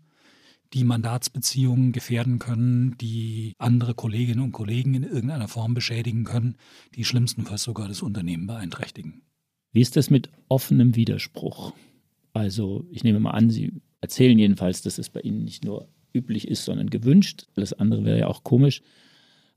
die 0.74 0.84
Mandatsbeziehungen 0.84 1.91
gefährden 1.91 2.39
können, 2.39 2.97
die 3.00 3.54
andere 3.60 3.93
Kolleginnen 3.93 4.39
und 4.39 4.52
Kollegen 4.52 4.95
in 4.95 5.04
irgendeiner 5.04 5.47
Form 5.47 5.76
beschädigen 5.76 6.24
können, 6.24 6.56
die 6.95 7.06
schlimmstenfalls 7.06 7.62
sogar 7.62 7.88
das 7.88 8.02
Unternehmen 8.02 8.47
beeinträchtigen. 8.47 9.22
Wie 9.74 9.82
ist 9.82 9.95
das 9.95 10.10
mit 10.10 10.32
offenem 10.47 10.95
Widerspruch? 10.95 11.74
Also 12.34 12.84
ich 12.89 13.04
nehme 13.04 13.20
mal 13.20 13.32
an, 13.32 13.52
Sie 13.52 13.84
erzählen 14.02 14.39
jedenfalls, 14.39 14.82
dass 14.82 14.97
es 14.97 15.12
bei 15.12 15.20
Ihnen 15.20 15.43
nicht 15.43 15.64
nur 15.64 15.88
üblich 16.14 16.47
ist, 16.47 16.66
sondern 16.66 16.89
gewünscht. 16.89 17.45
Alles 17.58 17.74
andere 17.74 18.06
wäre 18.06 18.20
ja 18.22 18.28
auch 18.28 18.43
komisch. 18.43 18.82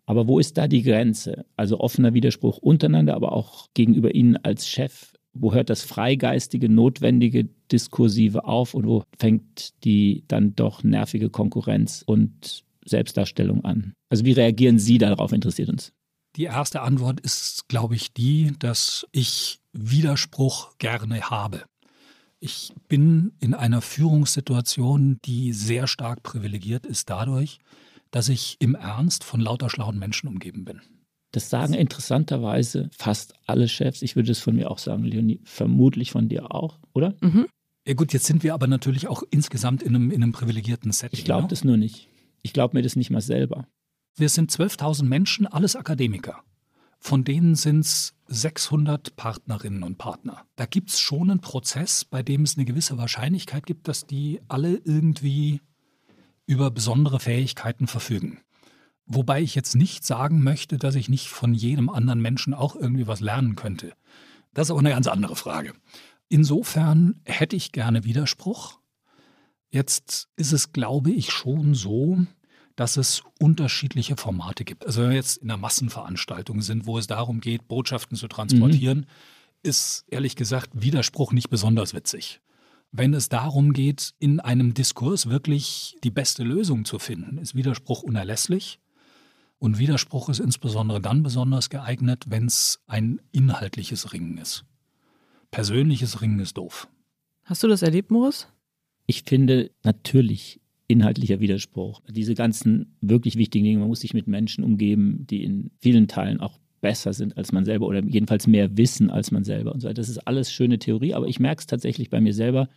Aber 0.05 0.29
wo 0.29 0.39
ist 0.39 0.59
da 0.59 0.69
die 0.69 0.83
Grenze? 0.83 1.47
Also 1.57 1.81
offener 1.81 2.13
Widerspruch 2.13 2.59
untereinander, 2.59 3.15
aber 3.15 3.33
auch 3.33 3.69
gegenüber 3.73 4.15
Ihnen 4.15 4.37
als 4.37 4.69
Chef 4.69 5.12
wo 5.35 5.53
hört 5.53 5.71
das 5.71 5.83
freigeistige, 5.83 6.69
notwendige 6.69 7.49
Diskursive 7.71 8.45
auf 8.45 8.75
und 8.75 8.87
wo 8.87 9.05
fängt 9.19 9.85
die 9.85 10.25
dann 10.29 10.55
doch 10.55 10.85
nervige 10.85 11.31
Konkurrenz 11.31 12.03
und 12.07 12.65
Selbstdarstellung 12.85 13.65
an? 13.65 13.95
Also 14.11 14.25
wie 14.25 14.33
reagieren 14.33 14.79
Sie 14.79 14.99
darauf, 14.99 15.33
interessiert 15.33 15.69
uns. 15.69 15.93
Die 16.37 16.45
erste 16.45 16.81
Antwort 16.81 17.21
ist, 17.21 17.69
glaube 17.69 17.95
ich, 17.95 18.13
die, 18.13 18.53
dass 18.59 19.07
ich 19.13 19.61
Widerspruch 19.73 20.79
gerne 20.79 21.31
habe. 21.31 21.65
Ich 22.41 22.73
bin 22.89 23.33
in 23.39 23.55
einer 23.55 23.81
Führungssituation, 23.81 25.19
die 25.25 25.53
sehr 25.53 25.87
stark 25.87 26.23
privilegiert 26.23 26.87
ist 26.87 27.09
dadurch, 27.11 27.59
dass 28.11 28.29
ich 28.29 28.57
im 28.61 28.75
Ernst 28.75 29.25
von 29.25 29.41
lauter 29.41 29.71
schlauen 29.71 29.99
Menschen 29.99 30.29
umgeben 30.29 30.65
bin. 30.65 30.81
Das 31.33 31.49
sagen 31.49 31.75
interessanterweise 31.75 32.91
fast 32.97 33.35
alle 33.47 33.67
Chefs. 33.69 34.03
Ich 34.03 34.17
würde 34.17 34.31
es 34.31 34.39
von 34.39 34.55
mir 34.55 34.71
auch 34.71 34.79
sagen, 34.79 35.05
Leonie, 35.05 35.41
vermutlich 35.45 36.13
von 36.13 36.29
dir 36.29 36.55
auch, 36.55 36.79
oder? 36.93 37.15
Mhm. 37.21 37.47
Ja 37.87 37.95
gut, 37.95 38.13
jetzt 38.13 38.27
sind 38.27 38.45
wir 38.45 38.55
aber 38.55 38.67
natürlich 38.67 39.09
auch 39.09 39.23
insgesamt 39.31 39.83
in 39.83 39.97
einem, 39.97 40.11
in 40.11 40.23
einem 40.23 40.33
privilegierten 40.33 40.93
Setting. 40.93 41.19
Ich 41.19 41.25
glaube 41.25 41.43
ne? 41.43 41.49
das 41.49 41.65
nur 41.65 41.77
nicht. 41.77 42.09
Ich 42.43 42.53
glaube 42.53 42.77
mir 42.77 42.83
das 42.83 42.97
nicht 42.97 43.11
mal 43.11 43.21
selber. 43.21 43.67
Wir 44.15 44.29
sind 44.29 44.53
12.000 44.53 45.05
Menschen, 45.05 45.47
alles 45.47 45.75
Akademiker. 45.75 46.45
Von 47.01 47.25
denen 47.25 47.55
sind 47.57 47.81
es 47.81 48.15
600 48.29 49.17
Partnerinnen 49.17 49.83
und 49.83 49.99
Partner. 49.99 50.45
Da 50.55 50.67
gibt 50.67 50.91
es 50.91 51.01
schon 51.01 51.31
einen 51.31 51.41
Prozess, 51.41 52.05
bei 52.05 52.23
dem 52.23 52.43
es 52.43 52.57
eine 52.57 52.67
gewisse 52.67 52.99
Wahrscheinlichkeit 52.99 53.67
gibt, 53.67 53.89
dass 53.89 54.07
die 54.07 54.41
alle 54.49 54.81
irgendwie 54.85 55.61
über 56.47 56.71
besondere 56.71 57.19
Fähigkeiten 57.19 57.87
verfügen. 57.87 58.41
Wobei 59.07 59.43
ich 59.43 59.55
jetzt 59.55 59.75
nicht 59.75 60.05
sagen 60.05 60.43
möchte, 60.43 60.79
dass 60.79 60.95
ich 60.95 61.09
nicht 61.09 61.29
von 61.29 61.55
jedem 61.55 61.89
anderen 61.89 62.21
Menschen 62.21 62.55
auch 62.55 62.77
irgendwie 62.77 63.07
was 63.07 63.21
lernen 63.21 63.57
könnte. 63.57 63.93
Das 64.55 64.67
ist 64.67 64.71
aber 64.71 64.81
eine 64.81 64.91
ganz 64.91 65.07
andere 65.07 65.37
Frage. 65.37 65.73
Insofern 66.29 67.21
hätte 67.25 67.57
ich 67.57 67.73
gerne 67.73 68.05
Widerspruch. 68.05 68.79
Jetzt 69.71 70.29
ist 70.37 70.53
es, 70.53 70.73
glaube 70.73 71.11
ich, 71.11 71.31
schon 71.31 71.75
so, 71.75 72.27
dass 72.77 72.97
es 72.97 73.23
unterschiedliche 73.39 74.17
Formate 74.17 74.65
gibt. 74.65 74.87
Also 74.87 75.03
wenn 75.03 75.11
wir 75.11 75.17
jetzt 75.17 75.39
in 75.39 75.51
einer 75.51 75.61
Massenveranstaltung 75.61 76.63
sind, 76.63 76.87
wo 76.87 76.99
es 76.99 77.07
darum 77.07 77.41
geht, 77.41 77.69
Botschaften 77.69 78.17
zu 78.17 78.29
transportieren, 78.29 78.99
mhm. 78.99 79.07
ist 79.63 80.05
ehrlich 80.09 80.37
gesagt 80.37 80.71
Widerspruch 80.73 81.33
nicht 81.33 81.51
besonders 81.51 81.95
witzig. 81.95 82.41
Wenn 82.91 83.15
es 83.15 83.31
darum 83.31 83.73
geht, 83.73 84.15
in 84.19 84.39
einem 84.41 84.75
Diskurs 84.75 85.29
wirklich 85.31 85.97
die 86.05 86.11
beste 86.11 86.45
Lösung 86.45 86.85
zu 86.85 86.99
finden, 86.99 87.39
ist 87.39 87.55
Widerspruch 87.55 88.03
unerlässlich. 88.03 88.81
Und 89.63 89.79
Widerspruch 89.79 90.29
ist 90.29 90.41
insbesondere 90.41 91.01
dann 91.01 91.23
besonders 91.23 91.71
geeignet, 91.71 92.25
wenn 92.29 92.47
es 92.47 92.81
ein 92.89 93.21
inhaltliches 93.31 94.13
Ringen 94.13 94.37
ist. 94.37 94.65
Persönliches 95.53 96.21
Ringen 96.21 96.41
ist 96.41 96.59
doof. 96.59 96.89
Hast 97.45 97.63
du 97.63 97.69
das 97.69 97.83
erlebt, 97.83 98.11
Moritz? 98.11 98.49
Ich 99.07 99.23
finde 99.23 99.71
natürlich 99.85 100.61
inhaltlicher 100.89 101.39
Widerspruch. 101.39 102.01
Diese 102.09 102.35
ganzen 102.35 102.97
wirklich 103.01 103.37
wichtigen 103.37 103.65
Dinge, 103.65 103.79
man 103.79 103.87
muss 103.87 104.01
sich 104.01 104.15
mit 104.15 104.27
Menschen 104.27 104.65
umgeben, 104.65 105.29
die 105.31 105.45
in 105.45 105.71
vielen 105.79 106.09
Teilen 106.09 106.41
auch 106.41 106.59
besser 106.81 107.13
sind 107.13 107.37
als 107.37 107.53
man 107.53 107.65
selber 107.65 107.87
oder 107.87 108.03
jedenfalls 108.03 108.49
mehr 108.49 108.77
wissen 108.77 109.11
als 109.11 109.31
man 109.31 109.45
selber 109.45 109.73
und 109.73 109.79
so. 109.79 109.93
Das 109.93 110.09
ist 110.09 110.27
alles 110.27 110.53
schöne 110.53 110.81
Theorie, 110.81 111.15
aber 111.15 111.29
ich 111.29 111.39
merke 111.39 111.61
es 111.61 111.69
tatsächlich 111.69 112.11
bei 112.11 112.21
mir 112.21 112.35
selber, 112.35 112.69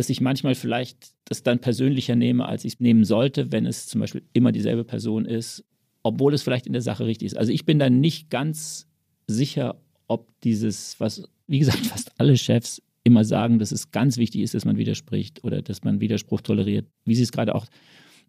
dass 0.00 0.08
ich 0.08 0.22
manchmal 0.22 0.54
vielleicht 0.54 1.12
das 1.26 1.42
dann 1.42 1.58
persönlicher 1.58 2.16
nehme, 2.16 2.46
als 2.46 2.64
ich 2.64 2.72
es 2.72 2.80
nehmen 2.80 3.04
sollte, 3.04 3.52
wenn 3.52 3.66
es 3.66 3.86
zum 3.86 4.00
Beispiel 4.00 4.22
immer 4.32 4.50
dieselbe 4.50 4.82
Person 4.82 5.26
ist, 5.26 5.62
obwohl 6.02 6.32
es 6.32 6.42
vielleicht 6.42 6.66
in 6.66 6.72
der 6.72 6.80
Sache 6.80 7.04
richtig 7.04 7.26
ist. 7.26 7.36
Also 7.36 7.52
ich 7.52 7.66
bin 7.66 7.78
da 7.78 7.90
nicht 7.90 8.30
ganz 8.30 8.88
sicher, 9.26 9.78
ob 10.06 10.28
dieses, 10.40 10.98
was, 11.00 11.28
wie 11.48 11.58
gesagt, 11.58 11.84
fast 11.86 12.12
alle 12.18 12.38
Chefs 12.38 12.80
immer 13.04 13.24
sagen, 13.24 13.58
dass 13.58 13.72
es 13.72 13.90
ganz 13.90 14.16
wichtig 14.16 14.40
ist, 14.40 14.54
dass 14.54 14.64
man 14.64 14.78
widerspricht 14.78 15.44
oder 15.44 15.60
dass 15.60 15.84
man 15.84 16.00
Widerspruch 16.00 16.40
toleriert, 16.40 16.86
wie 17.04 17.14
Sie 17.14 17.22
es 17.22 17.30
gerade 17.30 17.54
auch 17.54 17.66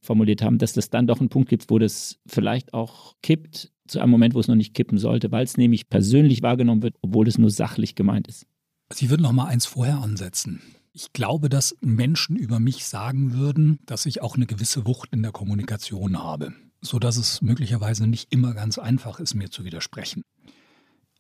formuliert 0.02 0.42
haben, 0.42 0.58
dass 0.58 0.74
das 0.74 0.90
dann 0.90 1.08
doch 1.08 1.22
einen 1.22 1.30
Punkt 1.30 1.48
gibt, 1.48 1.70
wo 1.70 1.80
das 1.80 2.20
vielleicht 2.28 2.74
auch 2.74 3.16
kippt, 3.22 3.72
zu 3.88 4.02
einem 4.02 4.12
Moment, 4.12 4.34
wo 4.34 4.42
es 4.42 4.50
noch 4.50 4.56
nicht 4.56 4.74
kippen 4.74 4.98
sollte, 4.98 5.32
weil 5.32 5.46
es 5.46 5.56
nämlich 5.56 5.88
persönlich 5.88 6.42
wahrgenommen 6.42 6.84
wird, 6.84 6.98
obwohl 7.02 7.30
es 7.30 7.38
nur 7.38 7.50
sachlich 7.50 7.96
gemeint 7.96 8.28
ist. 8.28 8.46
Sie 8.92 9.10
würden 9.10 9.22
noch 9.22 9.32
mal 9.32 9.46
eins 9.46 9.66
vorher 9.66 10.02
ansetzen. 10.02 10.62
Ich 10.94 11.14
glaube, 11.14 11.48
dass 11.48 11.76
Menschen 11.80 12.36
über 12.36 12.60
mich 12.60 12.86
sagen 12.86 13.34
würden, 13.34 13.80
dass 13.86 14.06
ich 14.06 14.22
auch 14.22 14.36
eine 14.36 14.46
gewisse 14.46 14.86
Wucht 14.86 15.14
in 15.14 15.24
der 15.24 15.32
Kommunikation 15.32 16.22
habe, 16.22 16.54
sodass 16.82 17.16
es 17.16 17.42
möglicherweise 17.42 18.08
nicht 18.08 18.34
immer 18.34 18.54
ganz 18.54 18.78
einfach 18.78 19.22
ist, 19.22 19.34
mir 19.34 19.50
zu 19.50 19.64
widersprechen. 19.64 20.24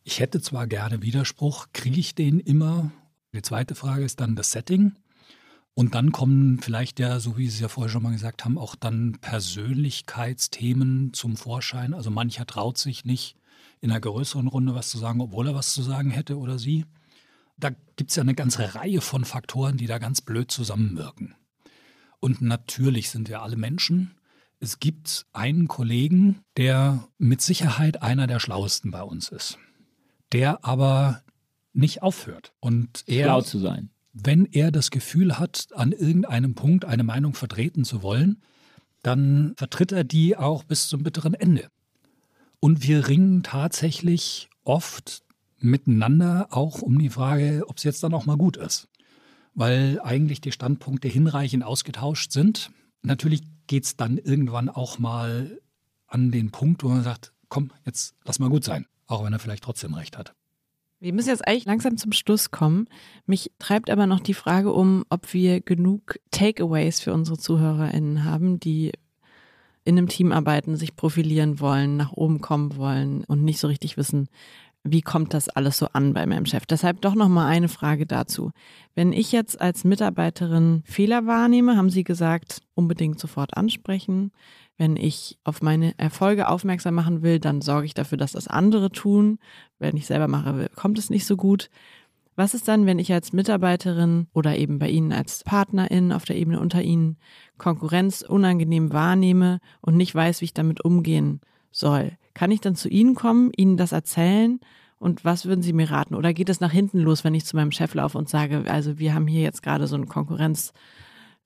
Ich 0.03 0.19
hätte 0.19 0.41
zwar 0.41 0.67
gerne 0.67 1.01
Widerspruch, 1.01 1.67
kriege 1.71 2.01
ich 2.01 2.15
den 2.15 2.41
immer? 2.41 2.91
Die 3.33 3.41
zweite 3.41 3.75
Frage 3.75 4.03
ist 4.03 4.19
dann 4.19 4.35
das 4.35 4.51
Setting. 4.51 4.95
Und 5.73 5.95
dann 5.95 6.11
kommen 6.11 6.59
vielleicht 6.59 6.99
ja, 6.99 7.21
so 7.21 7.37
wie 7.37 7.47
Sie 7.47 7.61
ja 7.61 7.69
vorher 7.69 7.89
schon 7.89 8.03
mal 8.03 8.11
gesagt 8.11 8.43
haben, 8.43 8.57
auch 8.57 8.75
dann 8.75 9.19
Persönlichkeitsthemen 9.21 11.13
zum 11.13 11.37
Vorschein. 11.37 11.93
Also 11.93 12.11
mancher 12.11 12.45
traut 12.45 12.77
sich 12.77 13.05
nicht, 13.05 13.37
in 13.79 13.89
einer 13.89 14.01
größeren 14.01 14.47
Runde 14.47 14.75
was 14.75 14.89
zu 14.89 14.97
sagen, 14.97 15.21
obwohl 15.21 15.47
er 15.47 15.55
was 15.55 15.73
zu 15.73 15.81
sagen 15.81 16.11
hätte 16.11 16.37
oder 16.37 16.59
sie. 16.59 16.85
Da 17.57 17.71
gibt 17.95 18.09
es 18.11 18.15
ja 18.15 18.21
eine 18.21 18.35
ganze 18.35 18.75
Reihe 18.75 19.01
von 19.01 19.25
Faktoren, 19.25 19.77
die 19.77 19.87
da 19.87 19.97
ganz 19.97 20.21
blöd 20.21 20.51
zusammenwirken. 20.51 21.35
Und 22.19 22.41
natürlich 22.41 23.09
sind 23.09 23.29
wir 23.29 23.41
alle 23.41 23.57
Menschen. 23.57 24.15
Es 24.59 24.79
gibt 24.79 25.25
einen 25.33 25.67
Kollegen, 25.67 26.41
der 26.57 27.07
mit 27.17 27.41
Sicherheit 27.41 28.01
einer 28.01 28.27
der 28.27 28.39
schlauesten 28.39 28.91
bei 28.91 29.01
uns 29.01 29.29
ist, 29.29 29.57
der 30.31 30.63
aber 30.63 31.23
nicht 31.73 32.03
aufhört. 32.03 32.53
Und 32.59 33.03
er, 33.07 33.25
Schlau 33.25 33.41
zu 33.41 33.59
sein 33.59 33.89
wenn 34.13 34.45
er 34.45 34.71
das 34.71 34.91
Gefühl 34.91 35.39
hat, 35.39 35.67
an 35.73 35.91
irgendeinem 35.91 36.55
Punkt 36.55 36.85
eine 36.85 37.03
Meinung 37.03 37.33
vertreten 37.33 37.85
zu 37.85 38.01
wollen, 38.01 38.41
dann 39.03 39.53
vertritt 39.57 39.91
er 39.91 40.03
die 40.03 40.37
auch 40.37 40.63
bis 40.63 40.87
zum 40.87 41.03
bitteren 41.03 41.33
Ende. 41.33 41.69
Und 42.59 42.83
wir 42.83 43.07
ringen 43.07 43.43
tatsächlich 43.43 44.49
oft 44.63 45.23
miteinander 45.63 46.47
auch 46.51 46.81
um 46.81 46.99
die 46.99 47.09
Frage, 47.09 47.63
ob 47.67 47.77
es 47.77 47.83
jetzt 47.83 48.03
dann 48.03 48.13
auch 48.13 48.25
mal 48.25 48.37
gut 48.37 48.57
ist. 48.57 48.87
Weil 49.53 49.99
eigentlich 50.03 50.41
die 50.41 50.51
Standpunkte 50.51 51.07
hinreichend 51.07 51.63
ausgetauscht 51.63 52.31
sind. 52.31 52.71
Natürlich 53.01 53.41
geht 53.67 53.85
es 53.85 53.97
dann 53.97 54.17
irgendwann 54.17 54.69
auch 54.69 54.99
mal 54.99 55.59
an 56.07 56.31
den 56.31 56.51
Punkt, 56.51 56.83
wo 56.83 56.89
man 56.89 57.03
sagt, 57.03 57.33
komm, 57.49 57.71
jetzt 57.85 58.15
lass 58.23 58.39
mal 58.39 58.49
gut 58.49 58.63
sein, 58.63 58.85
auch 59.07 59.23
wenn 59.23 59.33
er 59.33 59.39
vielleicht 59.39 59.63
trotzdem 59.63 59.93
recht 59.93 60.17
hat. 60.17 60.33
Wir 60.99 61.13
müssen 61.13 61.29
jetzt 61.29 61.47
eigentlich 61.47 61.65
langsam 61.65 61.97
zum 61.97 62.11
Schluss 62.11 62.51
kommen. 62.51 62.87
Mich 63.25 63.51
treibt 63.57 63.89
aber 63.89 64.05
noch 64.05 64.19
die 64.19 64.35
Frage 64.35 64.71
um, 64.71 65.03
ob 65.09 65.33
wir 65.33 65.59
genug 65.59 66.19
Takeaways 66.29 66.99
für 66.99 67.11
unsere 67.11 67.39
ZuhörerInnen 67.39 68.23
haben, 68.23 68.59
die 68.59 68.91
in 69.83 69.97
einem 69.97 70.07
Team 70.07 70.31
arbeiten, 70.31 70.75
sich 70.75 70.95
profilieren 70.95 71.59
wollen, 71.59 71.97
nach 71.97 72.11
oben 72.11 72.39
kommen 72.39 72.77
wollen 72.77 73.23
und 73.23 73.43
nicht 73.43 73.59
so 73.59 73.67
richtig 73.67 73.97
wissen, 73.97 74.29
wie 74.83 75.01
kommt 75.01 75.33
das 75.33 75.47
alles 75.49 75.77
so 75.77 75.87
an 75.93 76.13
bei 76.13 76.25
meinem 76.25 76.45
Chef? 76.45 76.65
Deshalb 76.65 77.01
doch 77.01 77.13
noch 77.13 77.29
mal 77.29 77.47
eine 77.47 77.67
Frage 77.67 78.05
dazu. 78.05 78.51
Wenn 78.95 79.13
ich 79.13 79.31
jetzt 79.31 79.61
als 79.61 79.83
Mitarbeiterin 79.83 80.81
Fehler 80.85 81.27
wahrnehme, 81.27 81.77
haben 81.77 81.89
Sie 81.89 82.03
gesagt, 82.03 82.61
unbedingt 82.73 83.19
sofort 83.19 83.55
ansprechen. 83.55 84.31
Wenn 84.77 84.97
ich 84.97 85.37
auf 85.43 85.61
meine 85.61 85.97
Erfolge 85.99 86.49
aufmerksam 86.49 86.95
machen 86.95 87.21
will, 87.21 87.39
dann 87.39 87.61
sorge 87.61 87.85
ich 87.85 87.93
dafür, 87.93 88.17
dass 88.17 88.31
das 88.31 88.47
andere 88.47 88.91
tun. 88.91 89.37
Wenn 89.77 89.95
ich 89.97 90.07
selber 90.07 90.27
mache, 90.27 90.69
kommt 90.75 90.97
es 90.97 91.11
nicht 91.11 91.25
so 91.25 91.37
gut. 91.37 91.69
Was 92.35 92.55
ist 92.55 92.67
dann, 92.67 92.87
wenn 92.87 92.97
ich 92.97 93.13
als 93.13 93.33
Mitarbeiterin 93.33 94.27
oder 94.33 94.57
eben 94.57 94.79
bei 94.79 94.89
Ihnen 94.89 95.11
als 95.11 95.43
Partnerin 95.43 96.11
auf 96.11 96.25
der 96.25 96.37
Ebene 96.37 96.59
unter 96.59 96.81
Ihnen 96.81 97.17
Konkurrenz 97.59 98.23
unangenehm 98.23 98.91
wahrnehme 98.91 99.59
und 99.81 99.95
nicht 99.95 100.15
weiß, 100.15 100.41
wie 100.41 100.45
ich 100.45 100.53
damit 100.55 100.83
umgehen 100.83 101.41
soll? 101.71 102.17
Kann 102.33 102.51
ich 102.51 102.61
dann 102.61 102.75
zu 102.75 102.89
Ihnen 102.89 103.15
kommen, 103.15 103.51
Ihnen 103.55 103.77
das 103.77 103.91
erzählen? 103.91 104.59
Und 104.97 105.25
was 105.25 105.45
würden 105.45 105.63
Sie 105.63 105.73
mir 105.73 105.89
raten? 105.89 106.15
Oder 106.15 106.33
geht 106.33 106.49
es 106.49 106.59
nach 106.59 106.71
hinten 106.71 106.99
los, 106.99 107.23
wenn 107.23 107.33
ich 107.33 107.45
zu 107.45 107.55
meinem 107.55 107.71
Chef 107.71 107.93
laufe 107.95 108.17
und 108.17 108.29
sage, 108.29 108.65
also 108.67 108.99
wir 108.99 109.13
haben 109.15 109.27
hier 109.27 109.41
jetzt 109.41 109.63
gerade 109.63 109.87
so 109.87 109.95
ein 109.95 110.07
Konkurrenz 110.07 110.73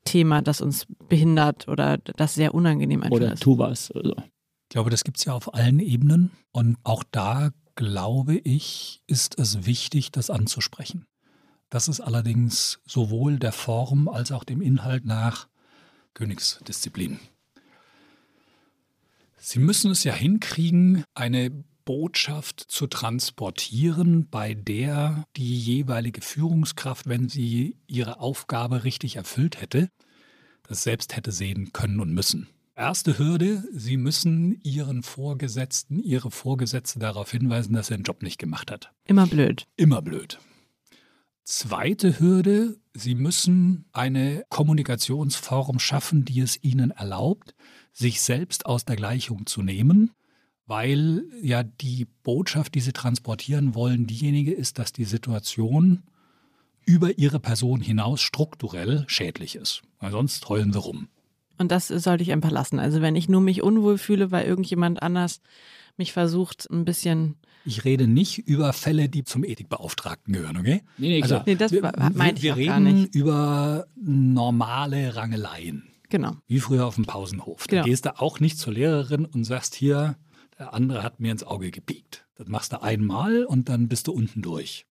Thema, 0.03 0.41
das 0.41 0.61
uns 0.61 0.85
behindert 1.09 1.67
oder 1.67 1.97
das 1.97 2.35
sehr 2.35 2.53
unangenehm 2.53 3.01
einfach 3.01 3.15
oder 3.15 3.33
ist. 3.33 3.43
tu 3.43 3.57
was. 3.57 3.91
Also. 3.91 4.13
Ich 4.17 4.69
glaube, 4.69 4.89
das 4.89 5.03
gibt 5.03 5.17
es 5.17 5.25
ja 5.25 5.33
auf 5.33 5.53
allen 5.53 5.79
Ebenen. 5.79 6.31
Und 6.51 6.77
auch 6.83 7.03
da, 7.11 7.49
glaube 7.75 8.35
ich, 8.35 9.01
ist 9.07 9.37
es 9.39 9.65
wichtig, 9.65 10.11
das 10.11 10.29
anzusprechen. 10.29 11.05
Das 11.69 11.87
ist 11.87 11.99
allerdings 11.99 12.79
sowohl 12.85 13.39
der 13.39 13.51
Form 13.51 14.07
als 14.07 14.31
auch 14.31 14.43
dem 14.43 14.61
Inhalt 14.61 15.05
nach 15.05 15.47
Königsdisziplin. 16.13 17.19
Sie 19.47 19.59
müssen 19.59 19.91
es 19.91 20.03
ja 20.03 20.11
hinkriegen, 20.11 21.03
eine 21.13 21.51
Botschaft 21.85 22.65
zu 22.67 22.87
transportieren, 22.87 24.27
bei 24.27 24.55
der 24.55 25.23
die 25.37 25.55
jeweilige 25.59 26.21
Führungskraft, 26.21 27.07
wenn 27.07 27.29
sie 27.29 27.77
ihre 27.85 28.19
Aufgabe 28.21 28.83
richtig 28.85 29.17
erfüllt 29.17 29.61
hätte, 29.61 29.89
das 30.67 30.81
selbst 30.81 31.15
hätte 31.15 31.31
sehen 31.31 31.73
können 31.73 31.99
und 31.99 32.11
müssen. 32.11 32.47
Erste 32.75 33.19
Hürde, 33.19 33.63
Sie 33.71 33.97
müssen 33.97 34.59
Ihren 34.63 35.03
Vorgesetzten, 35.03 35.99
Ihre 36.01 36.31
Vorgesetzte 36.31 36.97
darauf 36.97 37.29
hinweisen, 37.29 37.73
dass 37.73 37.91
er 37.91 37.97
den 37.97 38.03
Job 38.03 38.23
nicht 38.23 38.39
gemacht 38.39 38.71
hat. 38.71 38.91
Immer 39.05 39.27
blöd. 39.27 39.67
Immer 39.77 40.01
blöd. 40.01 40.39
Zweite 41.43 42.19
Hürde, 42.19 42.79
Sie 42.95 43.13
müssen 43.13 43.85
eine 43.93 44.43
Kommunikationsform 44.49 45.77
schaffen, 45.77 46.25
die 46.25 46.39
es 46.39 46.61
Ihnen 46.63 46.89
erlaubt, 46.89 47.53
sich 47.95 48.21
selbst 48.21 48.67
aus 48.67 48.85
der 48.85 48.95
Gleichung 48.95 49.47
zu 49.47 49.63
nehmen 49.63 50.11
weil 50.67 51.23
ja 51.41 51.63
die 51.63 52.07
Botschaft, 52.23 52.75
die 52.75 52.79
sie 52.79 52.93
transportieren 52.93 53.75
wollen, 53.75 54.07
diejenige 54.07 54.53
ist, 54.53 54.79
dass 54.79 54.91
die 54.91 55.05
Situation 55.05 56.03
über 56.85 57.17
ihre 57.17 57.39
Person 57.39 57.81
hinaus 57.81 58.21
strukturell 58.21 59.05
schädlich 59.07 59.55
ist. 59.55 59.81
Weil 59.99 60.11
sonst 60.11 60.47
heulen 60.49 60.71
sie 60.71 60.79
rum. 60.79 61.07
Und 61.57 61.71
das 61.71 61.87
sollte 61.87 62.23
ich 62.23 62.31
einfach 62.31 62.51
lassen. 62.51 62.79
Also 62.79 63.01
wenn 63.01 63.15
ich 63.15 63.29
nur 63.29 63.41
mich 63.41 63.63
unwohl 63.63 63.97
fühle, 63.97 64.31
weil 64.31 64.45
irgendjemand 64.45 65.01
anders 65.01 65.41
mich 65.97 66.11
versucht, 66.11 66.69
ein 66.69 66.83
bisschen. 66.83 67.35
Ich 67.63 67.85
rede 67.85 68.07
nicht 68.07 68.39
über 68.39 68.73
Fälle, 68.73 69.07
die 69.07 69.23
zum 69.23 69.43
Ethikbeauftragten 69.43 70.33
gehören, 70.33 70.57
okay? 70.57 70.83
Nee, 70.97 71.07
nee, 71.07 71.21
also, 71.21 71.35
klar. 71.35 71.43
Nee, 71.47 71.55
das 71.55 71.71
wir, 71.71 71.81
meinte 72.13 72.37
ich 72.37 72.43
wir 72.43 72.53
auch 72.53 72.57
reden 72.57 72.67
gar 72.67 72.79
nicht. 72.81 73.15
über 73.15 73.87
normale 73.95 75.15
Rangeleien. 75.15 75.94
Genau. 76.15 76.37
Wie 76.47 76.61
früher 76.61 76.85
auf 76.85 76.95
dem 76.95 77.03
Pausenhof. 77.03 77.67
Genau. 77.67 77.81
Da 77.81 77.89
gehst 77.89 78.05
du 78.05 78.17
auch 78.17 78.39
nicht 78.39 78.57
zur 78.57 78.71
Lehrerin 78.71 79.25
und 79.25 79.43
sagst 79.43 79.75
hier, 79.75 80.15
der 80.57 80.73
andere 80.73 81.03
hat 81.03 81.19
mir 81.19 81.29
ins 81.29 81.43
Auge 81.43 81.71
gepiekt. 81.71 82.25
Das 82.35 82.47
machst 82.47 82.71
du 82.71 82.81
einmal 82.81 83.43
und 83.43 83.67
dann 83.67 83.89
bist 83.89 84.07
du 84.07 84.13
unten 84.13 84.41
durch. 84.41 84.85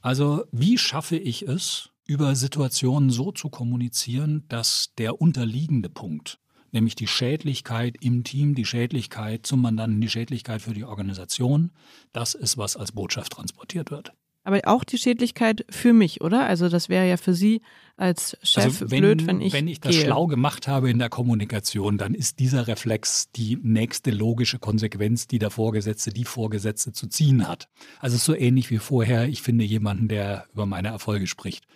Also 0.00 0.44
wie 0.52 0.78
schaffe 0.78 1.18
ich 1.18 1.42
es, 1.42 1.90
über 2.06 2.34
Situationen 2.34 3.10
so 3.10 3.30
zu 3.30 3.50
kommunizieren, 3.50 4.46
dass 4.48 4.94
der 4.96 5.20
unterliegende 5.20 5.90
Punkt, 5.90 6.40
nämlich 6.72 6.94
die 6.94 7.06
Schädlichkeit 7.06 7.98
im 8.00 8.24
Team, 8.24 8.54
die 8.54 8.64
Schädlichkeit 8.64 9.44
zum 9.44 9.60
Mandanten, 9.60 10.00
die 10.00 10.08
Schädlichkeit 10.08 10.62
für 10.62 10.72
die 10.72 10.84
Organisation, 10.84 11.72
das 12.14 12.34
ist, 12.34 12.56
was 12.56 12.78
als 12.78 12.92
Botschaft 12.92 13.32
transportiert 13.32 13.90
wird. 13.90 14.14
Aber 14.44 14.60
auch 14.64 14.84
die 14.84 14.96
Schädlichkeit 14.96 15.66
für 15.68 15.92
mich, 15.92 16.22
oder? 16.22 16.46
Also 16.46 16.70
das 16.70 16.88
wäre 16.88 17.06
ja 17.06 17.18
für 17.18 17.34
Sie 17.34 17.60
als 18.00 18.36
Chef 18.42 18.64
also 18.64 18.90
wenn, 18.90 19.00
blöd, 19.02 19.26
wenn 19.26 19.40
ich 19.42 19.52
Wenn 19.52 19.68
ich 19.68 19.78
das 19.80 19.94
gehe. 19.94 20.06
schlau 20.06 20.26
gemacht 20.26 20.66
habe 20.66 20.90
in 20.90 20.98
der 20.98 21.10
Kommunikation, 21.10 21.98
dann 21.98 22.14
ist 22.14 22.38
dieser 22.38 22.66
Reflex 22.66 23.30
die 23.32 23.58
nächste 23.62 24.10
logische 24.10 24.58
Konsequenz, 24.58 25.26
die 25.26 25.38
der 25.38 25.50
Vorgesetzte, 25.50 26.10
die 26.10 26.24
Vorgesetzte 26.24 26.92
zu 26.92 27.08
ziehen 27.08 27.46
hat. 27.46 27.68
Also 27.98 28.16
so 28.16 28.34
ähnlich 28.34 28.70
wie 28.70 28.78
vorher, 28.78 29.28
ich 29.28 29.42
finde 29.42 29.64
jemanden, 29.64 30.08
der 30.08 30.46
über 30.54 30.64
meine 30.64 30.88
Erfolge 30.88 31.26
spricht. 31.26 31.66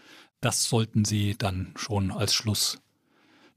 Das 0.41 0.65
sollten 0.65 1.05
Sie 1.05 1.37
dann 1.37 1.73
schon 1.77 2.11
als 2.11 2.33
Schluss 2.33 2.81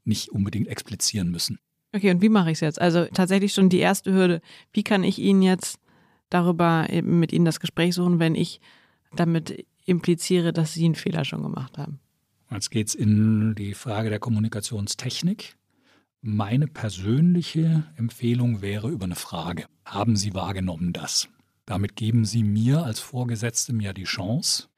nicht 0.03 0.29
unbedingt 0.29 0.67
explizieren 0.67 1.31
müssen. 1.31 1.59
Okay, 1.93 2.11
und 2.11 2.21
wie 2.21 2.29
mache 2.29 2.51
ich 2.51 2.57
es 2.57 2.61
jetzt? 2.61 2.81
Also 2.81 3.05
tatsächlich 3.05 3.53
schon 3.53 3.69
die 3.69 3.79
erste 3.79 4.11
Hürde. 4.11 4.41
Wie 4.73 4.83
kann 4.83 5.05
ich 5.05 5.19
Ihnen 5.19 5.41
jetzt 5.41 5.79
darüber 6.29 6.87
eben 6.89 7.19
mit 7.19 7.31
Ihnen 7.31 7.45
das 7.45 7.61
Gespräch 7.61 7.95
suchen, 7.95 8.19
wenn 8.19 8.35
ich 8.35 8.59
damit 9.15 9.65
impliziere, 9.85 10.51
dass 10.51 10.73
Sie 10.73 10.83
einen 10.83 10.95
Fehler 10.95 11.23
schon 11.23 11.43
gemacht 11.43 11.77
haben? 11.77 12.01
Jetzt 12.49 12.71
geht 12.71 12.87
es 12.87 12.95
in 12.95 13.55
die 13.55 13.73
Frage 13.73 14.09
der 14.09 14.19
Kommunikationstechnik. 14.19 15.57
Meine 16.21 16.67
persönliche 16.67 17.83
Empfehlung 17.95 18.61
wäre 18.61 18.89
über 18.89 19.05
eine 19.05 19.15
Frage. 19.15 19.65
Haben 19.85 20.15
Sie 20.15 20.33
wahrgenommen 20.33 20.93
das? 20.93 21.27
Damit 21.65 21.95
geben 21.95 22.25
Sie 22.25 22.43
mir 22.43 22.83
als 22.83 22.99
Vorgesetztem 22.99 23.81
ja 23.81 23.91
die 23.91 24.05
Chance, 24.05 24.69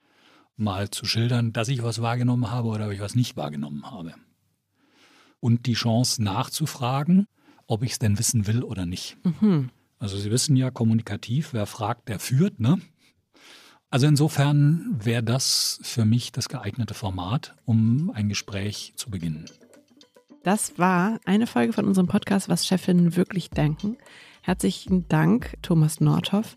mal 0.57 0.89
zu 0.89 1.05
schildern, 1.05 1.53
dass 1.53 1.70
ich 1.70 1.84
was 1.84 2.01
wahrgenommen 2.01 2.49
habe 2.49 2.70
oder 2.70 2.88
ob 2.88 2.91
ich 2.91 2.99
was 2.99 3.15
nicht 3.15 3.38
wahrgenommen 3.38 3.89
habe. 3.89 4.13
Und 5.39 5.67
die 5.67 5.74
Chance 5.74 6.22
nachzufragen, 6.24 7.28
ob 7.67 7.84
ich 7.84 7.93
es 7.93 7.99
denn 7.99 8.17
wissen 8.17 8.47
will 8.47 8.63
oder 8.63 8.86
nicht. 8.86 9.17
Mhm. 9.24 9.70
Also 9.99 10.17
Sie 10.17 10.32
wissen 10.32 10.55
ja, 10.55 10.72
kommunikativ, 10.72 11.53
wer 11.53 11.67
fragt, 11.67 12.09
der 12.09 12.20
führt, 12.20 12.59
ne? 12.59 12.80
Also 13.92 14.06
insofern 14.06 15.00
wäre 15.04 15.24
das 15.24 15.80
für 15.82 16.06
mich 16.06 16.32
das 16.32 16.48
geeignete 16.48 16.94
Format, 16.94 17.56
um 17.66 18.12
ein 18.14 18.30
Gespräch 18.30 18.94
zu 18.96 19.10
beginnen. 19.10 19.46
Das 20.44 20.78
war 20.78 21.20
eine 21.26 21.48
Folge 21.48 21.74
von 21.74 21.86
unserem 21.86 22.08
Podcast, 22.08 22.50
was 22.50 22.68
Chefinnen 22.68 23.16
wirklich 23.16 23.50
denken. 23.50 23.98
Herzlichen 24.42 25.08
Dank, 25.10 25.58
Thomas 25.62 26.00
Nordhoff. 26.00 26.56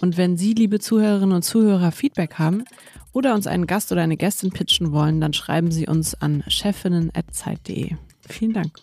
Und 0.00 0.16
wenn 0.16 0.36
Sie, 0.36 0.52
liebe 0.52 0.78
Zuhörerinnen 0.78 1.34
und 1.34 1.42
Zuhörer, 1.42 1.90
Feedback 1.90 2.34
haben 2.34 2.64
oder 3.12 3.34
uns 3.34 3.46
einen 3.46 3.66
Gast 3.66 3.90
oder 3.92 4.02
eine 4.02 4.16
Gästin 4.16 4.50
pitchen 4.50 4.92
wollen, 4.92 5.20
dann 5.20 5.32
schreiben 5.32 5.70
Sie 5.70 5.86
uns 5.86 6.14
an 6.14 6.42
chefinnen.zeit.de. 6.48 7.96
Vielen 8.28 8.52
Dank. 8.52 8.76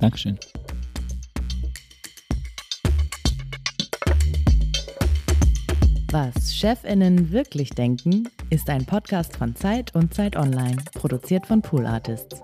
Dankeschön. 0.00 0.38
Was 6.14 6.54
Chefinnen 6.54 7.32
wirklich 7.32 7.70
denken, 7.70 8.28
ist 8.48 8.70
ein 8.70 8.84
Podcast 8.86 9.36
von 9.36 9.56
Zeit 9.56 9.96
und 9.96 10.14
Zeit 10.14 10.36
Online, 10.36 10.76
produziert 10.94 11.44
von 11.44 11.60
Pool 11.60 11.86
Artists. 11.86 12.40